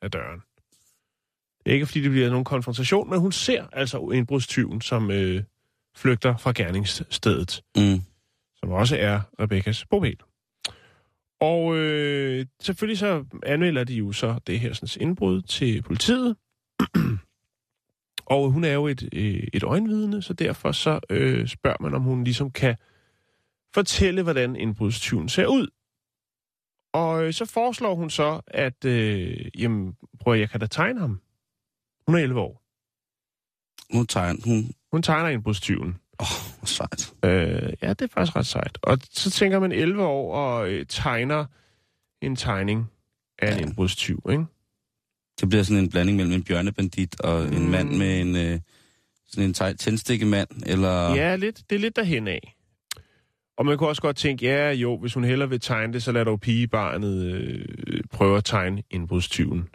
af 0.03 0.11
døren. 0.11 0.43
Ikke, 1.67 1.87
fordi 1.87 2.01
det 2.01 2.11
bliver 2.11 2.31
nogen 2.31 2.45
konfrontation, 2.45 3.11
men 3.11 3.21
hun 3.21 3.33
ser 3.33 3.67
altså 3.73 4.11
indbrudstyven, 4.15 4.81
som 4.81 5.11
øh, 5.11 5.43
flygter 5.97 6.37
fra 6.37 6.53
gerningsstedet, 6.57 7.63
Mm. 7.77 8.01
som 8.57 8.71
også 8.71 8.97
er 8.97 9.21
Rebeccas 9.41 9.87
bopæl. 9.87 10.17
Og 11.41 11.77
øh, 11.77 12.47
selvfølgelig 12.61 12.99
så 12.99 13.25
anmelder 13.47 13.85
de 13.85 13.95
jo 13.95 14.13
så 14.13 14.41
det 14.47 14.61
her 14.61 14.73
sådan, 14.73 15.03
indbrud 15.03 15.43
til 15.43 15.83
politiet. 15.83 16.37
og 18.27 18.51
hun 18.51 18.65
er 18.65 18.73
jo 18.73 18.87
et, 18.87 19.09
øh, 19.13 19.47
et 19.53 19.63
øjenvidne, 19.63 20.23
så 20.23 20.33
derfor 20.33 20.73
så 20.73 21.01
øh, 21.11 21.49
spørger 21.49 21.77
man, 21.81 21.95
om 21.95 22.03
hun 22.03 22.25
ligesom 22.25 22.51
kan 22.51 22.77
fortælle, 23.75 24.23
hvordan 24.23 24.57
indbrudstyven 24.57 25.29
ser 25.29 25.47
ud. 25.47 25.67
Og 26.93 27.25
øh, 27.27 27.33
så 27.33 27.45
foreslår 27.45 27.95
hun 27.95 28.11
så, 28.11 28.41
at 28.47 28.85
øh, 28.85 29.47
jamen, 29.59 29.97
prøv 30.21 30.35
at 30.35 30.41
jeg 30.41 30.51
kan 30.51 30.61
da 30.61 30.67
tegne 30.67 31.01
ham. 31.01 31.21
Hun 32.07 32.15
er 32.15 32.19
11 32.19 32.41
år. 32.41 32.63
Hun 33.97 34.07
tegner, 34.07 34.41
hun... 34.45 34.71
Hun 34.93 35.03
tegner 35.03 35.29
indbrudstyven. 35.29 35.89
Åh, 36.21 36.27
oh, 36.63 36.67
sejt. 36.69 37.15
Øh, 37.25 37.73
ja, 37.83 37.89
det 37.89 38.03
er 38.03 38.09
faktisk 38.15 38.37
ret 38.37 38.47
sejt. 38.47 38.79
Og 38.83 38.99
så 39.11 39.31
tænker 39.31 39.59
man 39.59 39.73
11 39.73 40.05
år 40.05 40.35
og 40.37 40.71
øh, 40.71 40.87
tegner 40.89 41.45
en 42.23 42.37
tegning 42.37 42.91
af 43.39 43.53
en 43.53 43.59
Ja. 43.59 43.63
indbrudstyv, 43.67 44.23
ikke? 44.31 44.45
Det 45.41 45.49
bliver 45.49 45.63
sådan 45.63 45.83
en 45.85 45.91
blanding 45.91 46.17
mellem 46.17 46.35
en 46.35 46.45
bjørnebandit 46.45 47.21
og 47.21 47.45
en 47.45 47.63
Mm. 47.65 47.71
mand 47.71 47.97
med 47.97 48.21
en... 48.21 48.37
Øh, 48.37 48.61
sådan 49.27 49.49
en 49.49 49.55
teg- 49.59 49.77
tændstikkemand, 49.77 50.49
eller... 50.67 51.15
Ja, 51.15 51.37
lidt, 51.37 51.63
det 51.71 51.77
er 51.77 51.81
lidt 51.81 51.97
derhen 51.97 52.29
af. 52.29 52.57
Og 53.57 53.67
man 53.67 53.79
kunne 53.79 53.89
også 53.89 54.03
godt 54.03 54.17
tænke, 54.17 54.47
ja 54.47 54.71
jo, 54.73 54.99
hvis 54.99 55.15
hun 55.15 55.25
hellere 55.25 55.49
vil 55.49 55.61
tegne 55.61 55.93
det, 55.93 56.03
så 56.03 56.13
lad 56.13 56.25
dog 56.25 56.41
pigebarnet 56.41 57.25
øh, 57.25 57.65
prøve 58.11 58.37
at 58.37 58.45
tegne 58.45 58.83
indbrudstyven. 58.91 59.69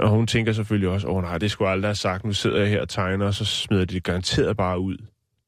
Og 0.00 0.10
hun 0.10 0.26
tænker 0.26 0.52
selvfølgelig 0.52 0.88
også, 0.88 1.08
åh 1.08 1.22
nej, 1.22 1.38
det 1.38 1.50
skulle 1.50 1.70
aldrig 1.70 1.88
have 1.88 1.94
sagt, 1.94 2.24
nu 2.24 2.32
sidder 2.32 2.58
jeg 2.58 2.68
her 2.68 2.80
og 2.80 2.88
tegner, 2.88 3.26
og 3.26 3.34
så 3.34 3.44
smider 3.44 3.84
de 3.84 3.94
det 3.94 4.04
garanteret 4.04 4.56
bare 4.56 4.78
ud, 4.78 4.96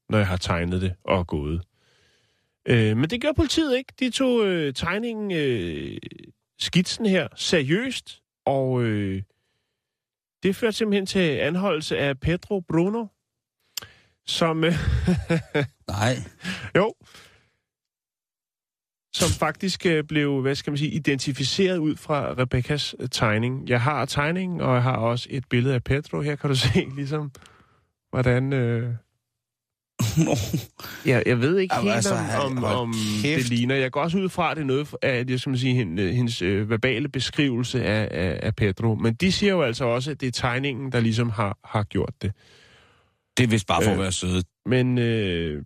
når 0.09 0.17
jeg 0.17 0.27
har 0.27 0.37
tegnet 0.37 0.81
det 0.81 0.93
og 1.03 1.19
er 1.19 1.23
gået. 1.23 1.61
Øh, 2.65 2.97
men 2.97 3.09
det 3.09 3.21
gør 3.21 3.31
politiet 3.35 3.77
ikke. 3.77 3.93
De 3.99 4.09
tog 4.09 4.45
øh, 4.45 4.73
tegningen, 4.73 5.31
øh, 5.31 5.97
skitsen 6.59 7.05
her, 7.05 7.27
seriøst, 7.35 8.21
og 8.45 8.83
øh, 8.83 9.21
det 10.43 10.55
førte 10.55 10.77
simpelthen 10.77 11.05
til 11.05 11.19
anholdelse 11.19 11.97
af 11.97 12.19
Pedro 12.19 12.59
Bruno, 12.59 13.05
som... 14.25 14.63
Øh, 14.63 14.73
Nej. 15.87 16.15
jo. 16.77 16.93
Som 19.19 19.29
faktisk 19.39 19.85
øh, 19.85 20.03
blev, 20.03 20.41
hvad 20.41 20.55
skal 20.55 20.71
man 20.71 20.77
sige, 20.77 20.91
identificeret 20.91 21.77
ud 21.77 21.95
fra 21.95 22.33
Rebekkas 22.37 22.95
øh, 22.99 23.09
tegning. 23.11 23.69
Jeg 23.69 23.81
har 23.81 24.05
tegningen, 24.05 24.61
og 24.61 24.73
jeg 24.75 24.83
har 24.83 24.95
også 24.97 25.27
et 25.31 25.43
billede 25.49 25.75
af 25.75 25.83
Pedro. 25.83 26.21
Her 26.21 26.35
kan 26.35 26.49
du 26.49 26.55
se, 26.73 26.87
ligesom, 26.95 27.31
hvordan... 28.11 28.53
Øh... 28.53 28.93
Ja, 31.05 31.21
jeg 31.25 31.41
ved 31.41 31.57
ikke 31.57 31.75
Jamen, 31.75 31.83
helt, 31.87 31.95
altså, 31.95 32.15
om, 32.45 32.57
om, 32.57 32.63
om 32.63 32.93
kæft. 33.21 33.37
det 33.39 33.49
ligner. 33.49 33.75
Jeg 33.75 33.91
går 33.91 34.01
også 34.01 34.17
ud 34.17 34.29
fra, 34.29 34.51
at 34.51 34.57
det 34.57 34.63
er 34.63 34.67
noget 34.67 34.95
af 35.01 35.27
det, 35.27 35.41
skal 35.41 35.49
man 35.49 35.59
sige, 35.59 35.73
hendes, 35.75 36.15
hendes 36.15 36.41
øh, 36.41 36.69
verbale 36.69 37.09
beskrivelse 37.09 37.83
af, 37.85 38.07
af, 38.11 38.39
af 38.43 38.55
Pedro. 38.55 38.95
Men 38.95 39.13
de 39.13 39.31
siger 39.31 39.53
jo 39.53 39.61
altså 39.61 39.85
også, 39.85 40.11
at 40.11 40.21
det 40.21 40.27
er 40.27 40.31
tegningen, 40.31 40.91
der 40.91 40.99
ligesom 40.99 41.29
har, 41.29 41.57
har 41.63 41.83
gjort 41.83 42.13
det. 42.21 42.31
Det 43.37 43.43
er 43.43 43.47
vist 43.47 43.67
bare 43.67 43.83
for 43.83 43.89
at 43.91 43.97
Øh. 43.97 44.01
være 44.01 44.11
søde. 44.11 44.43
Men 44.65 44.97
øh, 44.97 45.63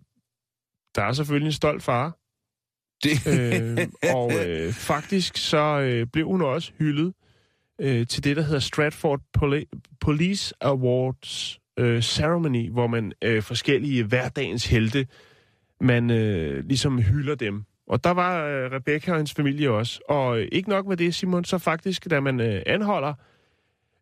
der 0.94 1.02
er 1.02 1.12
selvfølgelig 1.12 1.46
en 1.46 1.52
stolt 1.52 1.82
far, 1.82 2.16
det... 3.02 3.26
øh, 3.26 3.78
og 4.14 4.32
øh, 4.46 4.72
faktisk 4.72 5.36
så 5.36 5.80
øh, 5.80 6.06
blev 6.06 6.26
hun 6.26 6.42
også 6.42 6.72
hyldet 6.78 7.14
øh, 7.80 8.06
til 8.06 8.24
det, 8.24 8.36
der 8.36 8.42
hedder 8.42 8.60
Stratford 8.60 9.20
Poli- 9.38 9.96
Police 10.00 10.54
Awards 10.60 11.58
øh, 11.78 12.02
Ceremony, 12.02 12.70
hvor 12.70 12.86
man 12.86 13.12
øh, 13.22 13.42
forskellige 13.42 14.04
hverdagens 14.04 14.66
helte, 14.66 15.06
man 15.80 16.10
øh, 16.10 16.64
ligesom 16.64 16.98
hylder 16.98 17.34
dem. 17.34 17.64
Og 17.86 18.04
der 18.04 18.10
var 18.10 18.44
øh, 18.44 18.72
Rebecca 18.72 19.10
og 19.10 19.16
hendes 19.16 19.34
familie 19.34 19.70
også. 19.70 20.00
Og 20.08 20.38
øh, 20.40 20.48
ikke 20.52 20.68
nok 20.68 20.86
med 20.86 20.96
det, 20.96 21.14
Simon, 21.14 21.44
så 21.44 21.58
faktisk, 21.58 22.10
da 22.10 22.20
man 22.20 22.40
øh, 22.40 22.62
anholder 22.66 23.14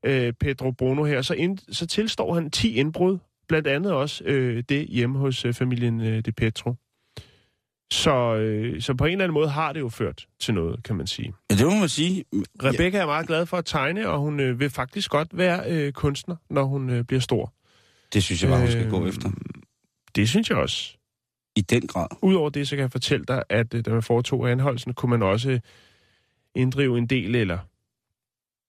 øh, 0.06 0.32
Pedro 0.32 0.70
Bruno 0.70 1.04
her, 1.04 1.22
så, 1.22 1.34
ind, 1.34 1.58
så 1.72 1.86
tilstår 1.86 2.34
han 2.34 2.50
10 2.50 2.74
indbrud, 2.74 3.18
blandt 3.48 3.68
andet 3.68 3.92
også 3.92 4.24
øh, 4.24 4.62
det 4.68 4.86
hjemme 4.86 5.18
hos 5.18 5.44
øh, 5.44 5.54
familien 5.54 6.00
øh, 6.00 6.20
De 6.20 6.32
Petro. 6.32 6.74
Så, 7.92 8.34
øh, 8.34 8.82
så 8.82 8.94
på 8.94 9.04
en 9.04 9.12
eller 9.12 9.24
anden 9.24 9.34
måde 9.34 9.48
har 9.48 9.72
det 9.72 9.80
jo 9.80 9.88
ført 9.88 10.26
til 10.40 10.54
noget, 10.54 10.82
kan 10.82 10.96
man 10.96 11.06
sige. 11.06 11.34
Ja, 11.50 11.56
det 11.56 11.66
må 11.66 11.74
man 11.74 11.88
sige. 11.88 12.24
Rebecca 12.62 12.98
er 12.98 13.06
meget 13.06 13.26
glad 13.26 13.46
for 13.46 13.56
at 13.56 13.64
tegne, 13.64 14.08
og 14.08 14.18
hun 14.18 14.40
øh, 14.40 14.60
vil 14.60 14.70
faktisk 14.70 15.10
godt 15.10 15.28
være 15.32 15.62
øh, 15.70 15.92
kunstner, 15.92 16.36
når 16.50 16.64
hun 16.64 16.90
øh, 16.90 17.04
bliver 17.04 17.20
stor. 17.20 17.52
Det 18.12 18.22
synes 18.22 18.42
jeg 18.42 18.50
bare, 18.50 18.60
hun 18.60 18.70
skal 18.70 18.84
Øh, 18.84 18.90
gå 18.90 19.06
efter. 19.06 19.30
Det 20.14 20.28
synes 20.28 20.50
jeg 20.50 20.58
også. 20.58 20.96
I 21.56 21.60
den 21.60 21.86
grad. 21.86 22.06
Udover 22.22 22.50
det, 22.50 22.68
så 22.68 22.76
kan 22.76 22.82
jeg 22.82 22.92
fortælle 22.92 23.24
dig, 23.28 23.42
at 23.48 23.74
øh, 23.74 23.84
da 23.84 23.90
man 23.90 24.02
foretog 24.02 24.50
anholdelsen, 24.50 24.94
kunne 24.94 25.10
man 25.10 25.22
også 25.22 25.60
inddrive 26.54 26.98
en 26.98 27.06
del, 27.06 27.34
eller 27.34 27.58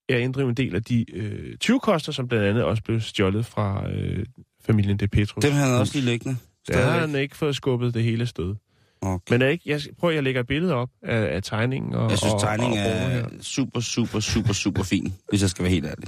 ja, 0.10 0.18
inddrive 0.18 0.50
en 0.50 0.56
del 0.56 0.76
af 0.76 0.84
de 0.84 1.06
øh, 1.14 1.58
20-koster, 1.64 2.12
som 2.12 2.28
blandt 2.28 2.46
andet 2.46 2.64
også 2.64 2.84
blev 2.84 3.00
stjålet 3.00 3.46
fra 3.46 3.90
øh, 3.90 4.26
familien 4.66 4.98
De 4.98 5.08
Petrus. 5.08 5.42
Dem 5.42 5.54
havde 5.54 5.72
han 5.72 5.80
også 5.80 5.98
lige 5.98 6.06
liggende. 6.06 6.38
Der 6.68 6.84
har 6.84 7.00
han 7.00 7.16
ikke 7.16 7.38
fået 7.38 7.56
skubbet 7.56 7.94
det 7.94 8.04
hele 8.04 8.26
sted. 8.26 8.56
Okay. 9.02 9.34
Men 9.34 9.42
er 9.42 9.48
ikke, 9.48 9.64
jeg 9.70 9.82
prøver, 10.00 10.14
jeg 10.14 10.24
lægger 10.24 10.42
et 10.42 10.48
billede 10.48 10.74
op 10.74 10.90
af, 11.04 11.36
af 11.36 11.44
tegningen. 11.44 11.96
Og, 11.96 12.10
Jeg 12.10 12.18
synes, 12.18 12.34
og, 12.34 12.42
tegningen 12.42 12.80
og, 12.80 12.86
og, 12.86 12.92
er 12.92 13.26
super, 13.42 13.80
super, 13.80 14.20
super, 14.20 14.54
super 14.54 14.84
fin, 14.84 15.14
hvis 15.30 15.42
jeg 15.42 15.50
skal 15.50 15.64
være 15.64 15.72
helt 15.72 15.86
ærlig. 15.86 16.08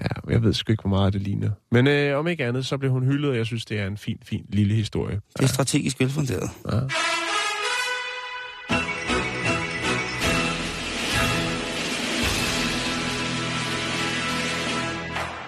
Ja, 0.00 0.32
jeg 0.32 0.42
ved 0.42 0.52
sgu 0.54 0.72
ikke, 0.72 0.80
hvor 0.82 0.88
meget 0.90 1.12
det 1.12 1.22
ligner. 1.22 1.50
Men 1.70 1.86
øh, 1.86 2.18
om 2.18 2.28
ikke 2.28 2.44
andet, 2.44 2.66
så 2.66 2.78
blev 2.78 2.90
hun 2.90 3.04
hyldet, 3.04 3.30
og 3.30 3.36
jeg 3.36 3.46
synes, 3.46 3.64
det 3.64 3.78
er 3.80 3.86
en 3.86 3.96
fin, 3.96 4.18
fin 4.24 4.46
lille 4.48 4.74
historie. 4.74 5.20
Det 5.36 5.42
er 5.42 5.46
strategisk 5.48 6.00
velfunderet. 6.00 6.50
Ja. 6.72 6.78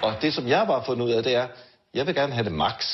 Og 0.02 0.14
det, 0.22 0.35
som 0.35 0.48
jeg 0.48 0.64
bare 0.66 0.78
har 0.78 0.87
fundet 0.87 1.04
ud 1.07 1.11
af, 1.11 1.22
det 1.22 1.35
er, 1.35 1.46
jeg 1.94 2.07
vil 2.07 2.14
gerne 2.14 2.33
have 2.33 2.44
det 2.44 2.52
max. 2.52 2.85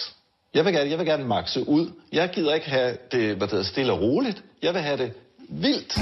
Jeg 0.55 0.65
vil 0.65 0.73
gerne, 0.73 0.91
jeg 0.91 0.99
vil 0.99 1.07
gerne 1.07 1.25
maxe 1.25 1.69
ud. 1.69 1.93
Jeg 2.13 2.31
gider 2.35 2.55
ikke 2.55 2.71
have 2.71 2.97
det 3.13 3.37
hvad 3.37 3.41
det 3.41 3.51
hedder, 3.51 3.65
stille 3.65 3.93
og 3.93 4.01
roligt. 4.01 4.45
Jeg 4.63 4.75
vil 4.75 4.83
have 4.83 4.97
det 4.97 5.13
vildt. 5.49 5.95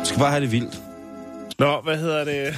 Du 0.00 0.04
skal 0.04 0.18
bare 0.18 0.30
have 0.30 0.42
det 0.42 0.52
vildt. 0.52 0.82
Nå, 1.58 1.80
hvad 1.80 1.98
hedder 1.98 2.24
det? 2.24 2.44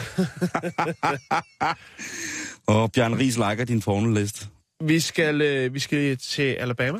Og 2.74 2.92
Bjørn 2.92 3.18
Ries 3.18 3.36
liker 3.36 3.64
din 3.64 3.80
pornoliste. 3.80 4.46
vi, 4.80 5.00
skal, 5.00 5.42
øh, 5.42 5.74
vi 5.74 5.78
skal 5.78 6.16
til 6.18 6.52
Alabama. 6.52 6.98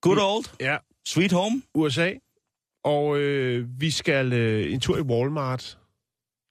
Good 0.00 0.18
old. 0.18 0.44
Ja, 0.60 0.76
Sweet 1.06 1.32
home. 1.32 1.62
USA. 1.74 2.12
Og 2.84 3.18
øh, 3.18 3.80
vi 3.80 3.90
skal 3.90 4.32
øh, 4.32 4.72
en 4.72 4.80
tur 4.80 4.98
i 4.98 5.00
Walmart, 5.00 5.78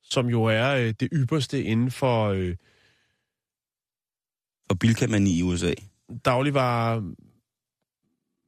som 0.03 0.27
jo 0.27 0.43
er 0.43 0.75
øh, 0.75 0.93
det 0.99 1.09
ypperste 1.13 1.63
inden 1.63 1.91
for 1.91 2.25
øh, 2.27 2.55
Og 4.71 4.79
bilkamani 4.79 5.37
i 5.39 5.43
USA. 5.43 5.73
dagligvarer 6.25 7.01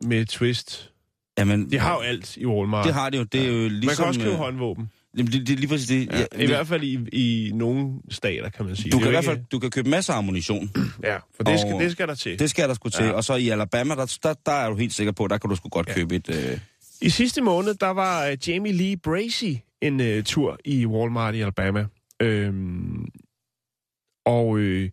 med 0.06 0.26
twist. 0.26 0.92
Jamen, 1.38 1.72
De 1.72 1.80
har 1.80 1.94
jo 1.94 2.00
alt 2.00 2.38
i 2.38 2.46
Walmart. 2.46 2.86
det 2.86 2.94
har 2.94 3.10
det 3.10 3.18
jo. 3.18 3.24
Det 3.24 3.42
er 3.42 3.48
jo 3.48 3.70
ligesom... 3.70 3.86
Man 3.86 3.96
kan 3.96 4.06
også 4.06 4.20
købe 4.20 4.32
øh, 4.32 4.38
håndvåben. 4.38 4.90
Jamen, 5.18 5.32
det, 5.32 5.48
det 5.48 5.54
er 5.54 5.58
lige 5.58 5.68
præcis 5.68 5.88
det. 5.88 6.08
Ja, 6.12 6.44
I 6.44 6.46
hvert 6.46 6.68
fald 6.68 6.84
i, 6.84 7.00
i 7.12 7.52
nogle 7.54 7.94
stater, 8.10 8.50
kan 8.50 8.66
man 8.66 8.76
sige. 8.76 8.92
Du 8.92 9.00
kan 9.00 9.08
i 9.08 9.10
hvert 9.10 9.26
fald 9.26 9.40
du 9.52 9.60
kan 9.60 9.72
købe 9.72 9.90
masser 9.90 10.14
af 10.14 10.18
ammunition. 10.18 10.72
Ja, 11.04 11.18
for 11.36 11.44
det 11.44 11.60
skal, 11.60 11.80
det 11.80 11.92
skal 11.92 12.08
der 12.08 12.16
til. 12.16 12.40
Det 12.40 12.50
skal 12.50 12.68
der 12.68 12.74
sgu 12.74 12.90
til. 12.90 13.06
Ja. 13.06 13.12
Og 13.12 13.24
så 13.24 13.36
i 13.36 13.50
Alabama, 13.50 13.96
der, 13.96 14.18
der, 14.24 14.34
der 14.46 14.52
er 14.52 14.70
du 14.70 14.76
helt 14.76 14.94
sikker 14.94 15.12
på, 15.14 15.28
der 15.28 15.38
kan 15.38 15.50
du 15.50 15.56
sgu 15.56 15.70
godt 15.70 15.88
købe 15.88 16.16
et... 16.16 16.30
Øh... 16.30 16.60
I 17.02 17.10
sidste 17.10 17.42
måned, 17.42 17.74
der 17.74 17.88
var 17.90 18.32
uh, 18.32 18.50
Jamie 18.50 18.74
Lee 18.74 18.98
Bracey 18.98 19.58
en 19.82 20.00
uh, 20.18 20.24
tur 20.24 20.58
i 20.66 20.86
Walmart 20.86 21.36
i 21.36 21.42
Alabama. 21.42 21.86
Øhm, 22.22 23.06
og 24.26 24.58
øh, 24.58 24.90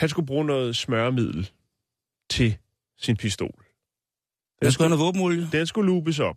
han 0.00 0.08
skulle 0.08 0.26
bruge 0.26 0.44
noget 0.44 0.76
smøremiddel 0.76 1.50
til 2.30 2.56
sin 2.98 3.16
pistol. 3.16 3.64
Der 4.62 4.70
skulle 4.70 4.88
have 4.88 4.96
noget 4.98 5.06
våbenolie. 5.06 5.48
Den 5.52 5.66
skulle 5.66 5.86
lubes 5.86 6.20
op. 6.20 6.36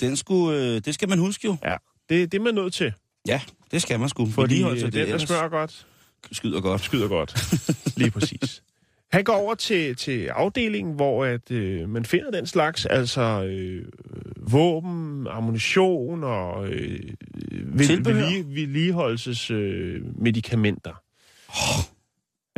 Den 0.00 0.16
skulle, 0.16 0.58
øh, 0.58 0.80
det 0.80 0.94
skal 0.94 1.08
man 1.08 1.18
huske 1.18 1.46
jo. 1.46 1.56
Ja, 1.64 1.76
det, 2.08 2.32
det 2.32 2.38
er 2.38 2.42
man 2.42 2.54
nødt 2.54 2.74
til. 2.74 2.92
Ja, 3.26 3.40
det 3.70 3.82
skal 3.82 4.00
man 4.00 4.08
sgu. 4.08 4.26
Fordi 4.26 4.62
øh, 4.62 4.70
det 4.70 4.92
den, 4.92 5.08
der 5.08 5.18
smører 5.18 5.48
godt, 5.48 5.86
Skyder 6.32 6.60
godt. 6.60 6.80
skyder 6.80 7.08
godt. 7.08 7.36
Lige 7.98 8.10
præcis. 8.10 8.62
Han 9.12 9.24
går 9.24 9.32
over 9.32 9.54
til, 9.54 9.96
til 9.96 10.26
afdelingen, 10.26 10.94
hvor 10.94 11.24
at, 11.24 11.50
øh, 11.50 11.88
man 11.88 12.04
finder 12.04 12.30
den 12.30 12.46
slags, 12.46 12.86
altså 12.86 13.44
øh, 13.44 13.84
våben, 14.36 15.26
ammunition 15.26 16.24
og 16.24 16.68
øh, 16.68 17.00
ved, 17.50 17.86
Tilbehør. 17.86 18.20
vedlige, 18.20 18.54
vedligeholdelses 18.54 19.50
øh, 19.50 20.00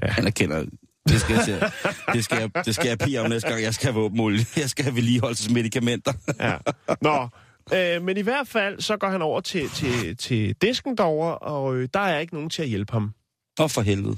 medicamenter. 0.02 0.12
Han 0.12 0.26
erkender, 0.26 0.64
det 1.09 1.20
skal 1.20 1.37
jeg, 1.48 1.70
det 2.12 2.24
skal 2.24 2.38
jeg, 2.38 2.64
det 2.64 2.74
skal 2.74 2.88
jeg 2.88 2.98
pige 2.98 3.20
om 3.20 3.30
næste 3.30 3.48
gang, 3.48 3.62
jeg 3.62 3.74
skal 3.74 3.92
have 3.92 4.02
våbenolie. 4.02 4.46
Jeg 4.57 4.70
skal 4.70 4.85
have 4.85 4.94
vedligeholdelsesmedikamenter. 4.94 6.12
Ja. 6.40 6.57
Nå, 7.00 7.28
øh, 7.76 8.02
men 8.02 8.16
i 8.16 8.20
hvert 8.20 8.48
fald, 8.48 8.80
så 8.80 8.96
går 8.96 9.09
han 9.09 9.22
over 9.22 9.40
til, 9.40 9.68
til, 9.68 10.16
til 10.16 10.54
disken 10.62 10.96
derovre, 10.96 11.38
og 11.38 11.76
øh, 11.76 11.88
der 11.94 12.00
er 12.00 12.18
ikke 12.18 12.35
nogen 12.35 12.50
til 12.50 12.62
at 12.62 12.68
hjælpe 12.68 12.92
ham. 12.92 13.14
Åh, 13.61 13.70
for 13.70 13.80
helvede. 13.80 14.16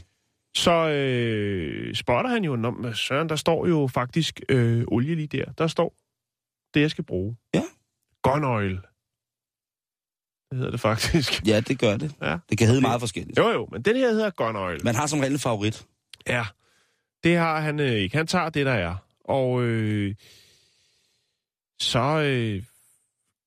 Så 0.56 0.88
øh, 0.88 1.94
spotter 1.94 2.30
han 2.30 2.44
jo, 2.44 2.56
når, 2.56 2.92
Søren, 2.92 3.28
der 3.28 3.36
står 3.36 3.66
jo 3.66 3.88
faktisk 3.94 4.40
øh, 4.48 4.84
olie 4.88 5.14
lige 5.14 5.26
der. 5.26 5.44
Der 5.58 5.66
står 5.66 5.94
det, 6.74 6.80
jeg 6.80 6.90
skal 6.90 7.04
bruge. 7.04 7.36
Ja. 7.54 7.62
Gun 8.22 8.44
oil. 8.44 8.78
Hedder 10.56 10.70
det 10.70 10.80
faktisk. 10.80 11.46
Ja, 11.46 11.60
det 11.60 11.78
gør 11.78 11.96
det. 11.96 12.12
Ja. 12.22 12.36
Det 12.50 12.58
kan 12.58 12.66
hedde 12.66 12.80
meget 12.80 13.00
forskelligt. 13.00 13.38
Jo, 13.38 13.48
jo, 13.48 13.68
men 13.72 13.82
den 13.82 13.96
her 13.96 14.10
hedder 14.10 14.30
gun 14.30 14.56
oil. 14.56 14.84
Man 14.84 14.94
har 14.94 15.06
som 15.06 15.20
regel 15.20 15.38
favorit. 15.38 15.86
Ja, 16.26 16.44
det 17.24 17.36
har 17.36 17.60
han 17.60 17.80
øh, 17.80 17.92
ikke. 17.92 18.16
Han 18.16 18.26
tager 18.26 18.48
det, 18.48 18.66
der 18.66 18.72
er. 18.72 18.94
Og 19.24 19.62
øh, 19.62 20.14
så 21.80 22.20
øh, 22.20 22.62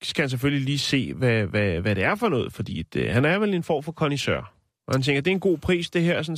skal 0.01 0.21
han 0.21 0.29
selvfølgelig 0.29 0.65
lige 0.65 0.79
se, 0.79 1.13
hvad, 1.13 1.45
hvad, 1.45 1.79
hvad 1.81 1.95
det 1.95 2.03
er 2.03 2.15
for 2.15 2.29
noget, 2.29 2.53
fordi 2.53 2.83
det, 2.83 3.11
han 3.11 3.25
er 3.25 3.39
vel 3.39 3.53
en 3.53 3.63
form 3.63 3.83
for 3.83 3.91
kondisør. 3.91 4.53
Og 4.87 4.93
han 4.93 5.01
tænker, 5.01 5.21
det 5.21 5.31
er 5.31 5.35
en 5.35 5.39
god 5.39 5.57
pris, 5.57 5.89
det 5.89 6.01
her, 6.01 6.21
sådan, 6.21 6.37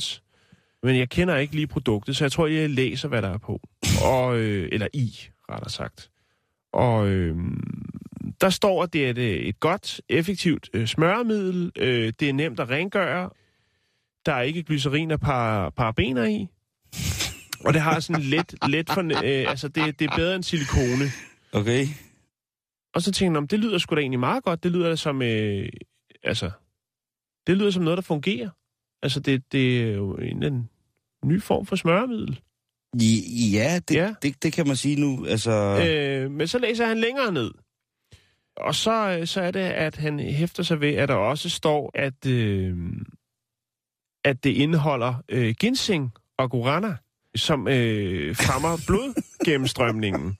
men 0.82 0.98
jeg 0.98 1.08
kender 1.08 1.36
ikke 1.36 1.54
lige 1.54 1.66
produktet, 1.66 2.16
så 2.16 2.24
jeg 2.24 2.32
tror, 2.32 2.46
jeg 2.46 2.70
læser, 2.70 3.08
hvad 3.08 3.22
der 3.22 3.28
er 3.28 3.38
på. 3.38 3.60
Og, 4.04 4.38
øh, 4.38 4.68
eller 4.72 4.88
i, 4.92 5.18
rettere 5.50 5.70
sagt. 5.70 6.10
Og 6.72 7.08
øh, 7.08 7.36
der 8.42 8.50
står, 8.50 8.82
at 8.82 8.92
det 8.92 9.06
er 9.06 9.10
et, 9.10 9.48
et 9.48 9.60
godt, 9.60 10.00
effektivt 10.08 10.70
øh, 10.74 10.86
smøremiddel. 10.86 11.72
Øh, 11.76 12.12
det 12.20 12.28
er 12.28 12.32
nemt 12.32 12.60
at 12.60 12.70
rengøre. 12.70 13.30
Der 14.26 14.32
er 14.32 14.42
ikke 14.42 14.62
glycerin 14.62 15.10
og 15.10 15.20
par, 15.20 15.70
parabener 15.70 16.24
i. 16.24 16.46
Og 17.64 17.72
det 17.74 17.82
har 17.82 18.00
sådan 18.00 18.22
let, 18.22 18.54
let 18.68 18.90
for, 18.90 19.00
øh, 19.24 19.50
altså 19.50 19.68
det, 19.68 19.98
det 19.98 20.10
er 20.10 20.16
bedre 20.16 20.34
end 20.34 20.42
silikone. 20.42 21.04
Okay? 21.52 21.86
Og 22.94 23.02
så 23.02 23.12
tænkte 23.12 23.24
jeg, 23.24 23.30
"Nå, 23.30 23.40
men 23.40 23.46
det 23.46 23.58
lyder 23.58 23.78
sgu 23.78 23.94
da 23.94 24.00
egentlig 24.00 24.20
meget 24.20 24.44
godt. 24.44 24.62
Det 24.62 24.72
lyder 24.72 24.88
da 24.88 24.96
som, 24.96 25.22
øh, 25.22 25.68
altså, 26.22 26.50
det 27.46 27.56
lyder 27.56 27.70
som 27.70 27.82
noget, 27.82 27.96
der 27.96 28.02
fungerer. 28.02 28.50
Altså, 29.02 29.20
det, 29.20 29.52
det 29.52 29.82
er 29.82 29.92
jo 29.92 30.14
en, 30.14 30.42
en 30.42 30.70
ny 31.24 31.42
form 31.42 31.66
for 31.66 31.76
smøremiddel. 31.76 32.40
Ja, 33.52 33.80
det, 33.88 33.94
ja. 33.94 34.14
Det, 34.22 34.42
det 34.42 34.52
kan 34.52 34.66
man 34.66 34.76
sige 34.76 35.00
nu. 35.00 35.26
Altså, 35.26 35.50
Øh, 35.88 36.30
men 36.30 36.48
så 36.48 36.58
læser 36.58 36.86
han 36.86 36.98
længere 36.98 37.32
ned. 37.32 37.50
Og 38.56 38.74
så, 38.74 39.18
øh, 39.18 39.26
så 39.26 39.40
er 39.40 39.50
det, 39.50 39.60
at 39.60 39.96
han 39.96 40.18
hæfter 40.20 40.62
sig 40.62 40.80
ved, 40.80 40.94
at 40.94 41.08
der 41.08 41.14
også 41.14 41.50
står, 41.50 41.90
at, 41.94 42.26
øh, 42.26 42.76
at 44.24 44.44
det 44.44 44.50
indeholder 44.50 45.22
øh, 45.28 45.54
ginseng 45.60 46.12
og 46.38 46.50
guarana, 46.50 46.96
som 47.34 47.68
øh, 47.68 48.36
fremmer 48.36 48.76
blodgennemstrømningen. 48.86 50.38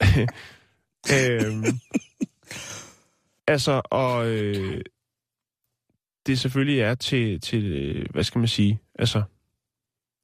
øhm, 1.14 1.64
altså, 3.46 3.82
og 3.84 4.26
øh, 4.26 4.84
det 6.26 6.38
selvfølgelig 6.38 6.80
er 6.80 6.94
til, 6.94 7.40
til, 7.40 7.64
øh, 7.64 8.06
hvad 8.10 8.24
skal 8.24 8.38
man 8.38 8.48
sige, 8.48 8.80
altså, 8.98 9.22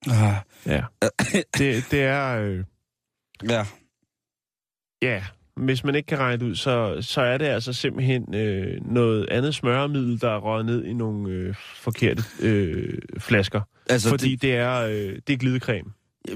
ah, 0.06 0.36
ja, 0.66 0.84
det, 1.58 1.84
det 1.90 2.02
er... 2.02 2.38
Øh, 2.38 2.64
ja. 3.48 3.66
Ja, 5.02 5.24
hvis 5.56 5.84
man 5.84 5.94
ikke 5.94 6.06
kan 6.06 6.18
regne 6.18 6.40
det 6.40 6.46
ud, 6.46 6.54
så, 6.54 6.96
så 7.00 7.20
er 7.20 7.38
det 7.38 7.46
altså 7.46 7.72
simpelthen 7.72 8.34
øh, 8.34 8.80
noget 8.84 9.28
andet 9.30 9.54
smøremiddel, 9.54 10.20
der 10.20 10.30
er 10.30 10.38
røget 10.38 10.66
ned 10.66 10.84
i 10.84 10.92
nogle 10.92 11.30
øh, 11.30 11.54
forkerte 11.76 12.22
øh, 12.40 12.98
flasker. 13.18 13.60
Altså, 13.90 14.08
fordi 14.08 14.30
det, 14.30 14.42
det 14.42 14.54
er 14.54 14.80
øh, 14.80 15.18
det 15.26 15.32
er 15.32 15.36
glidecreme. 15.36 15.90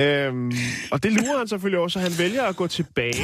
øhm, 0.00 0.52
og 0.92 1.02
det 1.02 1.12
lurer 1.12 1.38
han 1.38 1.48
selvfølgelig 1.48 1.80
også, 1.80 1.92
så 1.92 2.00
han 2.00 2.12
vælger 2.18 2.42
at 2.42 2.56
gå 2.56 2.66
tilbage 2.66 3.14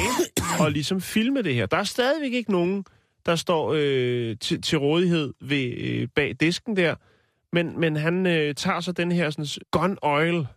og 0.59 0.71
ligesom 0.71 1.01
filme 1.01 1.41
det 1.41 1.55
her. 1.55 1.65
Der 1.65 1.77
er 1.77 1.83
stadigvæk 1.83 2.33
ikke 2.33 2.51
nogen, 2.51 2.85
der 3.25 3.35
står 3.35 3.73
øh, 3.77 4.37
til, 4.41 4.61
til 4.61 4.77
rådighed 4.77 5.33
ved, 5.41 5.73
øh, 5.77 6.07
bag 6.15 6.35
disken 6.39 6.75
der, 6.75 6.95
men, 7.53 7.79
men 7.79 7.95
han 7.95 8.25
øh, 8.25 8.55
tager 8.55 8.79
så 8.79 8.91
den 8.91 9.11
her 9.11 9.29
sådan, 9.29 9.63
gun 9.71 9.97
oil, 10.01 10.47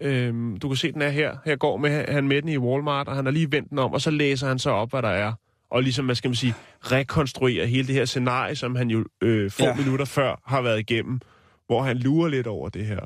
Øhm, 0.00 0.56
du 0.56 0.68
kan 0.68 0.76
se, 0.76 0.92
den 0.92 1.02
er 1.02 1.08
her. 1.08 1.36
Her 1.44 1.56
går 1.56 1.76
med, 1.76 2.04
han 2.08 2.28
med 2.28 2.42
den 2.42 2.48
i 2.48 2.58
Walmart, 2.58 3.08
og 3.08 3.16
han 3.16 3.24
har 3.24 3.32
lige 3.32 3.52
vendt 3.52 3.70
den 3.70 3.78
om, 3.78 3.92
og 3.92 4.00
så 4.00 4.10
læser 4.10 4.48
han 4.48 4.58
så 4.58 4.70
op, 4.70 4.90
hvad 4.90 5.02
der 5.02 5.08
er. 5.08 5.32
Og 5.70 5.82
ligesom, 5.82 6.04
hvad 6.04 6.14
skal 6.14 6.28
man 6.28 6.36
sige, 6.36 6.54
rekonstruerer 6.80 7.66
hele 7.66 7.86
det 7.86 7.94
her 7.94 8.04
scenarie, 8.04 8.56
som 8.56 8.74
han 8.76 8.90
jo 8.90 9.04
øh, 9.20 9.50
få 9.50 9.64
ja. 9.64 9.74
Minutter 9.74 10.04
før 10.04 10.40
har 10.46 10.62
været 10.62 10.78
igennem, 10.80 11.20
hvor 11.66 11.82
han 11.82 11.96
lurer 11.98 12.28
lidt 12.28 12.46
over 12.46 12.68
det 12.68 12.86
her 12.86 13.00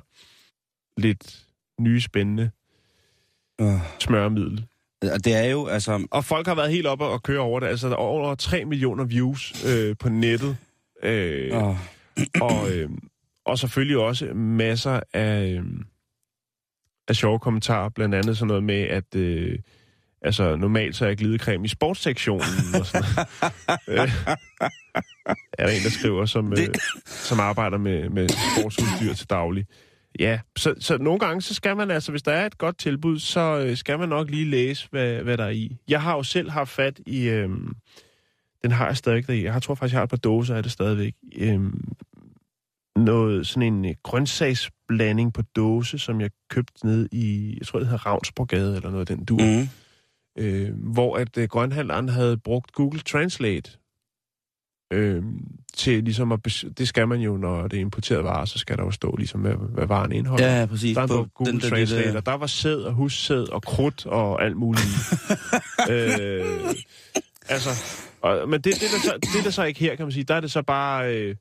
lidt 1.00 1.44
nye 1.80 2.00
spændende 2.00 2.50
Øh. 3.60 3.80
smøremiddel. 3.98 4.66
Og 5.12 5.24
det 5.24 5.34
er 5.34 5.44
jo, 5.44 5.66
altså... 5.66 6.06
Og 6.10 6.24
folk 6.24 6.46
har 6.46 6.54
været 6.54 6.70
helt 6.70 6.86
oppe 6.86 7.04
og 7.04 7.22
køre 7.22 7.40
over 7.40 7.60
det. 7.60 7.66
Altså, 7.66 7.86
der 7.88 7.92
er 7.92 7.98
over 7.98 8.34
3 8.34 8.64
millioner 8.64 9.04
views 9.04 9.64
øh, 9.66 9.96
på 10.00 10.08
nettet. 10.08 10.56
Øh, 11.02 11.56
Åh, 11.56 11.76
og, 12.40 12.70
øh, 12.72 12.90
og 13.44 13.58
selvfølgelig 13.58 13.98
også 13.98 14.24
masser 14.34 15.00
af, 15.12 15.48
øh, 15.50 15.64
af 17.08 17.16
sjove 17.16 17.38
kommentarer. 17.38 17.88
Blandt 17.88 18.14
andet 18.14 18.38
sådan 18.38 18.48
noget 18.48 18.64
med, 18.64 18.82
at 18.82 19.14
øh, 19.14 19.58
altså, 20.22 20.56
normalt 20.56 20.96
så 20.96 21.06
er 21.06 21.14
glidecreme 21.14 21.64
i 21.64 21.68
sportssektionen. 21.68 22.74
og 22.80 22.86
sådan 22.86 23.04
øh, 23.88 24.08
er 25.58 25.66
der 25.66 25.72
en, 25.72 25.82
der 25.84 25.90
skriver, 25.90 26.26
som, 26.26 26.52
øh, 26.52 26.74
som 27.06 27.40
arbejder 27.40 27.78
med, 27.78 28.08
med 28.08 28.28
sportsudstyr 28.28 29.12
til 29.14 29.30
daglig. 29.30 29.66
Ja, 30.18 30.40
så, 30.56 30.74
så 30.80 30.98
nogle 30.98 31.18
gange, 31.18 31.42
så 31.42 31.54
skal 31.54 31.76
man 31.76 31.90
altså, 31.90 32.10
hvis 32.10 32.22
der 32.22 32.32
er 32.32 32.46
et 32.46 32.58
godt 32.58 32.78
tilbud, 32.78 33.18
så 33.18 33.64
øh, 33.66 33.76
skal 33.76 33.98
man 33.98 34.08
nok 34.08 34.30
lige 34.30 34.50
læse, 34.50 34.88
hvad, 34.90 35.22
hvad 35.22 35.36
der 35.36 35.44
er 35.44 35.50
i. 35.50 35.76
Jeg 35.88 36.02
har 36.02 36.16
jo 36.16 36.22
selv 36.22 36.50
haft 36.50 36.70
fat 36.70 37.00
i, 37.06 37.28
øh, 37.28 37.48
den 38.62 38.70
har 38.70 38.86
jeg 38.86 38.96
stadig 38.96 39.26
deri. 39.26 39.44
Jeg 39.44 39.62
tror 39.62 39.74
faktisk, 39.74 39.92
jeg 39.92 39.98
har 39.98 40.04
et 40.04 40.10
par 40.10 40.16
dåser 40.16 40.54
af 40.54 40.62
det 40.62 40.72
stadigvæk. 40.72 41.14
Øh, 41.36 41.60
noget, 42.96 43.46
sådan 43.46 43.74
en 43.74 43.84
øh, 43.84 43.94
grøntsagsblanding 44.88 45.32
på 45.32 45.42
dåse, 45.42 45.98
som 45.98 46.20
jeg 46.20 46.30
købte 46.50 46.86
ned 46.86 47.08
i, 47.12 47.56
jeg 47.58 47.66
tror, 47.66 47.78
det 47.78 47.88
hedder 47.88 48.06
Ravnsborgade, 48.06 48.76
eller 48.76 48.90
noget 48.90 49.10
af 49.10 49.16
den 49.16 49.24
dur. 49.24 49.40
Mm. 49.42 49.68
Øh, 50.38 50.70
hvor 50.92 51.16
at 51.16 51.38
øh, 51.38 51.48
grønhandleren 51.48 52.08
havde 52.08 52.36
brugt 52.36 52.72
Google 52.72 53.00
Translate 53.00 53.70
øh, 54.92 55.22
til 55.76 56.04
ligesom 56.04 56.32
at... 56.32 56.40
bes- 56.48 56.72
Det 56.78 56.88
skal 56.88 57.08
man 57.08 57.20
jo, 57.20 57.36
når 57.36 57.68
det 57.68 57.76
er 57.76 57.80
importeret 57.80 58.24
varer, 58.24 58.44
så 58.44 58.58
skal 58.58 58.76
der 58.76 58.84
jo 58.84 58.90
stå 58.90 59.16
ligesom, 59.16 59.40
hvad, 59.40 59.54
hvad 59.74 59.86
varen 59.86 60.12
indeholder. 60.12 60.46
Ja, 60.46 60.60
ja, 60.60 60.66
præcis. 60.66 60.94
Der 60.96 61.02
er 61.02 61.06
På 61.06 61.26
Google 61.34 61.52
den 61.52 61.60
der 61.60 61.68
Translate, 61.68 62.02
lille- 62.04 62.18
og 62.18 62.26
der 62.26 62.34
var 62.34 62.46
sæd 62.46 62.76
og 62.76 62.92
hussæd 62.92 63.48
og 63.52 63.62
krudt 63.62 64.06
og 64.06 64.44
alt 64.44 64.56
muligt. 64.56 64.86
øh, 65.90 66.74
altså, 67.48 67.70
og, 68.20 68.48
men 68.48 68.60
det, 68.60 68.64
det, 68.64 68.80
der 68.80 69.00
så, 69.04 69.18
det 69.34 69.44
der 69.44 69.50
så 69.50 69.64
ikke 69.64 69.80
her, 69.80 69.94
kan 69.96 70.04
man 70.06 70.12
sige, 70.12 70.24
der 70.24 70.34
er 70.34 70.40
det 70.40 70.50
så 70.50 70.62
bare... 70.62 71.14
Øh, 71.16 71.36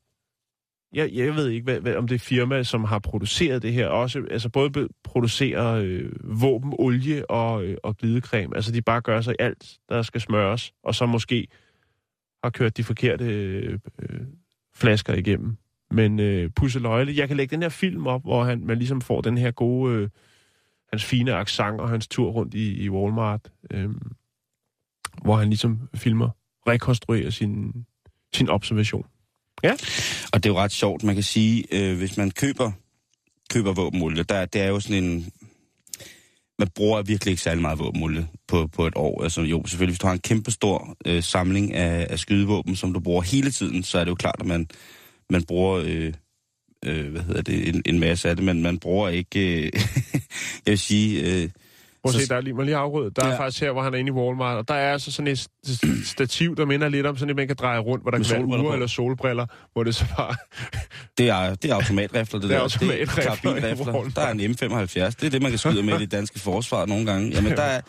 jeg, 0.96 1.12
jeg 1.12 1.36
ved 1.36 1.48
ikke, 1.48 1.64
hvad, 1.64 1.80
hvad, 1.80 1.96
om 1.96 2.08
det 2.08 2.14
er 2.14 2.18
firma, 2.18 2.62
som 2.62 2.84
har 2.84 2.98
produceret 2.98 3.62
det 3.62 3.72
her, 3.72 3.86
også, 3.86 4.22
altså 4.30 4.48
både 4.48 4.88
producerer 5.04 5.74
øh, 5.74 6.12
våben, 6.40 6.72
olie 6.78 7.30
og, 7.30 7.64
øh, 7.64 7.76
og 7.82 7.96
glidecreme. 7.96 8.56
Altså 8.56 8.72
de 8.72 8.82
bare 8.82 9.00
gør 9.00 9.20
sig 9.20 9.32
i 9.32 9.42
alt, 9.42 9.78
der 9.88 10.02
skal 10.02 10.20
smøres, 10.20 10.72
og 10.82 10.94
så 10.94 11.06
måske 11.06 11.48
har 12.44 12.50
kørt 12.50 12.76
de 12.76 12.84
forkerte 12.84 13.24
øh, 13.24 13.78
øh, 13.98 14.20
flasker 14.74 15.14
igennem. 15.14 15.56
Men 15.90 16.20
øh, 16.20 16.50
pusseløjle, 16.50 17.16
jeg 17.16 17.28
kan 17.28 17.36
lægge 17.36 17.54
den 17.54 17.62
her 17.62 17.68
film 17.68 18.06
op, 18.06 18.22
hvor 18.22 18.44
han, 18.44 18.66
man 18.66 18.78
ligesom 18.78 19.00
får 19.00 19.20
den 19.20 19.38
her 19.38 19.50
gode, 19.50 19.94
øh, 19.94 20.08
hans 20.92 21.04
fine 21.04 21.34
accent 21.34 21.80
og 21.80 21.88
hans 21.88 22.08
tur 22.08 22.30
rundt 22.30 22.54
i, 22.54 22.84
i 22.84 22.90
Walmart, 22.90 23.52
øh, 23.70 23.90
hvor 25.22 25.36
han 25.36 25.48
ligesom 25.48 25.88
filmer, 25.94 26.30
rekonstruerer 26.68 27.30
sin, 27.30 27.86
sin 28.34 28.48
observation. 28.48 29.06
Ja. 29.62 29.72
Og 30.32 30.42
det 30.42 30.48
er 30.48 30.52
jo 30.54 30.58
ret 30.58 30.72
sjovt, 30.72 31.02
man 31.02 31.14
kan 31.14 31.24
sige, 31.24 31.64
øh, 31.70 31.96
hvis 31.96 32.16
man 32.16 32.30
køber, 32.30 32.72
køber 33.50 33.72
våbenolie, 33.72 34.22
der, 34.22 34.44
det 34.44 34.60
er 34.60 34.68
jo 34.68 34.80
sådan 34.80 35.04
en... 35.04 35.32
Man 36.58 36.68
bruger 36.74 37.02
virkelig 37.02 37.30
ikke 37.30 37.42
særlig 37.42 37.62
meget 37.62 37.78
våbenolie 37.78 38.28
på, 38.48 38.66
på 38.66 38.86
et 38.86 38.92
år. 38.96 39.22
Altså 39.22 39.42
jo, 39.42 39.66
selvfølgelig, 39.66 39.92
hvis 39.92 39.98
du 39.98 40.06
har 40.06 40.14
en 40.14 40.20
kæmpe 40.20 40.50
stor 40.50 40.96
øh, 41.06 41.22
samling 41.22 41.74
af, 41.74 42.06
af 42.10 42.18
skydevåben, 42.18 42.76
som 42.76 42.92
du 42.92 43.00
bruger 43.00 43.22
hele 43.22 43.50
tiden, 43.50 43.82
så 43.82 43.98
er 43.98 44.04
det 44.04 44.10
jo 44.10 44.14
klart, 44.14 44.36
at 44.40 44.46
man, 44.46 44.68
man 45.30 45.44
bruger... 45.44 45.82
Øh, 45.84 46.12
øh, 46.84 47.10
hvad 47.10 47.22
hedder 47.22 47.42
det, 47.42 47.68
en, 47.68 47.82
en 47.86 48.00
masse 48.00 48.28
af 48.28 48.36
det, 48.36 48.44
men 48.44 48.62
man 48.62 48.78
bruger 48.78 49.08
ikke, 49.08 49.66
øh, 49.66 49.72
jeg 50.66 50.70
vil 50.70 50.78
sige, 50.78 51.20
øh, 51.22 51.48
Prøv 52.06 52.14
at 52.14 52.14
Så- 52.14 52.20
se, 52.20 52.28
der 52.28 52.36
er 52.36 52.40
lige, 52.40 52.54
må 52.54 52.62
lige 52.62 52.76
afrøde. 52.76 53.10
Der 53.16 53.24
er 53.24 53.28
Ja. 53.32 53.38
faktisk 53.38 53.60
her, 53.62 53.72
hvor 53.72 53.82
han 53.82 53.94
er 53.94 53.98
inde 53.98 54.08
i 54.08 54.12
Walmart, 54.12 54.56
og 54.58 54.68
der 54.68 54.74
er 54.74 54.92
altså 54.92 55.12
sådan 55.12 55.26
et 55.32 55.48
st- 55.66 56.04
stativ, 56.10 56.56
der 56.56 56.64
minder 56.66 56.88
lidt 56.88 57.06
om 57.06 57.16
sådan 57.16 57.30
et, 57.30 57.36
man 57.36 57.46
kan 57.46 57.56
dreje 57.56 57.78
rundt, 57.78 58.04
hvor 58.04 58.10
der 58.10 58.18
Med 58.18 58.24
kan 58.26 58.50
være 58.50 58.58
på. 58.62 58.72
eller 58.72 58.86
solbriller, 58.86 59.46
hvor 59.72 59.84
det 59.84 59.94
så 59.94 60.04
bare... 60.16 60.34
det 61.18 61.28
er, 61.28 61.54
det 61.54 61.70
er 61.70 61.74
automatrifler, 61.74 62.40
det, 62.40 62.48
Det 62.48 62.54
er 62.54 62.58
der. 62.58 62.62
automatrifler 62.62 63.22
i 63.22 63.26
karabinrifler. 63.26 63.94
Walmart. 63.94 64.16
Der 64.16 64.22
er 64.22 64.30
en 64.32 64.40
M75. 64.40 65.16
Det 65.20 65.24
er 65.24 65.30
det, 65.30 65.42
man 65.42 65.50
kan 65.50 65.58
skyde 65.58 65.82
med 65.82 65.94
i 65.96 66.00
det 66.00 66.12
danske 66.12 66.40
forsvar 66.40 66.86
nogle 66.86 67.06
gange. 67.06 67.30
Jamen, 67.34 67.52
der 67.52 67.62
er, 67.62 67.80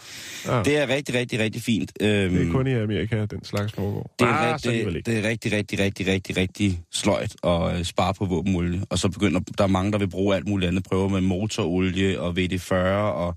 Ja. 0.47 0.63
det 0.63 0.77
er 0.77 0.87
rigtig, 0.89 1.15
rigtig, 1.15 1.39
rigtig 1.39 1.61
fint. 1.61 1.91
Øhm, 2.01 2.33
Det 2.35 2.47
er 2.47 2.51
kun 2.51 2.67
i 2.67 2.73
Amerika, 2.73 3.25
den 3.25 3.43
slags 3.43 3.73
foregår. 3.73 4.15
Det 4.19 4.27
er, 4.27 4.31
ah, 4.31 4.53
rigtig, 4.53 5.05
det 5.05 5.17
er 5.25 5.29
rigtig, 5.29 5.53
rigtig, 5.53 5.79
rigtig, 5.79 6.07
rigtig, 6.07 6.37
rigtig 6.37 6.79
sløjt 6.91 7.35
at 7.43 7.77
øh, 7.79 7.83
spare 7.85 8.13
på 8.13 8.25
våbenolie. 8.25 8.81
Og 8.89 8.99
så 8.99 9.09
begynder 9.09 9.39
der 9.57 9.63
er 9.63 9.67
mange, 9.67 9.91
der 9.91 9.97
vil 9.97 10.09
bruge 10.09 10.35
alt 10.35 10.47
muligt 10.47 10.67
andet. 10.69 10.83
Prøver 10.83 11.07
med 11.09 11.21
motorolie 11.21 12.19
og 12.21 12.35
VD40. 12.37 12.73
Og 12.73 13.35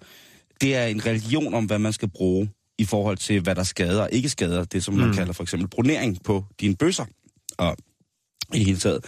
det 0.61 0.77
er 0.77 0.85
en 0.87 1.07
religion 1.07 1.55
om, 1.55 1.65
hvad 1.65 1.79
man 1.79 1.93
skal 1.93 2.09
bruge 2.09 2.51
i 2.79 2.85
forhold 2.85 3.17
til, 3.17 3.41
hvad 3.41 3.55
der 3.55 3.63
skader 3.63 4.03
og 4.03 4.09
ikke 4.13 4.29
skader. 4.29 4.65
Det, 4.65 4.85
som 4.85 4.95
man 4.95 5.07
Mm. 5.09 5.15
kalder 5.15 5.33
for 5.33 5.43
eksempel 5.43 5.69
bronering 5.69 6.23
på 6.25 6.45
dine 6.61 6.77
bøsser. 6.77 7.05
Og 7.59 7.77
i 8.55 8.59
det 8.59 8.67
hele 8.67 8.79
taget. 8.79 9.05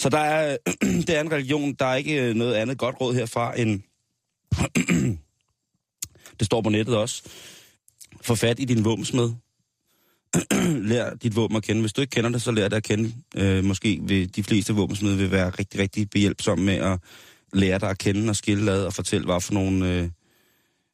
Så 0.00 0.08
der 0.08 0.18
er, 0.18 0.56
det 1.06 1.10
er 1.10 1.20
en 1.20 1.32
religion. 1.32 1.74
Der 1.74 1.84
er 1.86 1.94
ikke 1.94 2.22
øh, 2.22 2.34
noget 2.34 2.54
andet 2.54 2.78
godt 2.78 2.96
råd 3.00 3.14
herfra 3.14 3.60
end... 3.60 3.80
det 6.38 6.46
står 6.46 6.60
på 6.60 6.68
nettet 6.70 6.96
også. 6.96 7.22
Få 8.22 8.34
fat 8.34 8.60
i 8.60 8.64
din 8.64 8.84
våbensmed 8.84 9.30
lær 10.90 11.14
dit 11.14 11.36
våben 11.36 11.56
at 11.56 11.62
kende. 11.62 11.80
Hvis 11.80 11.92
du 11.92 12.00
ikke 12.00 12.10
kender 12.10 12.30
det, 12.30 12.42
så 12.42 12.52
lær 12.52 12.68
det 12.68 12.76
at 12.76 12.82
kende. 12.82 13.12
Øh, 13.36 13.64
måske 13.64 14.00
vil 14.02 14.36
de 14.36 14.42
fleste 14.42 14.72
våbensmede 14.74 15.16
vil 15.16 15.30
være 15.30 15.50
rigtig, 15.50 15.80
rigtig 15.80 16.10
behjælpsomme 16.10 16.64
med 16.64 16.74
at 16.74 16.98
lære 17.52 17.78
dig 17.78 17.90
at 17.90 17.98
kende 17.98 18.30
og 18.30 18.36
skille 18.36 18.72
ad 18.72 18.84
og 18.84 18.94
fortælle, 18.94 19.24
hvad 19.24 19.40
for 19.40 19.54
nogle, 19.54 19.88
øh, 19.94 20.08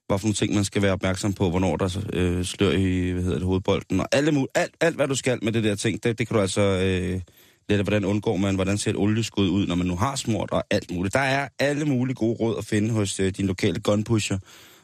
hvad 0.07 0.19
for 0.19 0.27
nogle 0.27 0.35
ting, 0.35 0.55
man 0.55 0.65
skal 0.65 0.83
være 0.83 0.93
opmærksom 0.93 1.33
på, 1.33 1.51
hvornår 1.51 1.77
der 1.77 2.07
øh, 2.13 2.45
slør 2.45 2.71
i 2.71 3.11
hvad 3.11 3.23
hedder 3.23 3.39
det, 3.39 3.47
hovedbolden. 3.47 4.01
Og 4.01 4.09
alle, 4.13 4.31
mul- 4.31 4.53
alt, 4.55 4.77
alt, 4.81 4.97
hvad 4.97 5.09
du 5.09 5.15
skal 5.15 5.39
med 5.45 5.53
det 5.53 5.65
der 5.65 5.75
ting, 5.75 6.03
det, 6.03 6.19
det 6.19 6.29
kan 6.29 6.35
du 6.35 6.41
altså 6.41 6.61
øh, 6.61 7.21
dig, 7.69 7.83
hvordan 7.83 8.05
undgår 8.05 8.37
man, 8.37 8.55
hvordan 8.55 8.79
ser 8.79 8.91
et 8.91 8.97
olieskud 8.97 9.49
ud, 9.49 9.67
når 9.67 9.75
man 9.75 9.87
nu 9.87 9.97
har 9.97 10.17
smurt 10.17 10.51
og 10.51 10.65
alt 10.71 10.91
muligt. 10.91 11.15
Der 11.15 11.21
er 11.21 11.49
alle 11.59 11.85
mulige 11.85 12.15
gode 12.15 12.37
råd 12.41 12.59
at 12.59 12.65
finde 12.65 12.93
hos 12.93 13.21
øh, 13.21 13.33
din 13.33 13.47
lokale 13.47 13.81
gunpusher, 13.81 14.39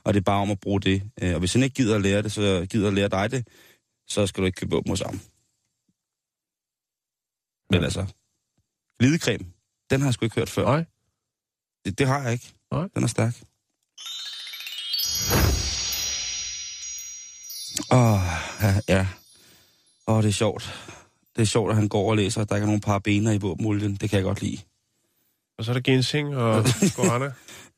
og 0.04 0.14
det 0.14 0.20
er 0.20 0.24
bare 0.24 0.42
om 0.42 0.50
at 0.50 0.60
bruge 0.60 0.80
det. 0.80 1.02
Øh, 1.22 1.32
og 1.34 1.38
hvis 1.38 1.52
han 1.52 1.62
ikke 1.62 1.74
gider 1.74 1.94
at 1.94 2.02
lære 2.02 2.22
det, 2.22 2.32
så 2.32 2.66
gider 2.70 2.88
at 2.88 2.94
lære 2.94 3.08
dig 3.08 3.30
det, 3.30 3.48
så 4.08 4.26
skal 4.26 4.40
du 4.42 4.46
ikke 4.46 4.56
købe 4.56 4.70
våben 4.70 4.90
hos 4.90 5.00
ham. 5.00 5.20
Men 7.70 7.84
altså, 7.84 8.06
glidecreme, 9.00 9.44
den 9.90 10.00
har 10.00 10.08
jeg 10.08 10.14
sgu 10.14 10.24
ikke 10.24 10.36
hørt 10.36 10.50
før. 10.50 10.64
Nej. 10.64 10.84
Det, 11.84 11.98
det 11.98 12.06
har 12.06 12.22
jeg 12.22 12.32
ikke. 12.32 12.52
Nej. 12.72 12.88
Den 12.94 13.02
er 13.02 13.06
stærk. 13.06 13.51
Åh, 17.92 18.20
ja, 18.62 18.74
ja. 18.88 19.06
Åh, 20.08 20.22
det 20.22 20.28
er 20.28 20.32
sjovt. 20.32 20.74
Det 21.36 21.42
er 21.42 21.46
sjovt, 21.46 21.70
at 21.70 21.76
han 21.76 21.88
går 21.88 22.10
og 22.10 22.16
læser, 22.16 22.40
at 22.40 22.48
der 22.48 22.54
ikke 22.56 22.62
er 22.64 22.66
nogen 22.66 22.80
parabener 22.80 23.32
i 23.32 23.38
våbenolien. 23.38 23.94
Det 23.96 24.10
kan 24.10 24.16
jeg 24.16 24.24
godt 24.24 24.42
lide. 24.42 24.58
Og 25.58 25.64
så 25.64 25.70
er 25.70 25.72
der 25.74 25.80
ginseng 25.80 26.36
og 26.36 26.64
guarana. 26.96 27.32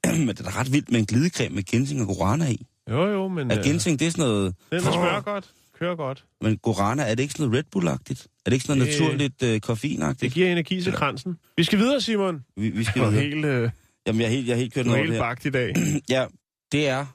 Men 0.06 0.28
det 0.28 0.40
er 0.40 0.44
da 0.50 0.60
ret 0.60 0.72
vildt 0.72 0.90
med 0.90 0.98
en 1.00 1.06
glidecreme 1.06 1.54
med 1.54 1.62
ginseng 1.62 2.00
og 2.00 2.06
guarana 2.16 2.48
i. 2.50 2.66
Jo, 2.90 3.06
jo, 3.10 3.28
men 3.28 3.50
Er 3.50 3.58
øh, 3.58 3.64
ginseng, 3.64 3.98
det 3.98 4.06
er 4.06 4.10
sådan 4.10 4.24
noget... 4.24 4.54
den 4.70 4.82
der 4.84 4.92
smører 4.92 5.20
godt. 5.20 5.50
Kører 5.78 5.96
godt. 5.96 6.24
Men 6.40 6.56
guarana, 6.58 7.02
er 7.02 7.14
det 7.14 7.22
ikke 7.22 7.34
sådan 7.34 7.48
noget 7.50 7.58
Red 7.58 7.64
Bull-agtigt? 7.76 8.26
Er 8.46 8.50
det 8.50 8.52
ikke 8.52 8.64
sådan 8.66 8.78
noget 8.78 8.92
Det- 8.94 9.00
naturligt 9.00 9.42
øh, 9.42 9.48
Det 9.48 9.62
koffeinagtigt? 9.62 10.34
giver 10.34 10.52
energi 10.52 10.82
til 10.82 10.92
kransen. 10.92 11.38
Vi 11.56 11.64
skal 11.64 11.78
videre, 11.78 12.00
Simon. 12.00 12.44
Vi, 12.56 12.68
vi 12.68 12.84
skal 12.84 13.02
er 13.02 13.10
videre. 13.10 13.24
helt, 13.24 13.44
øh, 13.44 13.70
Jamen, 14.06 14.20
jeg 14.20 14.26
er 14.26 14.30
helt, 14.30 14.46
jeg 14.46 14.52
er 14.52 14.56
helt 14.58 14.74
kørt 14.74 14.86
er 14.86 14.90
noget 14.90 15.06
helt 15.06 15.18
bagt 15.18 15.44
i 15.44 15.50
dag. 15.50 15.74
Ja, 16.08 16.26
det 16.72 16.88
er 16.88 17.06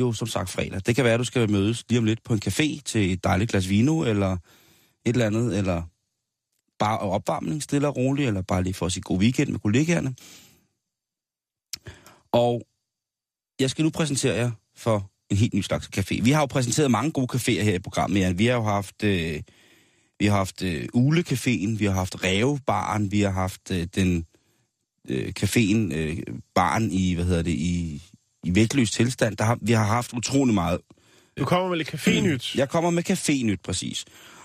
jo 0.00 0.12
som 0.12 0.28
sagt 0.28 0.50
fredag. 0.50 0.80
Det 0.86 0.96
kan 0.96 1.04
være, 1.04 1.14
at 1.14 1.20
du 1.20 1.24
skal 1.24 1.50
mødes 1.50 1.84
lige 1.88 1.98
om 1.98 2.04
lidt 2.04 2.22
på 2.22 2.32
en 2.32 2.40
café 2.46 2.80
til 2.84 3.12
et 3.12 3.24
dejligt 3.24 3.50
glas 3.50 3.68
vino, 3.68 4.02
eller 4.02 4.32
et 4.32 5.12
eller 5.12 5.26
andet, 5.26 5.58
eller 5.58 5.82
bare 6.78 6.98
opvarmning 6.98 7.62
stille 7.62 7.88
og 7.88 7.96
roligt, 7.96 8.28
eller 8.28 8.42
bare 8.42 8.62
lige 8.62 8.74
for 8.74 8.86
at 8.86 8.92
sige 8.92 9.02
god 9.02 9.18
weekend 9.18 9.50
med 9.50 9.58
kollegaerne. 9.58 10.14
Og 12.32 12.62
jeg 13.60 13.70
skal 13.70 13.84
nu 13.84 13.90
præsentere 13.90 14.34
jer 14.34 14.50
for 14.76 15.10
en 15.30 15.36
helt 15.36 15.54
ny 15.54 15.60
slags 15.60 15.90
café. 15.98 16.22
Vi 16.22 16.30
har 16.30 16.40
jo 16.40 16.46
præsenteret 16.46 16.90
mange 16.90 17.12
gode 17.12 17.36
caféer 17.36 17.62
her 17.62 17.74
i 17.74 17.78
programmet. 17.78 18.20
Ja. 18.20 18.32
Vi 18.32 18.46
har 18.46 18.54
jo 18.54 18.62
haft, 18.62 19.04
øh, 19.04 19.40
vi 20.18 20.26
har 20.26 20.36
haft 20.36 20.62
øh, 20.62 20.88
Ulecaféen, 20.96 21.78
vi 21.78 21.84
har 21.84 21.92
haft 21.92 22.24
Rævebaren, 22.24 23.12
vi 23.12 23.20
har 23.20 23.30
haft 23.30 23.70
øh, 23.70 23.86
den 23.94 24.26
øh, 25.08 25.32
caféen, 25.40 25.94
øh, 25.94 26.18
baren 26.54 26.90
i, 26.90 27.14
hvad 27.14 27.24
hedder 27.24 27.42
det, 27.42 27.54
i, 27.54 28.02
i 28.44 28.54
vægtløs 28.54 28.90
tilstand. 28.90 29.36
Der 29.36 29.44
har, 29.44 29.58
vi 29.62 29.72
har 29.72 29.84
haft 29.84 30.12
utrolig 30.12 30.54
meget. 30.54 30.80
Du 31.38 31.44
kommer 31.44 31.68
med 31.68 31.76
lidt 31.76 31.94
cafényt. 31.94 32.58
Jeg 32.58 32.68
kommer 32.68 32.90
med 32.90 33.10
cafényt, 33.10 33.62
præcis. 33.64 34.04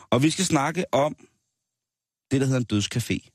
Og 0.10 0.24
vi 0.24 0.30
skal 0.30 0.46
snakke 0.46 0.94
om 0.94 1.16
det, 2.32 2.42
der 2.42 2.48
hedder 2.48 2.60
en 2.60 2.68
dødscafé. 2.74 3.30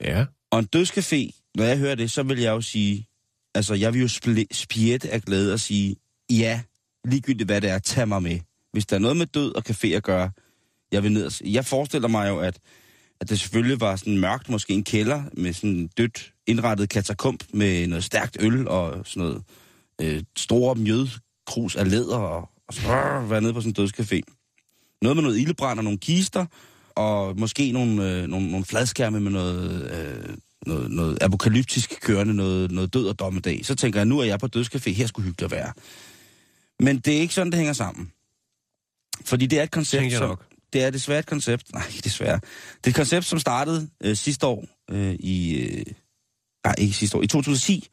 Ja. 0.00 0.26
Og 0.50 0.58
en 0.58 0.68
dødscafé, 0.76 1.50
når 1.54 1.64
jeg 1.64 1.78
hører 1.78 1.94
det, 1.94 2.10
så 2.10 2.22
vil 2.22 2.38
jeg 2.38 2.50
jo 2.50 2.60
sige, 2.60 3.06
altså 3.54 3.74
jeg 3.74 3.94
vil 3.94 4.00
jo 4.00 4.06
spl- 4.06 4.46
spjætte 4.52 5.10
af 5.10 5.22
glæde 5.22 5.52
og 5.52 5.60
sige, 5.60 5.96
ja, 6.30 6.62
ligegyldigt 7.04 7.48
hvad 7.48 7.60
det 7.60 7.70
er, 7.70 7.78
tag 7.78 8.08
mig 8.08 8.22
med. 8.22 8.40
Hvis 8.72 8.86
der 8.86 8.96
er 8.96 9.00
noget 9.00 9.16
med 9.16 9.26
død 9.26 9.54
og 9.54 9.62
café 9.70 9.88
at 9.88 10.02
gøre, 10.02 10.30
jeg 10.92 11.02
vil 11.02 11.12
ned 11.12 11.26
og. 11.26 11.32
Jeg 11.44 11.64
forestiller 11.64 12.08
mig 12.08 12.28
jo, 12.28 12.38
at 12.38 12.58
at 13.20 13.28
det 13.28 13.40
selvfølgelig 13.40 13.80
var 13.80 13.96
sådan 13.96 14.18
mørkt, 14.18 14.48
måske 14.48 14.72
en 14.72 14.84
kælder 14.84 15.22
med 15.32 15.52
sådan 15.52 15.70
en 15.70 15.86
dødt 15.86 16.32
indrettet 16.46 16.88
katakomb 16.88 17.42
med 17.52 17.86
noget 17.86 18.04
stærkt 18.04 18.36
øl 18.40 18.68
og 18.68 19.06
sådan 19.06 19.22
noget 19.22 19.42
øh, 20.00 20.22
store 20.36 20.74
mjødkrus 20.74 21.76
af 21.76 21.90
læder 21.90 22.16
og, 22.16 22.50
og 22.68 22.74
så 22.74 22.92
øh, 22.92 23.30
være 23.30 23.40
nede 23.40 23.54
på 23.54 23.60
sådan 23.60 23.74
en 23.78 23.84
dødscafé. 23.84 24.20
Noget 25.02 25.16
med 25.16 25.22
noget 25.22 25.38
ildebrand 25.38 25.78
og 25.78 25.84
nogle 25.84 25.98
kister, 25.98 26.46
og 26.94 27.38
måske 27.38 27.72
nogle, 27.72 28.10
øh, 28.10 28.26
nogle, 28.26 28.50
nogle 28.50 28.64
fladskærme 28.64 29.20
med 29.20 29.30
noget, 29.30 29.90
øh, 29.90 30.36
noget, 30.66 30.90
noget 30.90 31.22
apokalyptisk 31.22 32.00
kørende, 32.00 32.34
noget, 32.34 32.70
noget 32.70 32.94
død 32.94 33.06
og 33.06 33.18
dommedag. 33.18 33.60
Så 33.64 33.74
tænker 33.74 34.00
jeg, 34.00 34.06
nu 34.06 34.18
er 34.18 34.24
jeg 34.24 34.40
på 34.40 34.48
dødscafé, 34.56 34.90
her 34.90 35.06
skulle 35.06 35.26
hyggeligt 35.26 35.52
være. 35.52 35.72
Men 36.80 36.98
det 36.98 37.16
er 37.16 37.20
ikke 37.20 37.34
sådan, 37.34 37.52
det 37.52 37.56
hænger 37.56 37.72
sammen. 37.72 38.12
Fordi 39.24 39.46
det 39.46 39.58
er 39.58 39.62
et 39.62 39.70
koncept, 39.70 40.12
som. 40.12 40.38
Det 40.72 40.82
er 40.82 40.90
desværre 40.90 41.18
et 41.18 41.26
koncept, 41.26 41.72
nej, 41.74 41.86
desværre. 42.04 42.40
Det 42.76 42.86
er 42.86 42.88
et 42.88 42.94
koncept, 42.94 43.26
som 43.26 43.38
startede 43.38 43.88
øh, 44.04 44.16
sidste 44.16 44.46
år 44.46 44.64
øh, 44.90 45.14
i, 45.14 45.60
øh, 45.60 45.84
nej, 46.64 46.74
ikke 46.78 46.94
sidste 46.94 47.16
år, 47.16 47.22
i 47.22 47.26
2010 47.26 47.88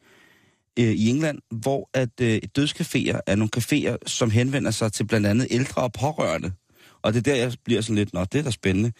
øh, 0.78 0.84
i 0.84 1.08
England, 1.08 1.38
hvor 1.50 1.90
at 1.94 2.20
øh, 2.20 2.40
dødscaféer 2.58 3.20
er 3.26 3.34
nogle 3.34 3.50
caféer, 3.56 3.96
som 4.06 4.30
henvender 4.30 4.70
sig 4.70 4.92
til 4.92 5.06
blandt 5.06 5.26
andet 5.26 5.46
ældre 5.50 5.82
og 5.82 5.92
pårørende. 5.92 6.52
Og 7.02 7.14
det 7.14 7.18
er 7.18 7.32
der, 7.32 7.34
jeg 7.34 7.52
bliver 7.64 7.80
sådan 7.80 7.96
lidt, 7.96 8.14
nå, 8.14 8.24
det 8.24 8.38
er 8.38 8.42
da 8.42 8.50
spændende. 8.50 8.92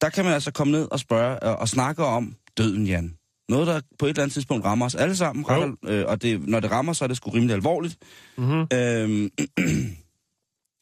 Der 0.00 0.08
kan 0.08 0.24
man 0.24 0.34
altså 0.34 0.52
komme 0.52 0.70
ned 0.70 0.88
og 0.90 1.00
spørge 1.00 1.40
og, 1.40 1.56
og 1.56 1.68
snakke 1.68 2.04
om 2.04 2.36
døden, 2.58 2.86
Jan. 2.86 3.14
Noget, 3.48 3.66
der 3.66 3.80
på 3.98 4.06
et 4.06 4.10
eller 4.10 4.22
andet 4.22 4.34
tidspunkt 4.34 4.64
rammer 4.64 4.86
os 4.86 4.94
alle 4.94 5.16
sammen. 5.16 5.44
Jo. 5.48 5.54
Ret, 5.54 5.90
øh, 5.90 6.04
og 6.06 6.22
det, 6.22 6.48
når 6.48 6.60
det 6.60 6.70
rammer, 6.70 6.92
så 6.92 7.04
er 7.04 7.08
det 7.08 7.16
sgu 7.16 7.30
rimelig 7.30 7.54
alvorligt. 7.54 7.96
Mm-hmm. 8.38 8.66
Øhm, 8.72 9.30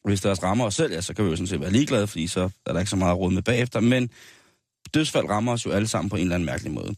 hvis 0.05 0.21
det 0.21 0.31
også 0.31 0.43
rammer 0.43 0.65
os 0.65 0.75
selv, 0.75 0.93
ja, 0.93 1.01
så 1.01 1.13
kan 1.13 1.25
vi 1.25 1.29
jo 1.29 1.35
sådan 1.35 1.47
set 1.47 1.61
være 1.61 1.71
ligeglade, 1.71 2.07
fordi 2.07 2.27
så 2.27 2.49
er 2.65 2.73
der 2.73 2.79
ikke 2.79 2.89
så 2.89 2.95
meget 2.95 3.17
råd 3.17 3.31
med 3.31 3.41
bagefter. 3.41 3.79
Men 3.79 4.09
dødsfald 4.93 5.29
rammer 5.29 5.51
os 5.51 5.65
jo 5.65 5.71
alle 5.71 5.87
sammen 5.87 6.09
på 6.09 6.15
en 6.15 6.21
eller 6.21 6.35
anden 6.35 6.45
mærkelig 6.45 6.71
måde. 6.71 6.95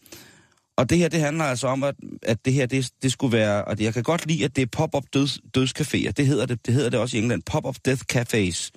Og 0.78 0.89
det 0.89 0.97
her, 0.97 1.08
det 1.10 1.20
handler 1.20 1.43
altså 1.43 1.68
om, 1.68 1.84
at, 1.84 1.95
at 2.24 2.45
det 2.45 2.53
her, 2.53 2.66
det, 2.66 2.89
det 3.01 3.12
skulle 3.12 3.38
være, 3.38 3.66
og 3.66 3.76
jeg 3.80 3.93
kan 3.93 4.03
godt 4.03 4.26
lide, 4.28 4.45
at 4.45 4.56
det 4.56 4.62
er 4.62 4.66
pop-up 4.66 5.03
døds, 5.14 5.39
dødscaféer. 5.58 6.12
Det 6.12 6.28
hedder 6.28 6.45
det, 6.45 6.66
det 6.66 6.74
hedder 6.74 6.89
det 6.89 6.99
også 6.99 7.18
i 7.18 7.20
England, 7.20 7.41
pop-up 7.43 7.76
death 7.86 8.01
cafés. 8.14 8.70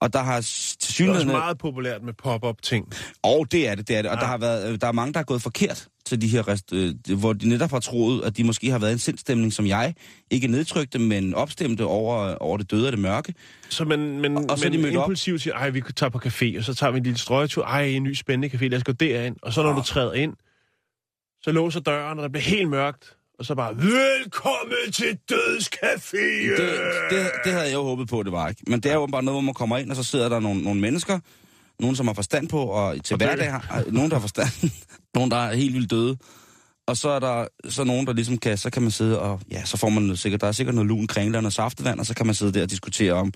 Og 0.00 0.12
der 0.12 0.22
har 0.22 0.40
til 0.40 0.48
Det 0.50 0.74
er 0.74 0.76
også 0.78 0.92
synligheden... 0.92 1.28
meget 1.28 1.58
populært 1.58 2.02
med 2.02 2.12
pop-up 2.12 2.62
ting. 2.62 2.92
Og 3.22 3.46
det 3.52 3.68
er 3.68 3.74
det, 3.74 3.88
det 3.88 3.96
er 3.96 4.02
det. 4.02 4.10
Og 4.10 4.16
Ja. 4.16 4.20
der, 4.20 4.26
har 4.26 4.38
været, 4.38 4.72
øh, 4.72 4.80
der 4.80 4.86
er 4.86 4.92
mange, 4.92 5.12
der 5.12 5.20
er 5.20 5.24
gået 5.24 5.42
forkert 5.42 5.88
til 6.06 6.20
de 6.22 6.28
her, 6.28 6.48
rest, 6.48 6.72
øh, 6.72 6.94
hvor 7.18 7.32
de 7.32 7.48
netop 7.48 7.70
har 7.70 7.80
troet, 7.80 8.24
at 8.24 8.36
de 8.36 8.44
måske 8.44 8.70
har 8.70 8.78
været 8.78 8.92
en 8.92 8.98
sindstemning, 8.98 9.52
som 9.52 9.66
jeg 9.66 9.94
ikke 10.30 10.46
nedtrykte, 10.48 10.98
men 10.98 11.34
opstemte 11.34 11.84
over, 11.84 12.34
over 12.34 12.56
det 12.56 12.70
døde 12.70 12.86
og 12.88 12.92
det 12.92 13.00
mørke. 13.00 13.34
Så 13.68 13.84
man, 13.84 14.20
man, 14.20 14.36
Og- 14.36 14.44
og 14.48 14.58
så 14.58 14.64
man 14.70 14.82
de 14.82 14.92
impulsivt 14.92 15.42
siger, 15.42 15.54
ej, 15.54 15.70
vi 15.70 15.82
tager 15.96 16.10
på 16.10 16.18
café, 16.26 16.58
og 16.58 16.64
så 16.64 16.74
tager 16.74 16.90
vi 16.90 16.98
en 16.98 17.04
lille 17.04 17.18
strøgetur. 17.18 17.64
Ej, 17.64 17.82
en 17.82 18.02
ny 18.02 18.14
spændende 18.14 18.56
café, 18.56 18.68
lad 18.68 18.78
os 18.78 18.84
gå 18.84 18.92
derind. 18.92 19.36
Og 19.42 19.52
så 19.52 19.62
når 19.62 19.70
Ja. 19.70 19.76
du 19.76 19.82
træder 19.82 20.12
ind, 20.12 20.32
så 21.42 21.52
låser 21.52 21.80
døren, 21.80 22.18
og 22.18 22.22
der 22.22 22.28
bliver 22.28 22.44
helt 22.44 22.68
mørkt. 22.68 23.12
Og 23.38 23.44
så 23.44 23.54
bare, 23.54 23.76
velkommen 23.76 24.92
til 24.92 25.18
Dødscafé! 25.32 26.16
Det, 26.62 26.72
det, 27.10 27.30
det 27.44 27.52
havde 27.52 27.64
jeg 27.64 27.72
jo 27.74 27.82
håbet 27.82 28.08
på, 28.08 28.22
det 28.22 28.32
var 28.32 28.48
ikke. 28.48 28.62
Men 28.66 28.80
det 28.80 28.90
er 28.90 28.94
jo 28.94 29.06
bare 29.06 29.22
noget, 29.22 29.34
hvor 29.34 29.40
man 29.40 29.54
kommer 29.54 29.78
ind, 29.78 29.90
og 29.90 29.96
så 29.96 30.02
sidder 30.02 30.28
der 30.28 30.40
nogle, 30.40 30.62
nogle 30.62 30.80
mennesker, 30.80 31.18
nogen, 31.80 31.96
som 31.96 32.06
har 32.06 32.14
forstand 32.14 32.48
på, 32.48 32.58
og 32.62 33.04
til 33.04 33.14
Og 33.14 33.18
hverdag 33.18 33.52
har 33.52 33.84
nogen, 33.90 34.10
der 34.10 34.16
har 34.16 34.20
forstand, 34.20 34.70
nogen, 35.16 35.30
der 35.30 35.36
er 35.36 35.54
helt 35.54 35.74
vildt 35.74 35.90
døde. 35.90 36.16
Og 36.86 36.96
så 36.96 37.08
er 37.08 37.18
der 37.18 37.46
så 37.68 37.84
nogen, 37.84 38.06
der 38.06 38.12
ligesom 38.12 38.38
kan, 38.38 38.58
så 38.58 38.70
kan 38.70 38.82
man 38.82 38.90
sidde 38.90 39.20
og, 39.20 39.40
ja, 39.50 39.64
så 39.64 39.76
får 39.76 39.88
man 39.88 40.02
noget, 40.02 40.18
sikkert, 40.18 40.40
der 40.40 40.46
er 40.46 40.52
sikkert 40.52 40.74
noget 40.74 40.88
lun 40.88 41.06
kringle 41.06 41.38
og 41.38 41.42
noget 41.42 41.54
saftevand, 41.54 42.00
og 42.00 42.06
så 42.06 42.14
kan 42.14 42.26
man 42.26 42.34
sidde 42.34 42.52
der 42.52 42.62
og 42.62 42.70
diskutere 42.70 43.12
om, 43.12 43.32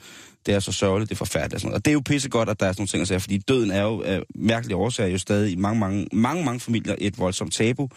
det 0.46 0.54
er 0.54 0.60
så 0.60 0.72
sørgeligt, 0.72 1.08
det 1.08 1.14
er 1.14 1.18
forfærdeligt 1.18 1.54
og 1.54 1.60
sådan 1.60 1.68
noget. 1.68 1.80
Og 1.80 1.84
det 1.84 1.90
er 1.90 1.92
jo 1.92 2.02
pissegodt, 2.04 2.48
at 2.48 2.60
der 2.60 2.66
er 2.66 2.72
sådan 2.72 2.80
nogle 2.80 2.88
ting 2.88 3.00
at 3.00 3.08
sige, 3.08 3.20
fordi 3.20 3.38
døden 3.38 3.70
er 3.70 3.82
jo 3.82 4.02
af 4.02 4.22
mærkelige 4.34 4.76
årsager 4.76 5.10
jo 5.10 5.18
stadig 5.18 5.52
i 5.52 5.56
mange, 5.56 5.80
mange, 5.80 6.06
mange, 6.12 6.44
mange 6.44 6.60
familier 6.60 6.94
et 6.98 7.18
voldsomt 7.18 7.52
tabu, 7.52 7.88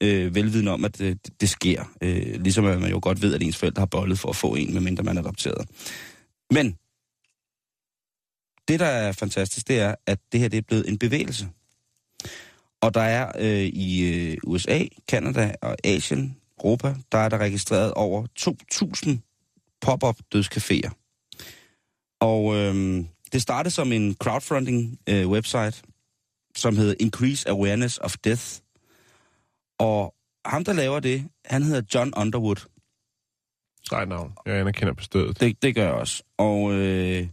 øh, 0.00 0.34
velviden 0.34 0.68
om, 0.68 0.84
at 0.84 0.98
det, 0.98 1.40
det 1.40 1.50
sker. 1.50 1.84
Øh, 2.02 2.42
ligesom 2.42 2.64
at 2.64 2.80
man 2.80 2.90
jo 2.90 2.98
godt 3.02 3.22
ved, 3.22 3.34
at 3.34 3.42
ens 3.42 3.56
forældre 3.56 3.80
har 3.80 3.86
bollet 3.86 4.18
for 4.18 4.28
at 4.28 4.36
få 4.36 4.54
en, 4.54 4.74
medmindre 4.74 5.02
man 5.02 5.16
er 5.16 5.22
adopteret. 5.22 5.68
Men 6.50 6.76
det, 8.68 8.80
der 8.80 8.86
er 8.86 9.12
fantastisk, 9.12 9.68
det 9.68 9.80
er, 9.80 9.94
at 10.06 10.18
det 10.32 10.40
her 10.40 10.48
det 10.48 10.58
er 10.58 10.62
blevet 10.62 10.88
en 10.88 10.98
bevægelse. 10.98 11.48
Og 12.84 12.94
der 12.94 13.00
er 13.00 13.32
øh, 13.38 13.66
i 13.66 14.12
øh, 14.12 14.36
USA, 14.46 14.84
Kanada 15.08 15.54
og 15.62 15.76
Asien, 15.84 16.36
Europa, 16.58 16.94
der 17.12 17.18
er 17.18 17.28
der 17.28 17.38
registreret 17.38 17.92
over 17.94 18.26
2.000 18.40 19.78
pop-up 19.80 20.16
dødscaféer. 20.34 20.90
Og 22.20 22.54
øh, 22.56 23.04
det 23.32 23.42
startede 23.42 23.74
som 23.74 23.92
en 23.92 24.14
crowdfunding 24.14 24.98
øh, 25.08 25.28
website, 25.28 25.82
som 26.56 26.76
hedder 26.76 26.94
Increase 27.00 27.48
Awareness 27.48 27.98
of 27.98 28.16
Death. 28.24 28.44
Og 29.78 30.14
ham, 30.44 30.64
der 30.64 30.72
laver 30.72 31.00
det, 31.00 31.28
han 31.44 31.62
hedder 31.62 31.82
John 31.94 32.12
Underwood. 32.16 32.68
Sejt 33.88 34.08
navn. 34.08 34.32
Jeg 34.46 34.54
anerkender 34.54 34.94
på 34.94 35.04
stedet. 35.04 35.40
Det, 35.40 35.62
det 35.62 35.74
gør 35.74 35.84
jeg 35.84 35.92
også. 35.92 36.22
Og 36.38 36.72
øh, 36.72 37.28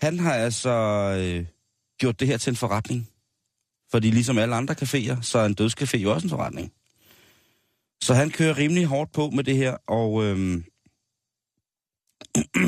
han 0.00 0.18
har 0.18 0.34
altså 0.34 0.70
øh, 1.18 1.46
gjort 1.98 2.20
det 2.20 2.28
her 2.28 2.36
til 2.36 2.50
en 2.50 2.56
forretning. 2.56 3.08
Fordi 3.90 4.10
ligesom 4.10 4.38
alle 4.38 4.54
andre 4.54 4.74
caféer, 4.82 5.22
så 5.22 5.38
er 5.38 5.46
en 5.46 5.56
dødscafé 5.60 5.96
jo 5.96 6.12
også 6.12 6.26
en 6.26 6.30
forretning. 6.30 6.72
Så 8.02 8.14
han 8.14 8.30
kører 8.30 8.58
rimelig 8.58 8.84
hårdt 8.84 9.12
på 9.12 9.30
med 9.30 9.44
det 9.44 9.56
her, 9.56 9.76
og 9.86 10.24
øh, 10.24 10.62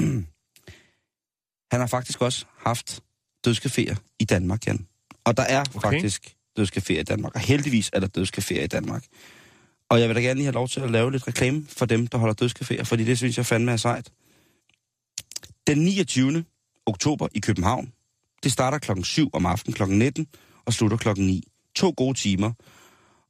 han 1.72 1.80
har 1.80 1.86
faktisk 1.86 2.22
også 2.22 2.44
haft 2.58 3.02
dødscaféer 3.46 3.96
i 4.18 4.24
Danmark, 4.24 4.66
Jan. 4.66 4.86
Og 5.24 5.36
der 5.36 5.42
er 5.42 5.60
okay. 5.60 5.80
faktisk 5.80 6.36
dødscaféer 6.58 7.00
i 7.00 7.02
Danmark, 7.02 7.34
og 7.34 7.40
heldigvis 7.40 7.90
er 7.92 8.00
der 8.00 8.08
dødscaféer 8.18 8.62
i 8.62 8.66
Danmark. 8.66 9.04
Og 9.88 10.00
jeg 10.00 10.08
vil 10.08 10.16
da 10.16 10.20
gerne 10.20 10.34
lige 10.34 10.44
have 10.44 10.54
lov 10.54 10.68
til 10.68 10.80
at 10.80 10.90
lave 10.90 11.12
lidt 11.12 11.28
reklame 11.28 11.66
for 11.68 11.86
dem, 11.86 12.06
der 12.06 12.18
holder 12.18 12.34
dødscaféer, 12.44 12.82
fordi 12.82 13.04
det 13.04 13.18
synes 13.18 13.36
jeg 13.36 13.46
fandme 13.46 13.72
er 13.72 13.76
sejt. 13.76 14.12
Den 15.66 15.78
29. 15.78 16.44
oktober 16.86 17.28
i 17.34 17.40
København, 17.40 17.92
det 18.42 18.52
starter 18.52 18.78
klokken 18.78 19.04
7 19.04 19.30
om 19.32 19.46
aftenen 19.46 19.74
klokken 19.74 19.98
19 19.98 20.26
og 20.66 20.72
slutter 20.72 20.96
klokken 20.96 21.26
9. 21.26 21.42
To 21.74 21.94
gode 21.96 22.18
timer. 22.18 22.52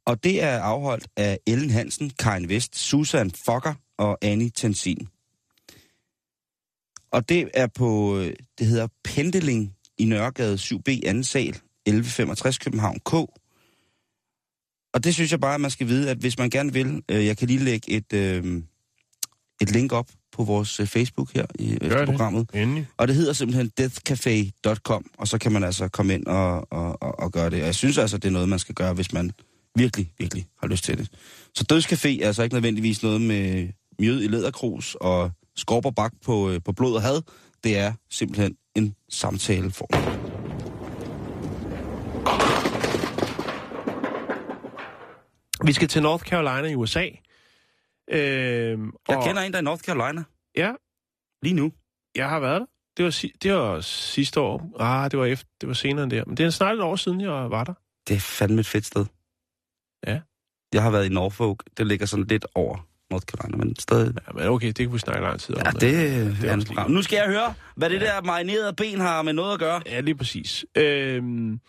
Og 0.06 0.24
det 0.24 0.42
er 0.42 0.60
afholdt 0.60 1.08
af 1.16 1.38
Ellen 1.46 1.70
Hansen, 1.70 2.10
Karin 2.18 2.48
Vest, 2.48 2.76
Susan 2.76 3.30
Fokker 3.30 3.74
og 3.98 4.18
Annie 4.22 4.50
Tensin. 4.50 5.08
Og 7.12 7.28
det 7.28 7.50
er 7.54 7.66
på, 7.66 8.18
øh, 8.18 8.32
det 8.58 8.66
hedder 8.66 8.88
Pendeling 9.04 9.76
i 9.98 10.04
Nørregade 10.04 10.54
7B, 10.54 11.00
anden 11.06 11.24
sal, 11.24 11.48
1165 11.86 12.58
København 12.58 12.98
K. 12.98 13.14
Og 14.94 15.04
det 15.04 15.14
synes 15.14 15.30
jeg 15.30 15.40
bare, 15.40 15.54
at 15.54 15.60
man 15.60 15.70
skal 15.70 15.88
vide, 15.88 16.10
at 16.10 16.16
hvis 16.16 16.38
man 16.38 16.50
gerne 16.50 16.72
vil, 16.72 17.02
øh, 17.08 17.26
jeg 17.26 17.36
kan 17.36 17.48
lige 17.48 17.64
lægge 17.64 17.90
et, 17.90 18.12
øh, 18.12 18.62
et 19.60 19.70
link 19.70 19.92
op 19.92 20.06
på 20.32 20.44
vores 20.44 20.80
øh, 20.80 20.86
Facebook 20.86 21.32
her 21.34 21.46
i 21.58 21.74
det. 21.74 22.04
programmet. 22.04 22.50
Endelig. 22.54 22.86
Og 22.96 23.08
det 23.08 23.16
hedder 23.16 23.32
simpelthen 23.32 23.70
deathcafe.com, 23.78 25.06
og 25.18 25.28
så 25.28 25.38
kan 25.38 25.52
man 25.52 25.64
altså 25.64 25.88
komme 25.88 26.14
ind 26.14 26.26
og, 26.26 26.72
og, 26.72 27.02
og, 27.02 27.18
og 27.18 27.32
gøre 27.32 27.50
det. 27.50 27.60
Og 27.60 27.66
jeg 27.66 27.74
synes 27.74 27.98
altså, 27.98 28.18
det 28.18 28.28
er 28.28 28.32
noget, 28.32 28.48
man 28.48 28.58
skal 28.58 28.74
gøre, 28.74 28.94
hvis 28.94 29.12
man 29.12 29.30
virkelig, 29.76 30.12
virkelig 30.18 30.46
har 30.60 30.68
lyst 30.68 30.84
til 30.84 30.98
det. 30.98 31.08
Så 31.54 31.64
dødscafé 31.72 32.22
er 32.22 32.26
altså 32.26 32.42
ikke 32.42 32.54
nødvendigvis 32.54 33.02
noget 33.02 33.20
med 33.20 33.68
mjød 33.98 34.22
i 34.22 34.26
læderkrus 34.26 34.96
og 35.00 35.30
skorper 35.56 35.90
bak 35.90 36.12
på, 36.24 36.50
øh, 36.50 36.60
på 36.64 36.72
blod 36.72 36.94
og 36.94 37.02
had. 37.02 37.22
Det 37.64 37.78
er 37.78 37.92
simpelthen 38.10 38.56
en 38.76 38.94
samtaleform. 39.08 40.22
Vi 45.64 45.72
skal 45.72 45.88
til 45.88 46.02
North 46.02 46.24
Carolina 46.24 46.68
i 46.68 46.74
USA. 46.74 47.06
Øhm, 48.12 48.92
Jeg 49.08 49.16
og- 49.16 49.24
kender 49.24 49.42
en, 49.42 49.52
der 49.52 49.58
er 49.58 49.62
i 49.62 49.64
North 49.64 49.82
Carolina. 49.82 50.22
Ja, 50.56 50.72
Lige 51.42 51.54
nu. 51.54 51.72
jeg 52.14 52.28
har 52.28 52.40
været 52.40 52.60
der. 52.60 52.66
Det 52.96 53.04
var, 53.04 53.24
det 53.42 53.52
var 53.54 53.80
sidste 53.80 54.40
år. 54.40 54.70
Ah, 54.80 55.10
det 55.10 55.18
var, 55.18 55.24
efter, 55.24 55.48
det 55.60 55.66
var 55.68 55.74
senere 55.74 56.02
end 56.02 56.10
der. 56.10 56.24
Men 56.26 56.36
det 56.36 56.46
er 56.46 56.50
snart 56.50 56.74
et 56.74 56.80
år 56.82 56.96
siden, 56.96 57.20
jeg 57.20 57.30
var 57.30 57.64
der. 57.64 57.74
Det 58.08 58.16
er 58.16 58.20
fandme 58.20 58.60
et 58.60 58.66
fedt 58.66 58.86
sted. 58.86 59.06
Ja. 60.06 60.20
Jeg 60.74 60.82
har 60.82 60.90
været 60.90 61.06
i 61.06 61.08
Norfolk. 61.08 61.62
Det 61.76 61.86
ligger 61.86 62.06
sådan 62.06 62.26
lidt 62.26 62.46
over 62.54 62.86
North 63.10 63.24
Carolina, 63.24 63.56
men 63.64 63.76
stadig... 63.76 64.14
Ja, 64.28 64.32
men 64.32 64.46
okay, 64.48 64.66
det 64.66 64.76
kan 64.76 64.92
vi 64.92 64.98
snakke 64.98 65.22
lang 65.22 65.40
tid 65.40 65.54
om. 65.54 65.62
Ja, 65.64 65.70
det, 65.70 65.80
det 66.40 66.50
er 66.50 66.64
program. 66.66 66.90
Nu 66.90 67.02
skal 67.02 67.16
jeg 67.16 67.26
høre, 67.26 67.54
hvad 67.76 67.90
det 67.90 68.00
der 68.00 68.22
marinerede 68.22 68.72
ben 68.72 69.00
har 69.00 69.22
med 69.22 69.32
noget 69.32 69.52
at 69.52 69.58
gøre. 69.58 69.82
Ja, 69.86 70.00
lige 70.00 70.14
præcis. 70.14 70.64
Øhm, 70.76 71.60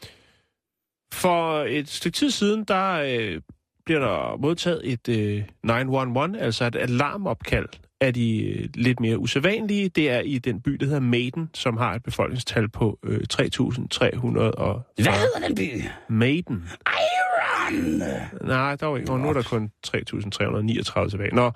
for 1.13 1.59
et 1.63 1.89
stykke 1.89 2.15
tid 2.15 2.31
siden, 2.31 2.63
der 2.63 2.91
øh, 2.93 3.41
bliver 3.85 3.99
der 3.99 4.37
modtaget 4.37 4.81
et 4.83 5.09
øh, 5.09 5.43
911, 5.63 6.39
altså 6.39 6.65
et 6.65 6.75
alarmopkald 6.75 7.69
af 8.01 8.13
de 8.13 8.45
øh, 8.45 8.69
lidt 8.73 8.99
mere 8.99 9.17
usædvanlige. 9.17 9.89
Det 9.89 10.09
er 10.09 10.19
i 10.19 10.37
den 10.37 10.61
by, 10.61 10.71
der 10.71 10.85
hedder 10.85 10.99
Maiden, 10.99 11.49
som 11.53 11.77
har 11.77 11.93
et 11.93 12.03
befolkningstal 12.03 12.69
på 12.69 12.99
øh, 13.03 13.19
3.300 13.33 14.39
og... 14.39 14.81
Hvad 14.95 15.13
hedder 15.13 15.47
den 15.47 15.55
by? 15.55 15.83
Maiden. 16.09 16.69
Iron! 16.87 18.03
Nej, 18.41 18.75
der 18.75 18.85
var 18.85 18.97
ikke. 18.97 19.11
Og 19.11 19.19
nu 19.19 19.29
er 19.29 19.33
der 19.33 19.43
kun 19.43 19.71
3.339 19.87 21.09
tilbage. 21.09 21.35
Nå. 21.35 21.51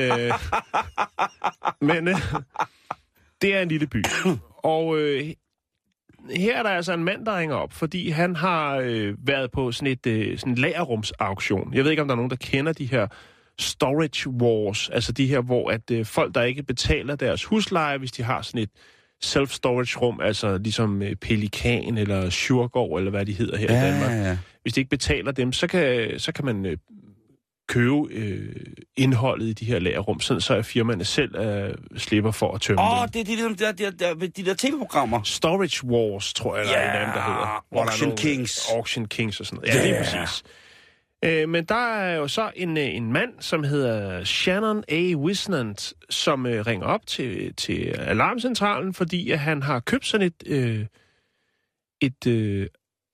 øh, 0.00 0.32
men 1.88 2.08
øh, 2.08 2.16
det 3.42 3.54
er 3.56 3.62
en 3.62 3.68
lille 3.68 3.86
by. 3.86 4.04
Og 4.58 4.98
øh, 4.98 5.30
her 6.30 6.58
er 6.58 6.62
der 6.62 6.70
altså 6.70 6.92
en 6.92 7.04
mand, 7.04 7.26
der 7.26 7.38
ringer 7.38 7.56
op, 7.56 7.72
fordi 7.72 8.10
han 8.10 8.36
har 8.36 8.76
øh, 8.76 9.14
været 9.26 9.50
på 9.50 9.72
sådan 9.72 9.92
et 9.92 10.06
øh, 10.06 10.38
sådan 10.38 10.54
lagerrumsauktion. 10.54 11.74
Jeg 11.74 11.84
ved 11.84 11.90
ikke, 11.90 12.02
om 12.02 12.08
der 12.08 12.14
er 12.14 12.16
nogen, 12.16 12.30
der 12.30 12.36
kender 12.36 12.72
de 12.72 12.86
her 12.86 13.06
storage 13.58 14.30
wars, 14.30 14.88
altså 14.88 15.12
de 15.12 15.26
her, 15.26 15.40
hvor 15.40 15.70
at 15.70 15.90
øh, 15.90 16.06
folk, 16.06 16.34
der 16.34 16.42
ikke 16.42 16.62
betaler 16.62 17.16
deres 17.16 17.44
husleje, 17.44 17.98
hvis 17.98 18.12
de 18.12 18.22
har 18.22 18.42
sådan 18.42 18.60
et 18.60 18.70
self-storage-rum, 19.24 20.20
altså 20.20 20.58
ligesom 20.58 21.02
øh, 21.02 21.16
Pelikan 21.16 21.98
eller 21.98 22.30
Sjurgård, 22.30 22.98
eller 22.98 23.10
hvad 23.10 23.26
de 23.26 23.32
hedder 23.32 23.56
her 23.56 23.64
i 23.64 23.68
Danmark. 23.68 24.10
Ja, 24.10 24.28
ja. 24.28 24.38
Hvis 24.62 24.74
de 24.74 24.80
ikke 24.80 24.90
betaler 24.90 25.32
dem, 25.32 25.52
så 25.52 25.66
kan, 25.66 26.10
så 26.18 26.32
kan 26.32 26.44
man 26.44 26.66
øh, 26.66 26.76
købe 27.72 28.08
øh, 28.10 28.56
indholdet 28.96 29.46
i 29.46 29.52
de 29.52 29.64
her 29.64 29.78
lagerrum, 29.78 30.20
sådan 30.20 30.40
så 30.40 30.54
at 30.54 30.66
firmaerne 30.66 31.04
selv 31.04 31.36
øh, 31.36 31.74
slipper 31.96 32.30
for 32.30 32.54
at 32.54 32.60
tømme 32.60 32.82
Åh, 32.82 33.02
dem. 33.02 33.08
det 33.12 33.20
er 33.20 33.24
de 33.24 33.42
der, 33.42 33.72
der, 33.72 33.90
der, 33.90 34.14
der, 34.14 34.26
de 34.26 34.44
der 34.44 34.54
tv-programmer. 34.58 35.22
Storage 35.22 35.84
Wars, 35.86 36.32
tror 36.34 36.56
jeg, 36.56 36.64
der 36.66 36.72
er 36.72 36.90
en 36.94 37.00
af 37.00 37.06
dem, 37.06 37.14
der 37.14 37.22
hedder. 37.22 37.64
Hvor 37.70 37.78
der 37.78 37.84
er 37.84 37.88
Auction 37.90 38.08
nogle- 38.08 38.18
Kings. 38.22 38.68
Auction 38.74 39.06
Kings 39.08 39.40
og 39.40 39.46
sådan 39.46 39.56
noget. 39.56 39.74
Ja, 39.74 39.84
lige 39.84 39.96
præcis. 39.98 40.42
Øh, 41.24 41.48
men 41.48 41.64
der 41.64 41.94
er 41.94 42.16
jo 42.16 42.28
så 42.28 42.50
en, 42.56 42.76
øh, 42.76 42.84
en 42.94 43.12
mand, 43.12 43.30
som 43.40 43.64
hedder 43.64 44.24
Shannon 44.24 44.84
A. 44.88 45.12
Wisnant, 45.16 45.92
som 46.10 46.46
øh, 46.46 46.66
ringer 46.66 46.86
op 46.86 47.06
til, 47.06 47.54
til 47.54 47.82
alarmcentralen, 47.98 48.94
fordi 48.94 49.30
at 49.30 49.38
han 49.38 49.62
har 49.62 49.80
købt 49.80 50.06
sådan 50.06 50.26
et, 50.26 50.42
øh, 50.46 50.86
et 52.00 52.26
øh, 52.26 52.66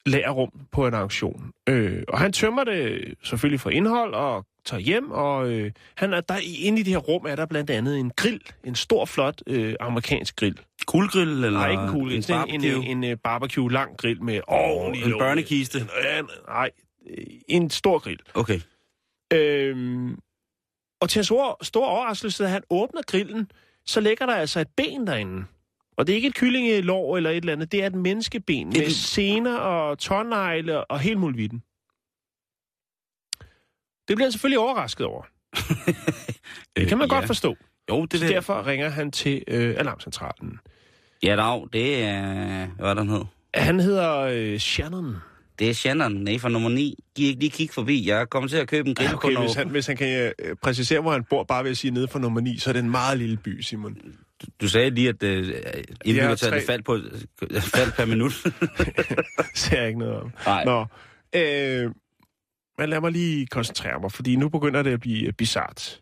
lagerrum 0.09 0.51
på 0.73 0.87
en 0.87 0.95
auktion. 0.95 1.53
Øh, 1.69 2.03
og 2.09 2.19
han 2.19 2.33
tømmer 2.33 2.65
det 2.65 3.15
selvfølgelig 3.25 3.61
for 3.61 3.71
indhold 3.71 4.15
og 4.15 4.45
tager 4.65 4.81
hjem, 4.81 5.11
og 5.11 5.49
øh, 5.51 5.73
han 5.95 6.13
er, 6.13 6.21
der, 6.21 6.37
inde 6.59 6.81
i 6.81 6.83
det 6.83 6.93
her 6.93 6.99
rum 6.99 7.27
er 7.27 7.37
der 7.37 7.47
blandt 7.47 7.71
andet 7.71 7.99
en 7.99 8.11
grill, 8.17 8.41
en 8.65 8.75
stor, 8.75 9.05
flot 9.05 9.43
øh, 9.47 9.75
amerikansk 9.81 10.37
grill. 10.37 10.59
Kuglegrill 10.87 11.31
eller 11.31 11.51
Nej, 11.51 11.71
ikke 11.71 11.83
en 11.83 11.89
kugle. 11.89 12.15
en 12.15 12.19
en, 12.19 12.25
barbecue? 12.29 12.85
en, 12.87 13.05
en, 13.05 13.05
en 13.05 13.19
barbecue 13.19 13.73
lang 13.73 13.97
grill 13.97 14.23
med 14.23 14.41
ordentlig 14.49 15.05
en 15.05 15.11
låg. 15.11 15.19
børnekiste? 15.21 15.87
Nej, 16.49 16.71
øh, 17.11 17.25
en 17.49 17.71
stor 17.71 17.99
grill. 17.99 18.21
Okay. 18.35 18.61
Øhm, 19.33 20.19
og 21.01 21.09
til 21.11 21.21
en 21.21 21.25
stor, 21.25 21.59
stor 21.65 21.87
overraskelse, 21.87 22.45
da 22.45 22.49
han 22.49 22.63
åbner 22.71 23.03
grillen, 23.07 23.51
så 23.87 24.01
ligger 24.01 24.27
der 24.27 24.35
altså 24.35 24.61
et 24.61 24.69
ben 24.77 25.07
derinde. 25.07 25.45
Og 25.99 26.07
det 26.07 26.13
er 26.13 26.17
ikke 26.17 26.29
et 26.29 26.35
kyllingelår 26.35 27.17
eller 27.17 27.31
et 27.31 27.37
eller 27.37 27.53
andet, 27.53 27.73
det 27.73 27.83
er 27.83 27.87
et 27.87 27.95
menneskeben 27.95 28.67
Det 28.73 28.79
med 28.79 28.87
det- 28.87 28.95
sener 28.97 29.57
og 29.57 29.99
tårnegle 29.99 30.85
og 30.85 31.01
helt 31.01 31.19
muligheden. 31.19 31.63
Det 34.09 34.17
bliver 34.17 34.25
han 34.27 34.33
selvfølgelig 34.33 34.59
overrasket 34.59 35.07
over. 35.07 35.23
Det 36.77 36.89
kan 36.89 36.99
man 36.99 37.05
Øh, 37.05 37.11
ja. 37.11 37.15
godt 37.15 37.27
forstå. 37.27 37.57
Jo, 37.91 38.05
det 38.05 38.21
der. 38.21 38.29
derfor 38.29 38.67
ringer 38.67 38.89
han 38.89 39.11
til 39.11 39.45
øh, 39.49 39.75
alarmcentralen. 39.79 40.59
Ja, 41.23 41.37
dag, 41.37 41.67
det 41.73 42.03
er... 42.05 42.67
Hvad 42.67 42.91
er 42.91 42.95
den 42.95 43.09
hed? 43.09 43.25
Han 43.55 43.81
hedder 43.81 44.19
øh, 44.19 44.59
Shannon. 44.59 45.17
Det 45.59 45.71
er 45.71 45.75
Shannon, 45.75 46.13
nej, 46.13 46.39
fra 46.39 46.49
nummer 46.49 46.69
9. 46.69 46.95
Giv 47.17 47.27
ikke 47.29 47.41
lige 47.41 47.51
kig 47.51 47.71
forbi. 47.71 48.09
Jeg 48.09 48.29
kommer 48.31 48.49
til 48.49 48.57
at 48.57 48.69
købe 48.69 48.89
en 48.89 48.95
grill 48.95 49.11
på 49.11 49.17
okay, 49.17 49.37
hvis 49.37 49.55
han, 49.55 49.69
hvis 49.69 49.87
han 49.87 49.97
kan 49.97 50.33
øh, 50.39 50.57
præcisere, 50.63 51.01
hvor 51.01 51.13
han 51.13 51.25
bor, 51.25 51.45
bare 51.45 51.65
ved 51.65 51.71
at 51.71 51.77
sige 51.77 51.91
nede 51.91 52.09
for 52.09 52.19
nummer 52.19 52.41
9, 52.41 52.59
så 52.59 52.71
er 52.71 52.73
det 52.73 52.81
en 52.83 52.91
meget 52.91 53.19
lille 53.19 53.37
by, 53.37 53.61
Simon. 53.61 53.97
Du 54.61 54.69
sagde 54.69 54.91
lige, 54.91 55.09
at 55.09 55.23
uh, 55.23 55.29
indbyggertallet 56.05 56.61
tre- 56.63 56.67
faldt, 56.67 56.85
på, 56.85 56.99
faldt 57.61 57.95
per 57.97 58.05
minut. 58.07 58.33
ser 59.55 59.79
jeg 59.79 59.87
ikke 59.87 59.99
noget 59.99 60.15
om. 60.17 60.33
Nej. 60.47 60.65
Nå, 60.65 60.87
øh, 61.35 61.91
men 62.79 62.89
lad 62.89 63.01
mig 63.01 63.13
lige 63.13 63.47
koncentrere 63.47 64.01
mig, 64.01 64.13
fordi 64.13 64.37
nu 64.37 64.49
begynder 64.49 64.83
det 64.83 64.93
at 64.93 65.01
blive 65.01 65.27
øh, 65.27 65.33
bizart. 65.33 66.01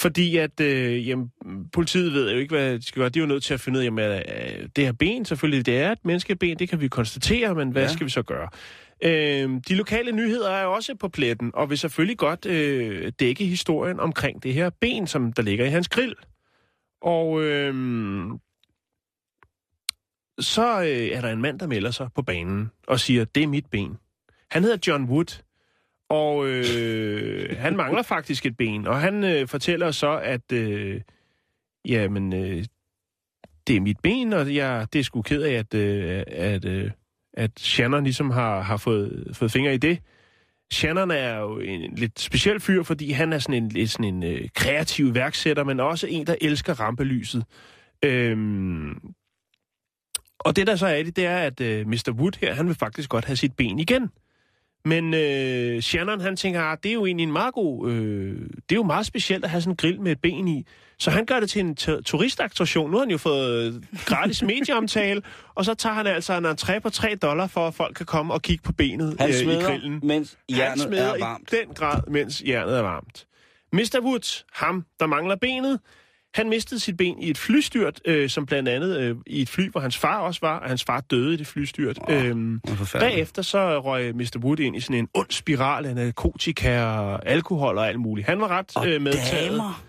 Fordi 0.00 0.36
at 0.36 0.60
øh, 0.60 1.08
jamen, 1.08 1.30
politiet 1.72 2.12
ved 2.12 2.32
jo 2.32 2.38
ikke, 2.38 2.54
hvad 2.54 2.78
de 2.78 2.86
skal 2.86 3.00
gøre. 3.00 3.08
De 3.08 3.18
er 3.18 3.22
jo 3.22 3.26
nødt 3.26 3.42
til 3.42 3.54
at 3.54 3.60
finde 3.60 3.78
ud 3.78 3.82
af, 3.82 3.86
jamen, 3.86 4.04
øh, 4.04 4.68
det 4.76 4.84
her 4.84 4.92
ben, 4.92 5.24
selvfølgelig, 5.24 5.66
det 5.66 5.78
er 5.78 5.92
et 5.92 5.98
menneskeben, 6.04 6.58
det 6.58 6.68
kan 6.68 6.80
vi 6.80 6.88
konstatere, 6.88 7.54
men 7.54 7.70
hvad 7.70 7.82
Ja. 7.82 7.88
ja. 7.88 7.92
skal 7.92 8.04
vi 8.06 8.10
så 8.10 8.22
gøre? 8.22 8.48
Øh, 9.04 9.50
de 9.68 9.74
lokale 9.74 10.12
nyheder 10.12 10.50
er 10.50 10.62
jo 10.64 10.72
også 10.72 10.94
på 10.94 11.08
pletten, 11.08 11.50
og 11.54 11.70
vil 11.70 11.78
selvfølgelig 11.78 12.18
godt 12.18 12.46
øh, 12.46 13.12
dække 13.20 13.44
historien 13.46 14.00
omkring 14.00 14.42
det 14.42 14.54
her 14.54 14.70
ben, 14.80 15.06
som 15.06 15.32
der 15.32 15.42
ligger 15.42 15.64
i 15.64 15.68
hans 15.68 15.88
grill. 15.88 16.14
Og 17.02 17.42
øh, 17.42 17.74
så 20.38 20.80
øh, 20.80 21.16
er 21.16 21.20
der 21.20 21.28
en 21.28 21.42
mand, 21.42 21.58
der 21.58 21.66
melder 21.66 21.90
sig 21.90 22.08
på 22.14 22.22
banen 22.22 22.70
og 22.86 23.00
siger, 23.00 23.24
det 23.24 23.42
er 23.42 23.46
mit 23.46 23.66
ben. 23.70 23.98
Han 24.50 24.62
hedder 24.62 24.78
John 24.86 25.04
Wood, 25.04 25.42
og 26.08 26.46
øh, 26.46 27.56
han 27.58 27.76
mangler 27.76 28.02
faktisk 28.02 28.46
et 28.46 28.56
ben. 28.56 28.86
Og 28.86 29.00
han 29.00 29.24
øh, 29.24 29.48
fortæller 29.48 29.90
så, 29.90 30.18
at 30.18 30.52
øh, 30.52 31.00
jamen, 31.84 32.32
øh, 32.32 32.64
det 33.66 33.76
er 33.76 33.80
mit 33.80 34.00
ben, 34.02 34.32
og 34.32 34.54
jeg 34.54 34.86
det 34.92 34.98
er 34.98 35.02
sgu 35.02 35.22
ked 35.22 35.42
af, 35.42 35.52
at, 35.52 35.74
øh, 35.74 36.22
at, 36.26 36.64
øh, 36.64 36.90
at 37.34 37.50
Shannon 37.58 38.04
ligesom 38.04 38.30
har, 38.30 38.60
har 38.60 38.76
fået, 38.76 39.30
fået 39.32 39.52
fingre 39.52 39.74
i 39.74 39.78
det. 39.78 39.98
Shannon 40.72 41.10
er 41.10 41.38
jo 41.38 41.58
en 41.58 41.94
lidt 41.94 42.20
speciel 42.20 42.60
fyr, 42.60 42.82
fordi 42.82 43.10
han 43.10 43.32
er 43.32 43.38
sådan 43.38 43.62
en, 43.62 43.68
lidt 43.68 43.90
sådan 43.90 44.04
en 44.04 44.22
øh, 44.22 44.48
kreativ 44.54 45.14
værksætter, 45.14 45.64
men 45.64 45.80
også 45.80 46.06
en, 46.06 46.26
der 46.26 46.34
elsker 46.40 46.80
rampelyset. 46.80 47.44
Øhm, 48.04 48.90
og 50.38 50.56
det, 50.56 50.66
der 50.66 50.76
så 50.76 50.86
er 50.86 50.94
i 50.94 51.02
det, 51.02 51.16
det 51.16 51.26
er, 51.26 51.38
at 51.38 51.60
øh, 51.60 51.86
Mr. 51.86 52.12
Wood 52.12 52.32
her, 52.40 52.54
han 52.54 52.66
vil 52.66 52.74
faktisk 52.74 53.10
godt 53.10 53.24
have 53.24 53.36
sit 53.36 53.56
ben 53.56 53.78
igen. 53.78 54.10
Men 54.84 55.14
øh, 55.14 55.80
Shannon, 55.82 56.20
han 56.20 56.36
tænker, 56.36 56.60
at 56.62 56.82
det 56.82 56.88
er 56.88 56.92
jo 56.92 57.06
egentlig 57.06 57.24
en 57.24 57.32
meget 57.32 57.54
god... 57.54 57.90
Øh, 57.90 58.36
det 58.40 58.72
er 58.72 58.76
jo 58.76 58.82
meget 58.82 59.06
specielt 59.06 59.44
at 59.44 59.50
have 59.50 59.60
sådan 59.60 59.72
en 59.72 59.76
grill 59.76 60.00
med 60.00 60.12
et 60.12 60.20
ben 60.22 60.48
i. 60.48 60.66
Så 60.98 61.10
han 61.10 61.26
gør 61.26 61.40
det 61.40 61.50
til 61.50 61.60
en 61.60 61.76
tu- 61.80 62.00
turistattraktion. 62.02 62.90
Nu 62.90 62.96
har 62.96 63.04
han 63.04 63.10
jo 63.10 63.18
fået 63.18 63.84
gratis 64.06 64.42
medieomtale, 64.52 65.22
og 65.54 65.64
så 65.64 65.74
tager 65.74 65.94
han 65.94 66.06
altså 66.06 66.32
en 66.32 66.46
entré 66.46 66.78
på 66.78 66.90
3 66.90 67.14
dollar, 67.14 67.46
for 67.46 67.66
at 67.68 67.74
folk 67.74 67.96
kan 67.96 68.06
komme 68.06 68.34
og 68.34 68.42
kigge 68.42 68.62
på 68.62 68.72
benet 68.72 69.16
Han 69.20 69.28
øh, 69.30 69.34
i 69.40 69.62
grillen. 69.62 70.00
mens 70.02 70.38
Han 70.50 70.58
jernet 70.58 70.80
smeder 70.80 71.12
er 71.14 71.18
varmt. 71.18 71.52
i 71.52 71.56
den 71.56 71.74
grad, 71.74 72.00
mens 72.08 72.42
jernet 72.46 72.78
er 72.78 72.82
varmt. 72.82 73.26
Mr. 73.72 74.00
Woods, 74.02 74.44
ham, 74.52 74.84
der 75.00 75.06
mangler 75.06 75.36
benet, 75.36 75.80
han 76.34 76.48
mistede 76.48 76.80
sit 76.80 76.96
ben 76.96 77.18
i 77.22 77.30
et 77.30 77.38
flystyrt, 77.38 78.00
øh, 78.04 78.28
som 78.30 78.46
blandt 78.46 78.68
andet 78.68 78.98
øh, 79.00 79.16
i 79.26 79.42
et 79.42 79.48
fly, 79.48 79.70
hvor 79.70 79.80
hans 79.80 79.98
far 79.98 80.18
også 80.18 80.40
var, 80.42 80.58
og 80.58 80.68
hans 80.68 80.84
far 80.84 81.00
døde 81.00 81.34
i 81.34 81.36
det 81.36 81.46
flystyrt. 81.46 81.98
Oh, 82.02 82.26
øhm, 82.26 82.60
bagefter 82.92 83.42
så 83.42 83.80
røg 83.80 84.16
Mr. 84.16 84.38
Wood 84.38 84.58
ind 84.58 84.76
i 84.76 84.80
sådan 84.80 84.96
en 84.96 85.08
ond 85.14 85.30
spiral 85.30 85.86
af 85.86 85.94
narkotika 85.94 86.82
og 86.84 87.26
alkohol 87.28 87.78
og 87.78 87.88
alt 87.88 88.00
muligt. 88.00 88.26
Han 88.26 88.40
var 88.40 88.48
ret 88.48 88.66
Og 88.76 88.88
øh, 88.88 89.02
medtaget. 89.02 89.50
damer. 89.50 89.84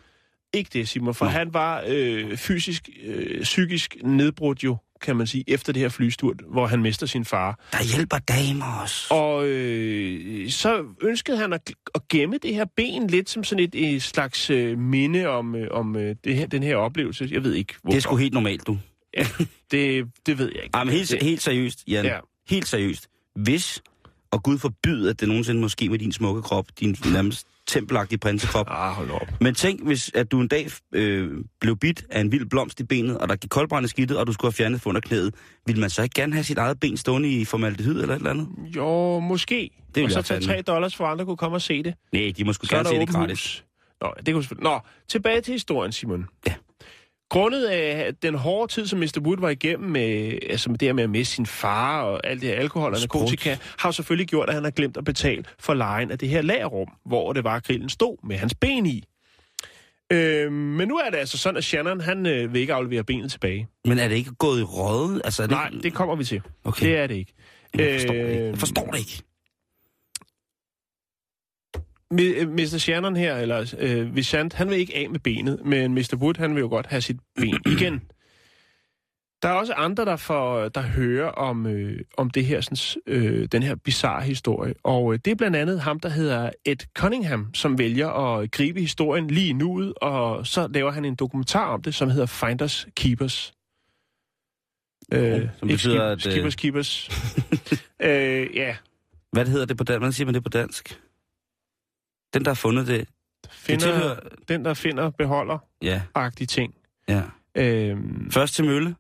Ikke 0.54 0.70
det, 0.74 0.90
Simon, 0.90 1.14
for 1.14 1.26
han 1.26 1.54
var 1.54 1.84
øh, 1.88 2.38
fysisk, 2.38 2.90
øh, 3.04 3.42
psykisk 3.44 3.96
nedbrudt 4.04 4.64
jo, 4.64 4.78
kan 5.04 5.16
man 5.16 5.28
sige, 5.28 5.44
efter 5.48 5.74
det 5.74 5.82
her 5.82 5.90
flystyrt, 5.90 6.42
hvor 6.52 6.68
han 6.68 6.82
mister 6.82 7.06
sin 7.06 7.26
far. 7.26 7.60
Der 7.72 7.96
hjælper 7.96 8.18
damer 8.18 8.82
også. 8.82 9.14
Og 9.14 9.48
øh, 9.48 10.50
så 10.50 10.84
ønskede 11.02 11.38
han 11.38 11.54
at, 11.54 11.72
at 11.96 12.08
gemme 12.08 12.38
det 12.38 12.56
her 12.56 12.66
ben 12.78 13.08
lidt 13.08 13.30
som 13.30 13.44
sådan 13.44 13.64
et, 13.64 13.96
et 13.96 14.04
slags 14.04 14.50
øh, 14.50 14.78
minde 14.78 15.28
om, 15.28 15.56
øh, 15.56 15.68
om 15.72 15.96
øh, 15.96 16.16
det 16.24 16.36
her, 16.36 16.48
den 16.48 16.64
her 16.64 16.76
oplevelse. 16.76 17.30
Jeg 17.32 17.44
ved 17.44 17.54
ikke, 17.54 17.74
hvorfor. 17.82 17.92
Det 17.92 17.98
er 17.98 18.02
sgu 18.02 18.16
helt 18.16 18.34
normalt, 18.34 18.68
du. 18.68 18.78
Ja, 19.18 19.28
det, 19.72 20.06
det 20.26 20.38
ved 20.38 20.52
jeg 20.56 20.64
ikke. 20.64 20.74
Ej, 20.74 20.84
men 20.84 20.94
helt, 20.94 21.12
det, 21.12 21.24
helt 21.24 21.42
seriøst, 21.42 21.84
Jan. 21.88 22.06
Ja. 22.06 22.18
Helt 22.50 22.68
seriøst. 22.68 23.08
Hvis, 23.36 23.82
og 24.32 24.44
Gud 24.44 24.58
forbyde, 24.58 25.10
at 25.10 25.20
det 25.20 25.28
nogensinde 25.28 25.62
må 25.62 25.70
ske 25.70 25.90
med 25.90 26.00
din 26.00 26.12
smukke 26.12 26.42
krop, 26.42 26.66
din 26.80 26.96
nærmest 27.14 27.48
tempelagtige 27.68 28.20
prinsekrop. 28.20 28.68
Ah, 28.70 28.92
hold 28.94 29.12
op. 29.12 29.28
Men 29.42 29.56
tænk, 29.56 29.86
hvis 29.86 30.12
at 30.14 30.32
du 30.32 30.42
en 30.42 30.48
dag 30.48 30.68
øh, 30.92 31.32
blev 31.62 31.78
bidt 31.78 32.06
af 32.10 32.22
en 32.22 32.32
vild 32.32 32.46
blomst 32.46 32.80
i 32.80 32.84
benet, 32.84 33.18
og 33.18 33.30
der 33.30 33.36
gik 33.36 33.50
koldbrand 33.50 33.86
i 33.86 33.90
skidtet, 33.90 34.18
og 34.18 34.28
du 34.28 34.34
skulle 34.34 34.50
have 34.50 34.56
fjernet 34.56 34.82
for 34.82 34.90
under 34.90 35.02
knæet, 35.02 35.36
ville 35.66 35.82
man 35.82 35.90
så 35.90 36.04
ikke 36.04 36.14
gerne 36.14 36.34
have 36.34 36.44
sit 36.44 36.58
eget 36.58 36.80
ben 36.80 36.98
stående 36.98 37.30
i 37.30 37.46
formaldehyd 37.46 38.02
eller 38.02 38.14
et 38.16 38.18
eller 38.20 38.30
andet? 38.30 38.48
Jo, 38.76 39.20
måske. 39.20 39.70
Det 39.88 39.96
vil 39.96 40.06
og 40.06 40.12
så 40.12 40.22
tage 40.22 40.42
fandme. 40.42 40.54
3 40.54 40.62
dollars, 40.62 40.96
for 40.96 41.06
andre 41.06 41.26
kunne 41.26 41.38
komme 41.38 41.58
og 41.58 41.62
se 41.62 41.84
det. 41.84 41.94
Nej, 42.14 42.34
de 42.38 42.44
må 42.44 42.54
sgu 42.54 42.66
er 42.72 42.76
gerne 42.76 42.90
se 42.90 42.96
det 43.00 43.10
gratis. 43.10 43.30
hus. 43.40 43.66
Nå, 44.02 44.14
det 44.26 44.34
kunne 44.34 44.44
selvfølgelig... 44.44 44.72
Nå, 44.72 44.80
tilbage 45.08 45.42
til 45.42 45.52
historien, 45.52 45.92
Simon. 45.92 46.26
Ja. 46.48 46.54
Grundet 47.34 47.66
af 47.66 48.16
den 48.22 48.36
hårde 48.36 48.72
tid, 48.74 48.88
som 48.88 49.00
Mr. 49.00 49.20
Wood 49.22 49.38
var 49.40 49.50
igennem 49.50 49.90
med, 49.90 50.38
altså 50.50 50.70
med 50.70 50.78
det 50.78 50.88
her 50.88 50.94
med 50.94 51.04
at 51.04 51.10
miste 51.10 51.36
sin 51.36 51.46
far 51.46 52.02
og 52.02 52.28
alt 52.28 52.42
det 52.42 52.50
her 52.50 52.56
alkohol 52.56 52.94
og 52.94 53.00
narkotika, 53.00 53.58
har 53.78 53.92
selvfølgelig 53.92 54.28
gjort, 54.28 54.50
at 54.50 54.56
han 54.56 54.64
har 54.64 54.72
glemt 54.72 54.98
at 54.98 55.04
betale 55.06 55.44
for 55.60 55.74
lejen 55.74 56.12
af 56.12 56.20
det 56.20 56.30
her 56.30 56.42
lagerrum, 56.42 56.88
hvor 57.06 57.34
det 57.34 57.44
var, 57.44 57.56
at 57.56 57.64
grillen 57.64 57.90
stod 57.90 58.28
med 58.28 58.38
hans 58.38 58.56
ben 58.56 58.86
i. 58.86 59.04
Øh, 60.12 60.52
men 60.52 60.88
nu 60.88 60.98
er 60.98 61.10
det 61.10 61.18
altså 61.18 61.38
sådan, 61.38 61.58
at 61.58 61.64
Shannon, 61.64 62.02
han 62.02 62.26
øh, 62.26 62.54
vil 62.54 62.62
ikke 62.62 62.74
aflevere 62.74 63.04
benet 63.04 63.32
tilbage. 63.32 63.68
Men 63.86 64.00
er 64.00 64.08
det 64.08 64.16
ikke 64.16 64.32
gået 64.36 64.60
i 64.60 64.64
røde? 64.64 65.22
Altså, 65.26 65.44
er 65.44 65.48
det 65.48 65.56
Nej, 65.58 65.70
det 65.84 65.94
kommer 65.94 66.16
vi 66.16 66.24
til. 66.24 66.42
Okay. 66.64 66.86
Det 66.86 66.98
er 66.98 67.08
det 67.08 67.16
ikke. 67.16 67.34
Jeg 67.78 67.94
forstår 68.00 68.14
det 68.14 68.30
ikke. 68.30 68.42
Øh, 68.44 68.48
Jeg 68.50 68.58
forstår 68.58 68.86
det 68.92 69.00
ikke. 69.00 69.22
Mi- 72.14 72.42
øh, 72.42 72.50
Mr. 72.50 72.78
Shannon 72.78 73.16
her, 73.16 73.38
eller 73.38 73.76
øh, 73.80 74.16
Vishant, 74.16 74.54
han 74.54 74.70
vil 74.70 74.78
ikke 74.78 74.96
af 74.96 75.10
med 75.10 75.20
benet, 75.20 75.60
men 75.66 75.94
Mr. 75.94 76.16
Wood, 76.16 76.38
han 76.38 76.56
vil 76.56 76.62
jo 76.62 76.68
godt 76.68 76.86
have 76.86 77.02
sit 77.02 77.18
ben 77.36 77.60
igen. 77.78 78.02
Der 79.42 79.50
er 79.50 79.54
også 79.54 79.74
andre, 79.74 80.06
der, 80.06 80.16
får, 80.16 80.70
der 80.70 80.82
hører 80.82 81.30
om, 81.30 81.68
øh, 81.68 82.00
om 82.18 82.30
det 82.30 82.46
her, 82.46 82.62
sådan, 82.62 83.02
øh, 83.08 83.48
den 83.52 83.64
her 83.64 83.76
bizarre 83.76 84.22
historie. 84.22 84.74
Og 84.84 85.14
øh, 85.14 85.20
det 85.26 85.32
er 85.32 85.36
blandt 85.36 85.56
andet 85.58 85.82
ham, 85.82 86.00
der 86.00 86.10
hedder 86.10 86.50
Ed 86.66 86.76
Cunningham, 86.98 87.54
som 87.54 87.78
vælger 87.78 88.10
at 88.10 88.52
gribe 88.52 88.80
historien 88.80 89.28
lige 89.28 89.54
nu 89.54 89.72
ud, 89.74 89.94
og 90.02 90.48
så 90.48 90.68
laver 90.68 90.92
han 90.92 91.06
en 91.06 91.16
dokumentar 91.16 91.68
om 91.74 91.82
det, 91.82 91.96
som 91.96 92.10
hedder 92.10 92.26
Finders 92.26 92.88
Keepers. 92.96 93.54
Øh, 95.14 95.48
som 95.60 95.68
betyder, 95.68 96.04
at, 96.04 96.22
skib, 96.22 96.32
øh, 96.46 96.52
Skibers, 96.52 96.56
keepers. 96.56 97.10
øh, 98.10 98.56
ja, 98.56 98.76
Hvad 99.32 99.46
hedder 99.46 99.66
det 99.66 99.78
på 99.78 99.84
dansk? 99.84 100.00
Hvordan 100.00 100.14
siger 100.14 100.26
man 100.26 100.34
det 100.34 100.44
på 100.44 100.50
dansk? 100.50 101.00
Den, 102.34 102.46
der 102.46 102.50
har 102.50 102.56
fundet 102.56 102.88
det. 102.88 103.08
finder, 103.52 103.86
tilhører- 103.86 104.20
den 104.48 104.66
der 104.66 104.74
finder 104.74 105.10
beholder 105.10 105.58
Ja, 105.82 106.02
agtige 106.16 106.48
ting. 106.48 106.74
ja. 107.08 107.22
Øhm, 107.58 108.32
Først 108.32 108.54
til 108.56 108.66
mølle. 108.66 108.96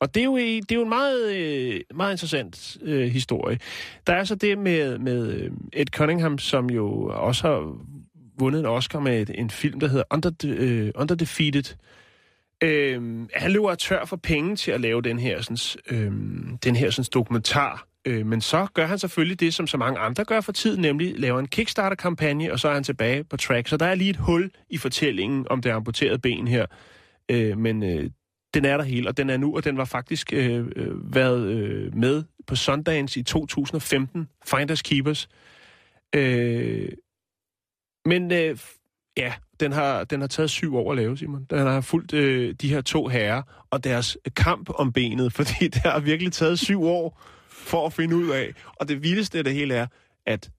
Og 0.00 0.14
det 0.14 0.20
er 0.20 0.24
jo, 0.24 0.36
det 0.36 0.72
er 0.72 0.74
jo 0.76 0.82
en 0.82 0.88
meget, 0.88 1.36
øh, 1.36 1.80
meget 1.94 2.12
interessant 2.12 2.76
øh, 2.82 3.08
historie. 3.08 3.58
Der 4.06 4.12
er 4.14 4.24
så 4.24 4.34
det 4.34 4.58
med, 4.58 4.98
med 4.98 5.32
øh, 5.32 5.50
Ed 5.72 5.86
Cunningham, 5.86 6.38
som 6.38 6.70
jo 6.70 7.02
også 7.14 7.48
har 7.48 7.76
vundet 8.38 8.60
en 8.60 8.66
Oscar 8.66 9.00
med 9.00 9.22
et, 9.22 9.30
en 9.34 9.50
film, 9.50 9.80
der 9.80 9.88
hedder 9.88 10.04
Under, 10.10 10.30
de, 10.30 10.48
øh, 10.48 10.90
Under 10.94 11.14
Defeated. 11.14 11.76
Øh, 12.62 13.26
han 13.34 13.50
løber 13.52 13.74
tør 13.74 14.04
for 14.04 14.16
penge 14.16 14.56
til 14.56 14.70
at 14.70 14.80
lave 14.80 15.02
den 15.02 15.18
her, 15.18 15.42
sådan, 15.42 15.80
øh, 15.90 16.12
den 16.64 16.76
her 16.76 16.90
sådan, 16.90 17.08
dokumentar. 17.14 17.86
Øh, 18.08 18.26
men 18.26 18.40
så 18.40 18.66
gør 18.74 18.86
han 18.86 18.98
selvfølgelig 18.98 19.40
det, 19.40 19.54
som 19.54 19.66
så 19.66 19.76
mange 19.76 19.98
andre 19.98 20.24
gør 20.24 20.40
for 20.40 20.52
tiden, 20.52 20.82
nemlig 20.82 21.18
laver 21.18 21.38
en 21.38 21.48
Kickstarter-kampagne, 21.48 22.52
og 22.52 22.60
så 22.60 22.68
er 22.68 22.74
han 22.74 22.84
tilbage 22.84 23.24
på 23.24 23.36
track. 23.36 23.68
Så 23.68 23.76
der 23.76 23.86
er 23.86 23.94
lige 23.94 24.10
et 24.10 24.16
hul 24.16 24.50
i 24.70 24.78
fortællingen 24.78 25.46
om 25.50 25.62
det 25.62 25.70
amputerede 25.70 26.18
ben 26.18 26.48
her. 26.48 26.66
Øh, 27.28 27.58
men 27.58 27.82
øh, 27.82 28.10
den 28.54 28.64
er 28.64 28.76
der 28.76 28.84
hele, 28.84 29.08
og 29.08 29.16
den 29.16 29.30
er 29.30 29.36
nu, 29.36 29.56
og 29.56 29.64
den 29.64 29.76
var 29.76 29.84
faktisk 29.84 30.32
øh, 30.32 30.66
øh, 30.76 31.14
været 31.14 31.46
øh, 31.46 31.94
med 31.96 32.24
på 32.46 32.56
Sundance 32.56 33.20
i 33.20 33.22
2015, 33.22 34.28
Finders 34.46 34.82
Keepers. 34.82 35.28
Øh, 36.14 36.88
men 38.04 38.32
øh, 38.32 38.58
ja, 39.16 39.32
den 39.60 39.72
har, 39.72 40.04
den 40.04 40.20
har 40.20 40.28
taget 40.28 40.50
syv 40.50 40.76
år 40.76 40.90
at 40.90 40.96
lave, 40.96 41.18
Simon. 41.18 41.46
Den 41.50 41.58
har 41.58 41.80
fulgt 41.80 42.12
øh, 42.14 42.54
de 42.54 42.68
her 42.68 42.80
to 42.80 43.06
herrer 43.06 43.42
og 43.70 43.84
deres 43.84 44.18
kamp 44.36 44.70
om 44.74 44.92
benet, 44.92 45.32
fordi 45.38 45.68
det 45.68 45.82
har 45.82 46.00
virkelig 46.00 46.32
taget 46.32 46.58
syv 46.58 46.84
år 46.84 47.22
for 47.68 47.86
at 47.86 47.92
finde 47.92 48.16
ud 48.16 48.28
af. 48.28 48.54
Og 48.76 48.88
det 48.88 49.02
vildeste 49.02 49.38
af 49.38 49.44
det 49.44 49.54
hele 49.54 49.74
er, 49.74 49.86
at 50.26 50.50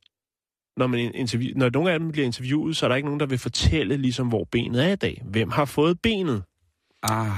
når, 0.78 0.88
man 0.88 0.99
interview, 0.99 1.57
når 1.57 1.70
nogle 1.70 1.91
af 1.91 1.99
dem 1.99 2.12
bliver 2.12 2.26
interviewet, 2.26 2.78
så 2.78 2.86
er 2.86 2.88
der 2.88 2.95
ikke 2.95 3.07
nogen, 3.07 3.20
der 3.20 3.26
vil 3.26 3.38
fortælle, 3.38 3.97
ligesom, 3.97 4.28
hvor 4.28 4.43
benet 4.51 4.86
er 4.86 4.91
i 4.91 4.95
dag. 4.95 5.22
Hvem 5.26 5.51
har 5.51 5.66
fået 5.66 6.01
benet? 6.01 6.43
Ah, 7.03 7.32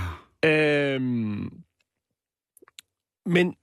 Øhm, 0.46 1.52
men 3.26 3.56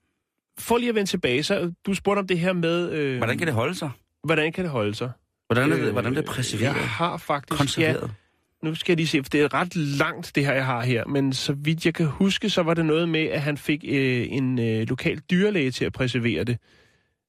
for 0.59 0.77
lige 0.77 0.89
at 0.89 0.95
vende 0.95 1.09
tilbage, 1.09 1.43
så 1.43 1.73
du 1.85 1.93
spurgte 1.93 2.19
om 2.19 2.27
det 2.27 2.39
her 2.39 2.53
med... 2.53 2.91
Øh, 2.91 3.17
hvordan 3.17 3.37
kan 3.37 3.47
det 3.47 3.55
holde 3.55 3.75
sig? 3.75 3.89
Hvordan 4.23 4.51
kan 4.51 4.63
det 4.63 4.71
holde 4.71 4.95
sig? 4.95 5.11
Hvordan 5.47 5.71
er 5.71 5.75
det, 5.75 5.91
hvordan 5.91 6.11
er 6.11 6.21
det 6.21 6.29
præserveret? 6.29 6.75
Jeg 6.75 6.89
har 6.89 7.17
faktisk... 7.17 7.57
Konserveret? 7.57 8.01
Ja, 8.01 8.07
nu 8.63 8.75
skal 8.75 8.91
jeg 8.91 8.97
lige 8.97 9.07
se, 9.07 9.23
for 9.23 9.29
det 9.29 9.41
er 9.41 9.53
ret 9.53 9.75
langt, 9.75 10.31
det 10.35 10.45
her, 10.45 10.53
jeg 10.53 10.65
har 10.65 10.81
her. 10.81 11.05
Men 11.05 11.33
så 11.33 11.53
vidt 11.53 11.85
jeg 11.85 11.93
kan 11.93 12.05
huske, 12.05 12.49
så 12.49 12.63
var 12.63 12.73
det 12.73 12.85
noget 12.85 13.09
med, 13.09 13.25
at 13.25 13.41
han 13.41 13.57
fik 13.57 13.83
øh, 13.87 14.27
en 14.29 14.59
øh, 14.59 14.89
lokal 14.89 15.19
dyrlæge 15.19 15.71
til 15.71 15.85
at 15.85 15.93
preservere 15.93 16.43
det. 16.43 16.57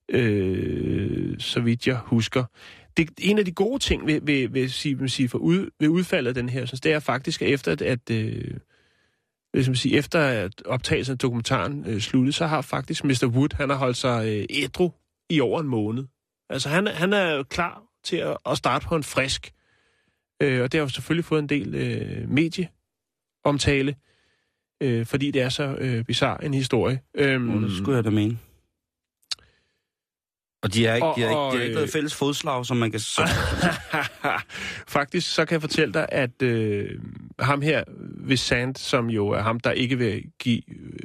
Øh, 0.09 1.39
så 1.39 1.61
vidt 1.61 1.87
jeg 1.87 1.97
husker. 1.97 2.45
Det, 2.97 3.11
en 3.19 3.39
af 3.39 3.45
de 3.45 3.53
gode 3.53 3.79
ting 3.79 4.07
ved, 4.07 4.21
ved, 4.23 4.49
ved, 4.49 4.69
sige, 4.69 4.99
vil 4.99 5.11
sige, 5.11 5.29
for 5.29 5.39
ud, 5.39 5.71
ved 5.81 5.89
udfaldet 5.89 6.29
af 6.29 6.35
den 6.35 6.49
her, 6.49 6.67
så 6.67 6.77
det 6.77 6.93
er 6.93 6.99
faktisk, 6.99 7.43
at 7.43 7.49
efter 7.49 7.73
at, 7.73 7.83
at 7.83 8.11
øh, 8.11 8.55
hvis 9.53 9.69
man 9.69 9.77
siger, 9.77 9.99
efter 9.99 10.21
at 10.21 10.63
optagelsen 10.67 11.13
af 11.13 11.19
dokumentaren 11.19 11.85
øh, 11.87 12.01
sluttede, 12.01 12.33
så 12.33 12.47
har 12.47 12.61
faktisk 12.61 13.05
Mr. 13.05 13.27
Wood, 13.27 13.49
han 13.55 13.71
har 13.71 13.77
holdt 13.77 13.97
sig 13.97 14.27
øh, 14.27 14.47
ædru 14.51 14.91
i 15.31 15.41
over 15.41 15.61
en 15.61 15.69
måned. 15.69 16.05
Altså 16.51 16.69
han, 16.69 16.87
han 16.87 17.13
er 17.13 17.43
klar 17.43 17.83
til 18.05 18.17
at, 18.17 18.37
at 18.47 18.57
starte 18.57 18.87
på 18.87 18.97
en 18.97 19.03
frisk. 19.03 19.53
Øh, 20.41 20.63
og 20.63 20.73
det 20.73 20.79
har 20.79 20.85
jo 20.85 20.89
selvfølgelig 20.89 21.25
fået 21.25 21.39
en 21.43 21.49
del 21.49 21.75
øh, 21.75 22.29
medieomtale, 22.29 23.97
øh, 24.83 25.07
fordi 25.07 25.31
det 25.31 25.43
er 25.43 25.49
så 25.49 25.77
øh, 25.79 26.05
bizarre 26.05 26.45
en 26.45 26.55
historie. 26.55 27.01
Øhm, 27.15 27.43
Mm. 27.43 27.63
Det 27.63 27.77
skulle 27.77 27.97
jeg 27.97 28.05
da 28.05 28.11
mene. 28.11 28.39
Og 30.63 30.75
de 30.75 30.85
har 30.85 30.95
ikke, 30.95 31.07
Og- 31.07 31.17
de 31.17 31.21
har 31.23 31.29
ikke, 31.31 31.41
de 31.41 31.47
har 31.47 31.53
ikke 31.53 31.69
øh, 31.69 31.75
noget 31.75 31.91
fælles 31.91 32.15
fodslag, 32.15 32.67
som 32.67 32.77
man 32.77 32.91
kan... 32.91 33.01
Så, 33.01 33.23
Faktisk, 34.97 35.35
så 35.35 35.45
kan 35.45 35.53
jeg 35.53 35.61
fortælle 35.61 35.95
dig, 35.95 36.07
at 36.13 36.43
øh, 36.43 37.01
ham 37.39 37.63
her 37.63 37.85
ved 38.27 38.37
Sand, 38.37 38.77
som 38.77 39.11
jo 39.11 39.29
er 39.29 39.41
ham, 39.43 39.61
der 39.61 39.71
ikke 39.73 39.99
vil 39.99 40.25
give 40.39 40.63
øh, 40.71 40.99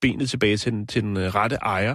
benet 0.00 0.30
tilbage 0.30 0.56
til 0.56 0.72
den, 0.72 0.86
til 0.86 1.02
den 1.02 1.16
øh, 1.16 1.34
rette 1.34 1.56
ejer, 1.56 1.94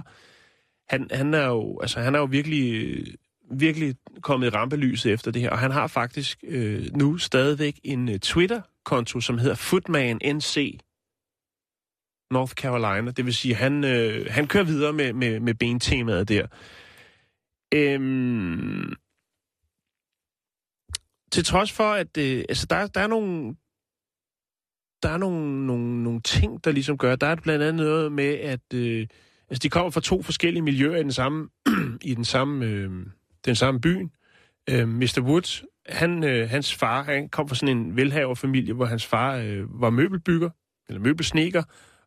han, 0.88 1.08
han, 1.12 1.34
er 1.34 1.46
jo, 1.46 1.80
altså, 1.80 2.00
han 2.00 2.14
er 2.14 2.18
jo 2.18 2.24
virkelig, 2.24 2.74
øh, 2.84 3.06
virkelig 3.50 3.94
kommet 4.22 4.46
i 4.46 4.50
rampelyset 4.50 5.12
efter 5.12 5.30
det 5.30 5.42
her, 5.42 5.50
og 5.50 5.58
han 5.58 5.70
har 5.70 5.86
faktisk 5.86 6.44
øh, 6.44 6.86
nu 6.94 7.18
stadigvæk 7.18 7.80
en 7.84 8.08
øh, 8.08 8.18
Twitter-konto, 8.18 9.20
som 9.20 9.38
hedder 9.38 9.54
Footman 9.54 10.20
NC 10.34 10.78
North 12.30 12.52
Carolina. 12.52 13.10
Det 13.10 13.24
vil 13.24 13.34
sige, 13.34 13.54
han, 13.54 13.84
øh, 13.84 14.26
han 14.30 14.46
kører 14.46 14.64
videre 14.64 14.92
med, 14.92 15.12
med, 15.12 15.40
med 15.40 15.54
bentemaet 15.54 16.28
der. 16.28 16.46
Øhm, 17.74 18.94
til 21.32 21.44
trods 21.44 21.72
for, 21.72 21.92
at 21.92 22.16
øh, 22.18 22.44
altså, 22.48 22.66
der, 22.70 22.86
der 22.86 23.00
er 23.00 23.06
nogle 23.06 23.54
der 25.02 25.08
er 25.08 25.16
nogle, 25.16 25.66
nogle, 25.66 26.02
nogle 26.02 26.20
ting, 26.20 26.64
der 26.64 26.72
ligesom 26.72 26.98
gør. 26.98 27.16
Der 27.16 27.26
er 27.26 27.34
blandt 27.34 27.64
andet 27.64 27.86
noget 27.86 28.12
med, 28.12 28.34
at 28.34 28.74
øh, 28.74 29.06
altså, 29.50 29.60
de 29.62 29.70
kommer 29.70 29.90
fra 29.90 30.00
to 30.00 30.22
forskellige 30.22 30.62
miljøer 30.62 30.96
i 30.96 31.02
den 31.02 31.12
samme, 31.12 31.48
i 32.02 32.14
den 32.14 32.24
samme, 32.24 32.66
øh, 32.66 32.90
den 33.46 33.54
samme 33.54 33.80
by. 33.80 34.08
Øh, 34.70 34.88
Mr. 34.88 35.20
Woods, 35.20 35.64
han, 35.88 36.24
øh, 36.24 36.50
hans 36.50 36.74
far, 36.74 37.02
han 37.02 37.28
kom 37.28 37.48
fra 37.48 37.54
sådan 37.54 37.76
en 37.76 37.96
velhaverfamilie, 37.96 38.74
hvor 38.74 38.84
hans 38.86 39.06
far 39.06 39.36
øh, 39.36 39.80
var 39.80 39.90
møbelbygger, 39.90 40.50
eller 40.88 41.00
møbelsneker, 41.00 41.62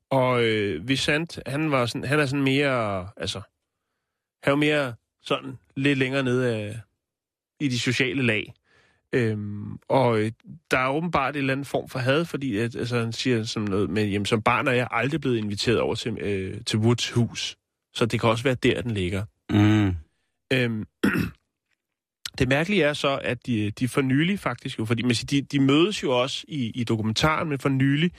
og 0.09 0.43
øh, 0.43 0.87
Vicent, 0.87 1.39
han, 1.45 1.71
var 1.71 1.85
sådan, 1.85 2.07
han 2.07 2.19
er 2.19 2.25
sådan 2.25 2.43
mere, 2.43 3.07
altså, 3.17 3.41
han 4.43 4.51
var 4.51 4.55
mere 4.55 4.93
sådan 5.21 5.57
lidt 5.75 5.99
længere 5.99 6.23
nede 6.23 6.55
af, 6.55 6.79
i 7.59 7.67
de 7.67 7.79
sociale 7.79 8.21
lag. 8.21 8.53
Øhm, 9.13 9.77
og 9.89 10.19
øh, 10.19 10.31
der 10.71 10.77
er 10.77 10.89
åbenbart 10.89 11.35
en 11.35 11.39
eller 11.39 11.53
anden 11.53 11.65
form 11.65 11.89
for 11.89 11.99
had, 11.99 12.25
fordi 12.25 12.57
at, 12.57 12.75
altså, 12.75 12.99
han 12.99 13.13
siger 13.13 13.43
sådan 13.43 13.69
noget 13.69 13.89
med, 13.89 14.05
jamen 14.05 14.25
som 14.25 14.41
barn 14.41 14.67
er 14.67 14.71
jeg 14.71 14.87
aldrig 14.91 15.21
blevet 15.21 15.37
inviteret 15.37 15.79
over 15.79 15.95
til, 15.95 16.17
øh, 16.21 16.61
til 16.65 16.79
Woods 16.79 17.11
hus. 17.11 17.57
Så 17.93 18.05
det 18.05 18.19
kan 18.19 18.29
også 18.29 18.43
være 18.43 18.55
der, 18.55 18.81
den 18.81 18.91
ligger. 18.91 19.25
mm. 19.49 19.95
Øhm, 20.53 20.85
det 22.39 22.47
mærkelige 22.47 22.83
er 22.83 22.93
så, 22.93 23.19
at 23.23 23.45
de, 23.45 23.71
de 23.71 23.87
for 23.87 24.01
nylig 24.01 24.39
faktisk 24.39 24.79
jo, 24.79 24.85
fordi 24.85 25.03
man 25.03 25.15
siger, 25.15 25.41
de, 25.41 25.41
de 25.41 25.59
mødes 25.59 26.03
jo 26.03 26.21
også 26.21 26.45
i, 26.47 26.71
i 26.75 26.83
dokumentaren, 26.83 27.49
men 27.49 27.59
for 27.59 27.69
nylig 27.69 28.11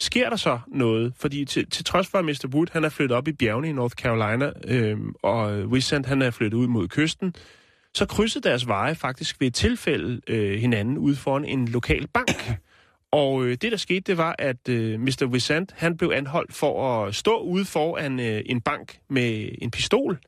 sker 0.00 0.30
der 0.30 0.36
så 0.36 0.58
noget, 0.68 1.12
fordi 1.16 1.44
til, 1.44 1.70
til 1.70 1.84
trods 1.84 2.08
for, 2.08 2.18
at 2.18 2.24
Mr. 2.24 2.48
Wood 2.54 2.66
han 2.72 2.84
er 2.84 2.88
flyttet 2.88 3.16
op 3.16 3.28
i 3.28 3.32
bjergene 3.32 3.68
i 3.68 3.72
North 3.72 3.94
Carolina, 3.94 4.52
øhm, 4.64 5.14
og 5.22 5.66
Wissant 5.66 6.06
han 6.06 6.22
er 6.22 6.30
flyttet 6.30 6.58
ud 6.58 6.66
mod 6.66 6.88
kysten, 6.88 7.34
så 7.94 8.06
krydsede 8.06 8.48
deres 8.48 8.66
veje 8.66 8.94
faktisk 8.94 9.40
ved 9.40 9.46
et 9.48 9.54
tilfælde 9.54 10.20
øh, 10.26 10.60
hinanden 10.60 10.98
ude 10.98 11.16
foran 11.16 11.44
en 11.44 11.68
lokal 11.68 12.06
bank. 12.06 12.50
Og 13.12 13.44
øh, 13.44 13.56
det, 13.62 13.72
der 13.72 13.78
skete, 13.78 14.00
det 14.00 14.16
var, 14.16 14.34
at 14.38 14.68
øh, 14.68 15.00
Mr. 15.00 15.26
Wissant, 15.26 15.72
han 15.76 15.96
blev 15.96 16.12
anholdt 16.14 16.54
for 16.54 17.04
at 17.06 17.14
stå 17.14 17.40
ude 17.40 17.64
foran 17.64 18.20
øh, 18.20 18.42
en 18.46 18.60
bank 18.60 18.98
med 19.10 19.48
en 19.58 19.70
pistol. 19.70 20.18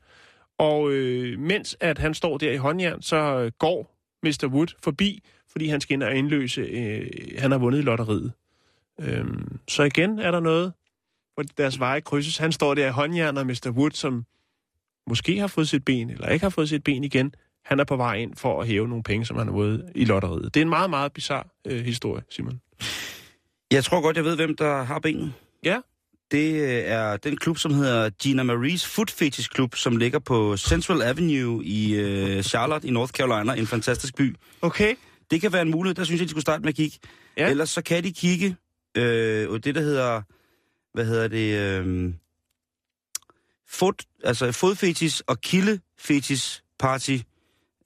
Og 0.61 0.91
øh, 0.91 1.39
mens 1.39 1.77
at 1.79 1.97
han 1.97 2.13
står 2.13 2.37
der 2.37 2.51
i 2.51 2.57
håndjern, 2.57 3.01
så 3.01 3.15
øh, 3.15 3.51
går 3.59 3.97
Mr. 4.23 4.47
Wood 4.47 4.67
forbi, 4.83 5.23
fordi 5.51 5.67
han 5.67 5.81
skal 5.81 5.93
ind 5.93 6.03
og 6.03 6.15
indløse, 6.15 6.61
øh, 6.61 7.07
han 7.37 7.51
har 7.51 7.57
vundet 7.57 7.79
i 7.79 7.81
lotteriet. 7.81 8.31
Øhm, 8.99 9.59
så 9.67 9.83
igen 9.83 10.19
er 10.19 10.31
der 10.31 10.39
noget, 10.39 10.73
hvor 11.33 11.43
deres 11.57 11.79
veje 11.79 12.01
krydses. 12.01 12.37
Han 12.37 12.51
står 12.51 12.73
der 12.73 12.87
i 12.87 12.91
håndjern, 12.91 13.37
og 13.37 13.45
Mr. 13.45 13.71
Wood, 13.71 13.91
som 13.91 14.25
måske 15.07 15.39
har 15.39 15.47
fået 15.47 15.69
sit 15.69 15.85
ben, 15.85 16.09
eller 16.09 16.29
ikke 16.29 16.45
har 16.45 16.49
fået 16.49 16.69
sit 16.69 16.83
ben 16.83 17.03
igen, 17.03 17.33
han 17.65 17.79
er 17.79 17.83
på 17.83 17.95
vej 17.95 18.15
ind 18.15 18.35
for 18.35 18.61
at 18.61 18.67
hæve 18.67 18.87
nogle 18.87 19.03
penge, 19.03 19.25
som 19.25 19.37
han 19.37 19.47
har 19.47 19.53
vundet 19.53 19.91
i 19.95 20.05
lotteriet. 20.05 20.53
Det 20.53 20.59
er 20.59 20.65
en 20.65 20.69
meget, 20.69 20.89
meget 20.89 21.13
bizarre 21.13 21.43
øh, 21.67 21.85
historie, 21.85 22.23
Simon. 22.29 22.61
Jeg 23.71 23.83
tror 23.83 24.01
godt, 24.01 24.17
jeg 24.17 24.25
ved, 24.25 24.35
hvem 24.35 24.55
der 24.55 24.83
har 24.83 24.99
benet. 24.99 25.33
Ja. 25.63 25.79
Det 26.31 26.53
øh, 26.53 26.69
er 26.69 27.17
den 27.17 27.37
klub, 27.37 27.57
som 27.57 27.73
hedder 27.73 28.09
Gina 28.09 28.43
Marie's 28.43 28.87
Foot 28.95 29.11
Fetish 29.11 29.49
Club, 29.55 29.75
som 29.75 29.97
ligger 29.97 30.19
på 30.19 30.57
Central 30.57 31.01
Avenue 31.01 31.65
i 31.65 31.93
øh, 31.95 32.43
Charlotte 32.43 32.87
i 32.87 32.91
North 32.91 33.11
Carolina, 33.11 33.53
en 33.53 33.67
fantastisk 33.67 34.15
by. 34.15 34.35
Okay. 34.61 34.95
Det 35.31 35.41
kan 35.41 35.53
være 35.53 35.61
en 35.61 35.71
mulighed, 35.71 35.95
der 35.95 36.03
synes 36.03 36.19
jeg, 36.19 36.25
de 36.25 36.29
skulle 36.29 36.41
starte 36.41 36.61
med 36.61 36.69
at 36.69 36.75
kigge. 36.75 36.97
Ja. 37.37 37.49
Ellers 37.49 37.69
så 37.69 37.81
kan 37.81 38.03
de 38.03 38.13
kigge 38.13 38.55
øh, 38.97 39.49
og 39.49 39.63
det, 39.63 39.75
der 39.75 39.81
hedder, 39.81 40.21
hvad 40.93 41.05
hedder 41.05 41.27
det, 41.27 41.57
øh, 41.59 42.13
fod, 43.69 43.93
altså 44.23 44.51
fodfetis 44.51 45.19
og 45.21 45.41
kildefetis 45.41 46.63
party 46.79 47.17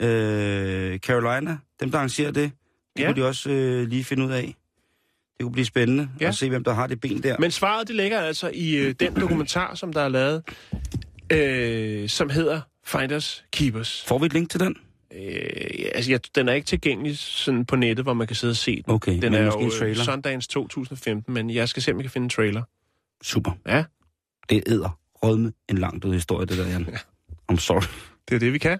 øh, 0.01 0.99
Carolina, 0.99 1.57
dem 1.79 1.91
der 1.91 1.97
arrangerer 1.97 2.31
det, 2.31 2.51
det 2.97 3.03
Ja. 3.03 3.07
kunne 3.13 3.21
de 3.21 3.27
også 3.27 3.49
øh, 3.49 3.87
lige 3.87 4.03
finde 4.03 4.25
ud 4.25 4.31
af. 4.31 4.55
Det 5.37 5.43
kunne 5.43 5.51
blive 5.51 5.65
spændende 5.65 6.09
Ja. 6.19 6.23
ja. 6.25 6.29
at 6.29 6.35
se, 6.35 6.49
hvem 6.49 6.63
der 6.63 6.73
har 6.73 6.87
det 6.87 6.99
ben 7.01 7.23
der. 7.23 7.35
Men 7.39 7.51
svaret, 7.51 7.87
det 7.87 7.95
ligger 7.95 8.19
altså 8.19 8.51
i 8.53 8.75
øh, 8.75 8.95
den 8.99 9.15
dokumentar, 9.15 9.75
som 9.75 9.93
der 9.93 10.01
er 10.01 10.09
lavet, 10.09 10.43
øh, 11.31 12.09
som 12.09 12.29
hedder 12.29 12.61
Finders 12.85 13.45
Keepers. 13.51 14.03
Får 14.07 14.17
vi 14.17 14.25
et 14.25 14.33
link 14.33 14.49
til 14.49 14.59
den? 14.59 14.75
Øh, 15.15 15.85
altså, 15.95 16.11
jeg, 16.11 16.19
den 16.35 16.49
er 16.49 16.53
ikke 16.53 16.65
tilgængelig 16.67 17.17
sådan 17.17 17.65
på 17.65 17.75
nettet, 17.75 18.05
hvor 18.05 18.13
man 18.13 18.27
kan 18.27 18.35
sidde 18.35 18.51
og 18.51 18.55
se 18.57 18.75
den. 18.75 18.83
Okay, 18.87 19.11
den 19.11 19.19
men 19.21 19.33
er 19.33 19.45
måske 19.45 19.59
jo 19.59 19.65
en 19.65 19.71
trailer. 19.79 19.99
øh, 19.99 20.05
Sundance 20.05 20.49
2015, 20.49 21.33
men 21.33 21.49
jeg 21.49 21.69
skal 21.69 21.83
se, 21.83 21.91
om 21.91 21.97
jeg 21.97 22.03
kan 22.03 22.11
finde 22.11 22.25
en 22.25 22.29
trailer. 22.29 22.63
Super. 23.23 23.51
Ja. 23.67 23.83
Det 24.49 24.57
er 24.57 24.61
æder. 24.67 24.99
Rødme 25.23 25.53
en 25.69 25.77
langt 25.77 26.05
ud 26.05 26.13
historie, 26.13 26.45
det 26.45 26.57
der, 26.57 26.67
Jan. 26.67 26.87
Ja. 26.91 26.97
I'm 27.53 27.57
sorry. 27.57 27.83
Det 28.29 28.35
er 28.35 28.39
det, 28.39 28.53
vi 28.53 28.57
kan. 28.57 28.79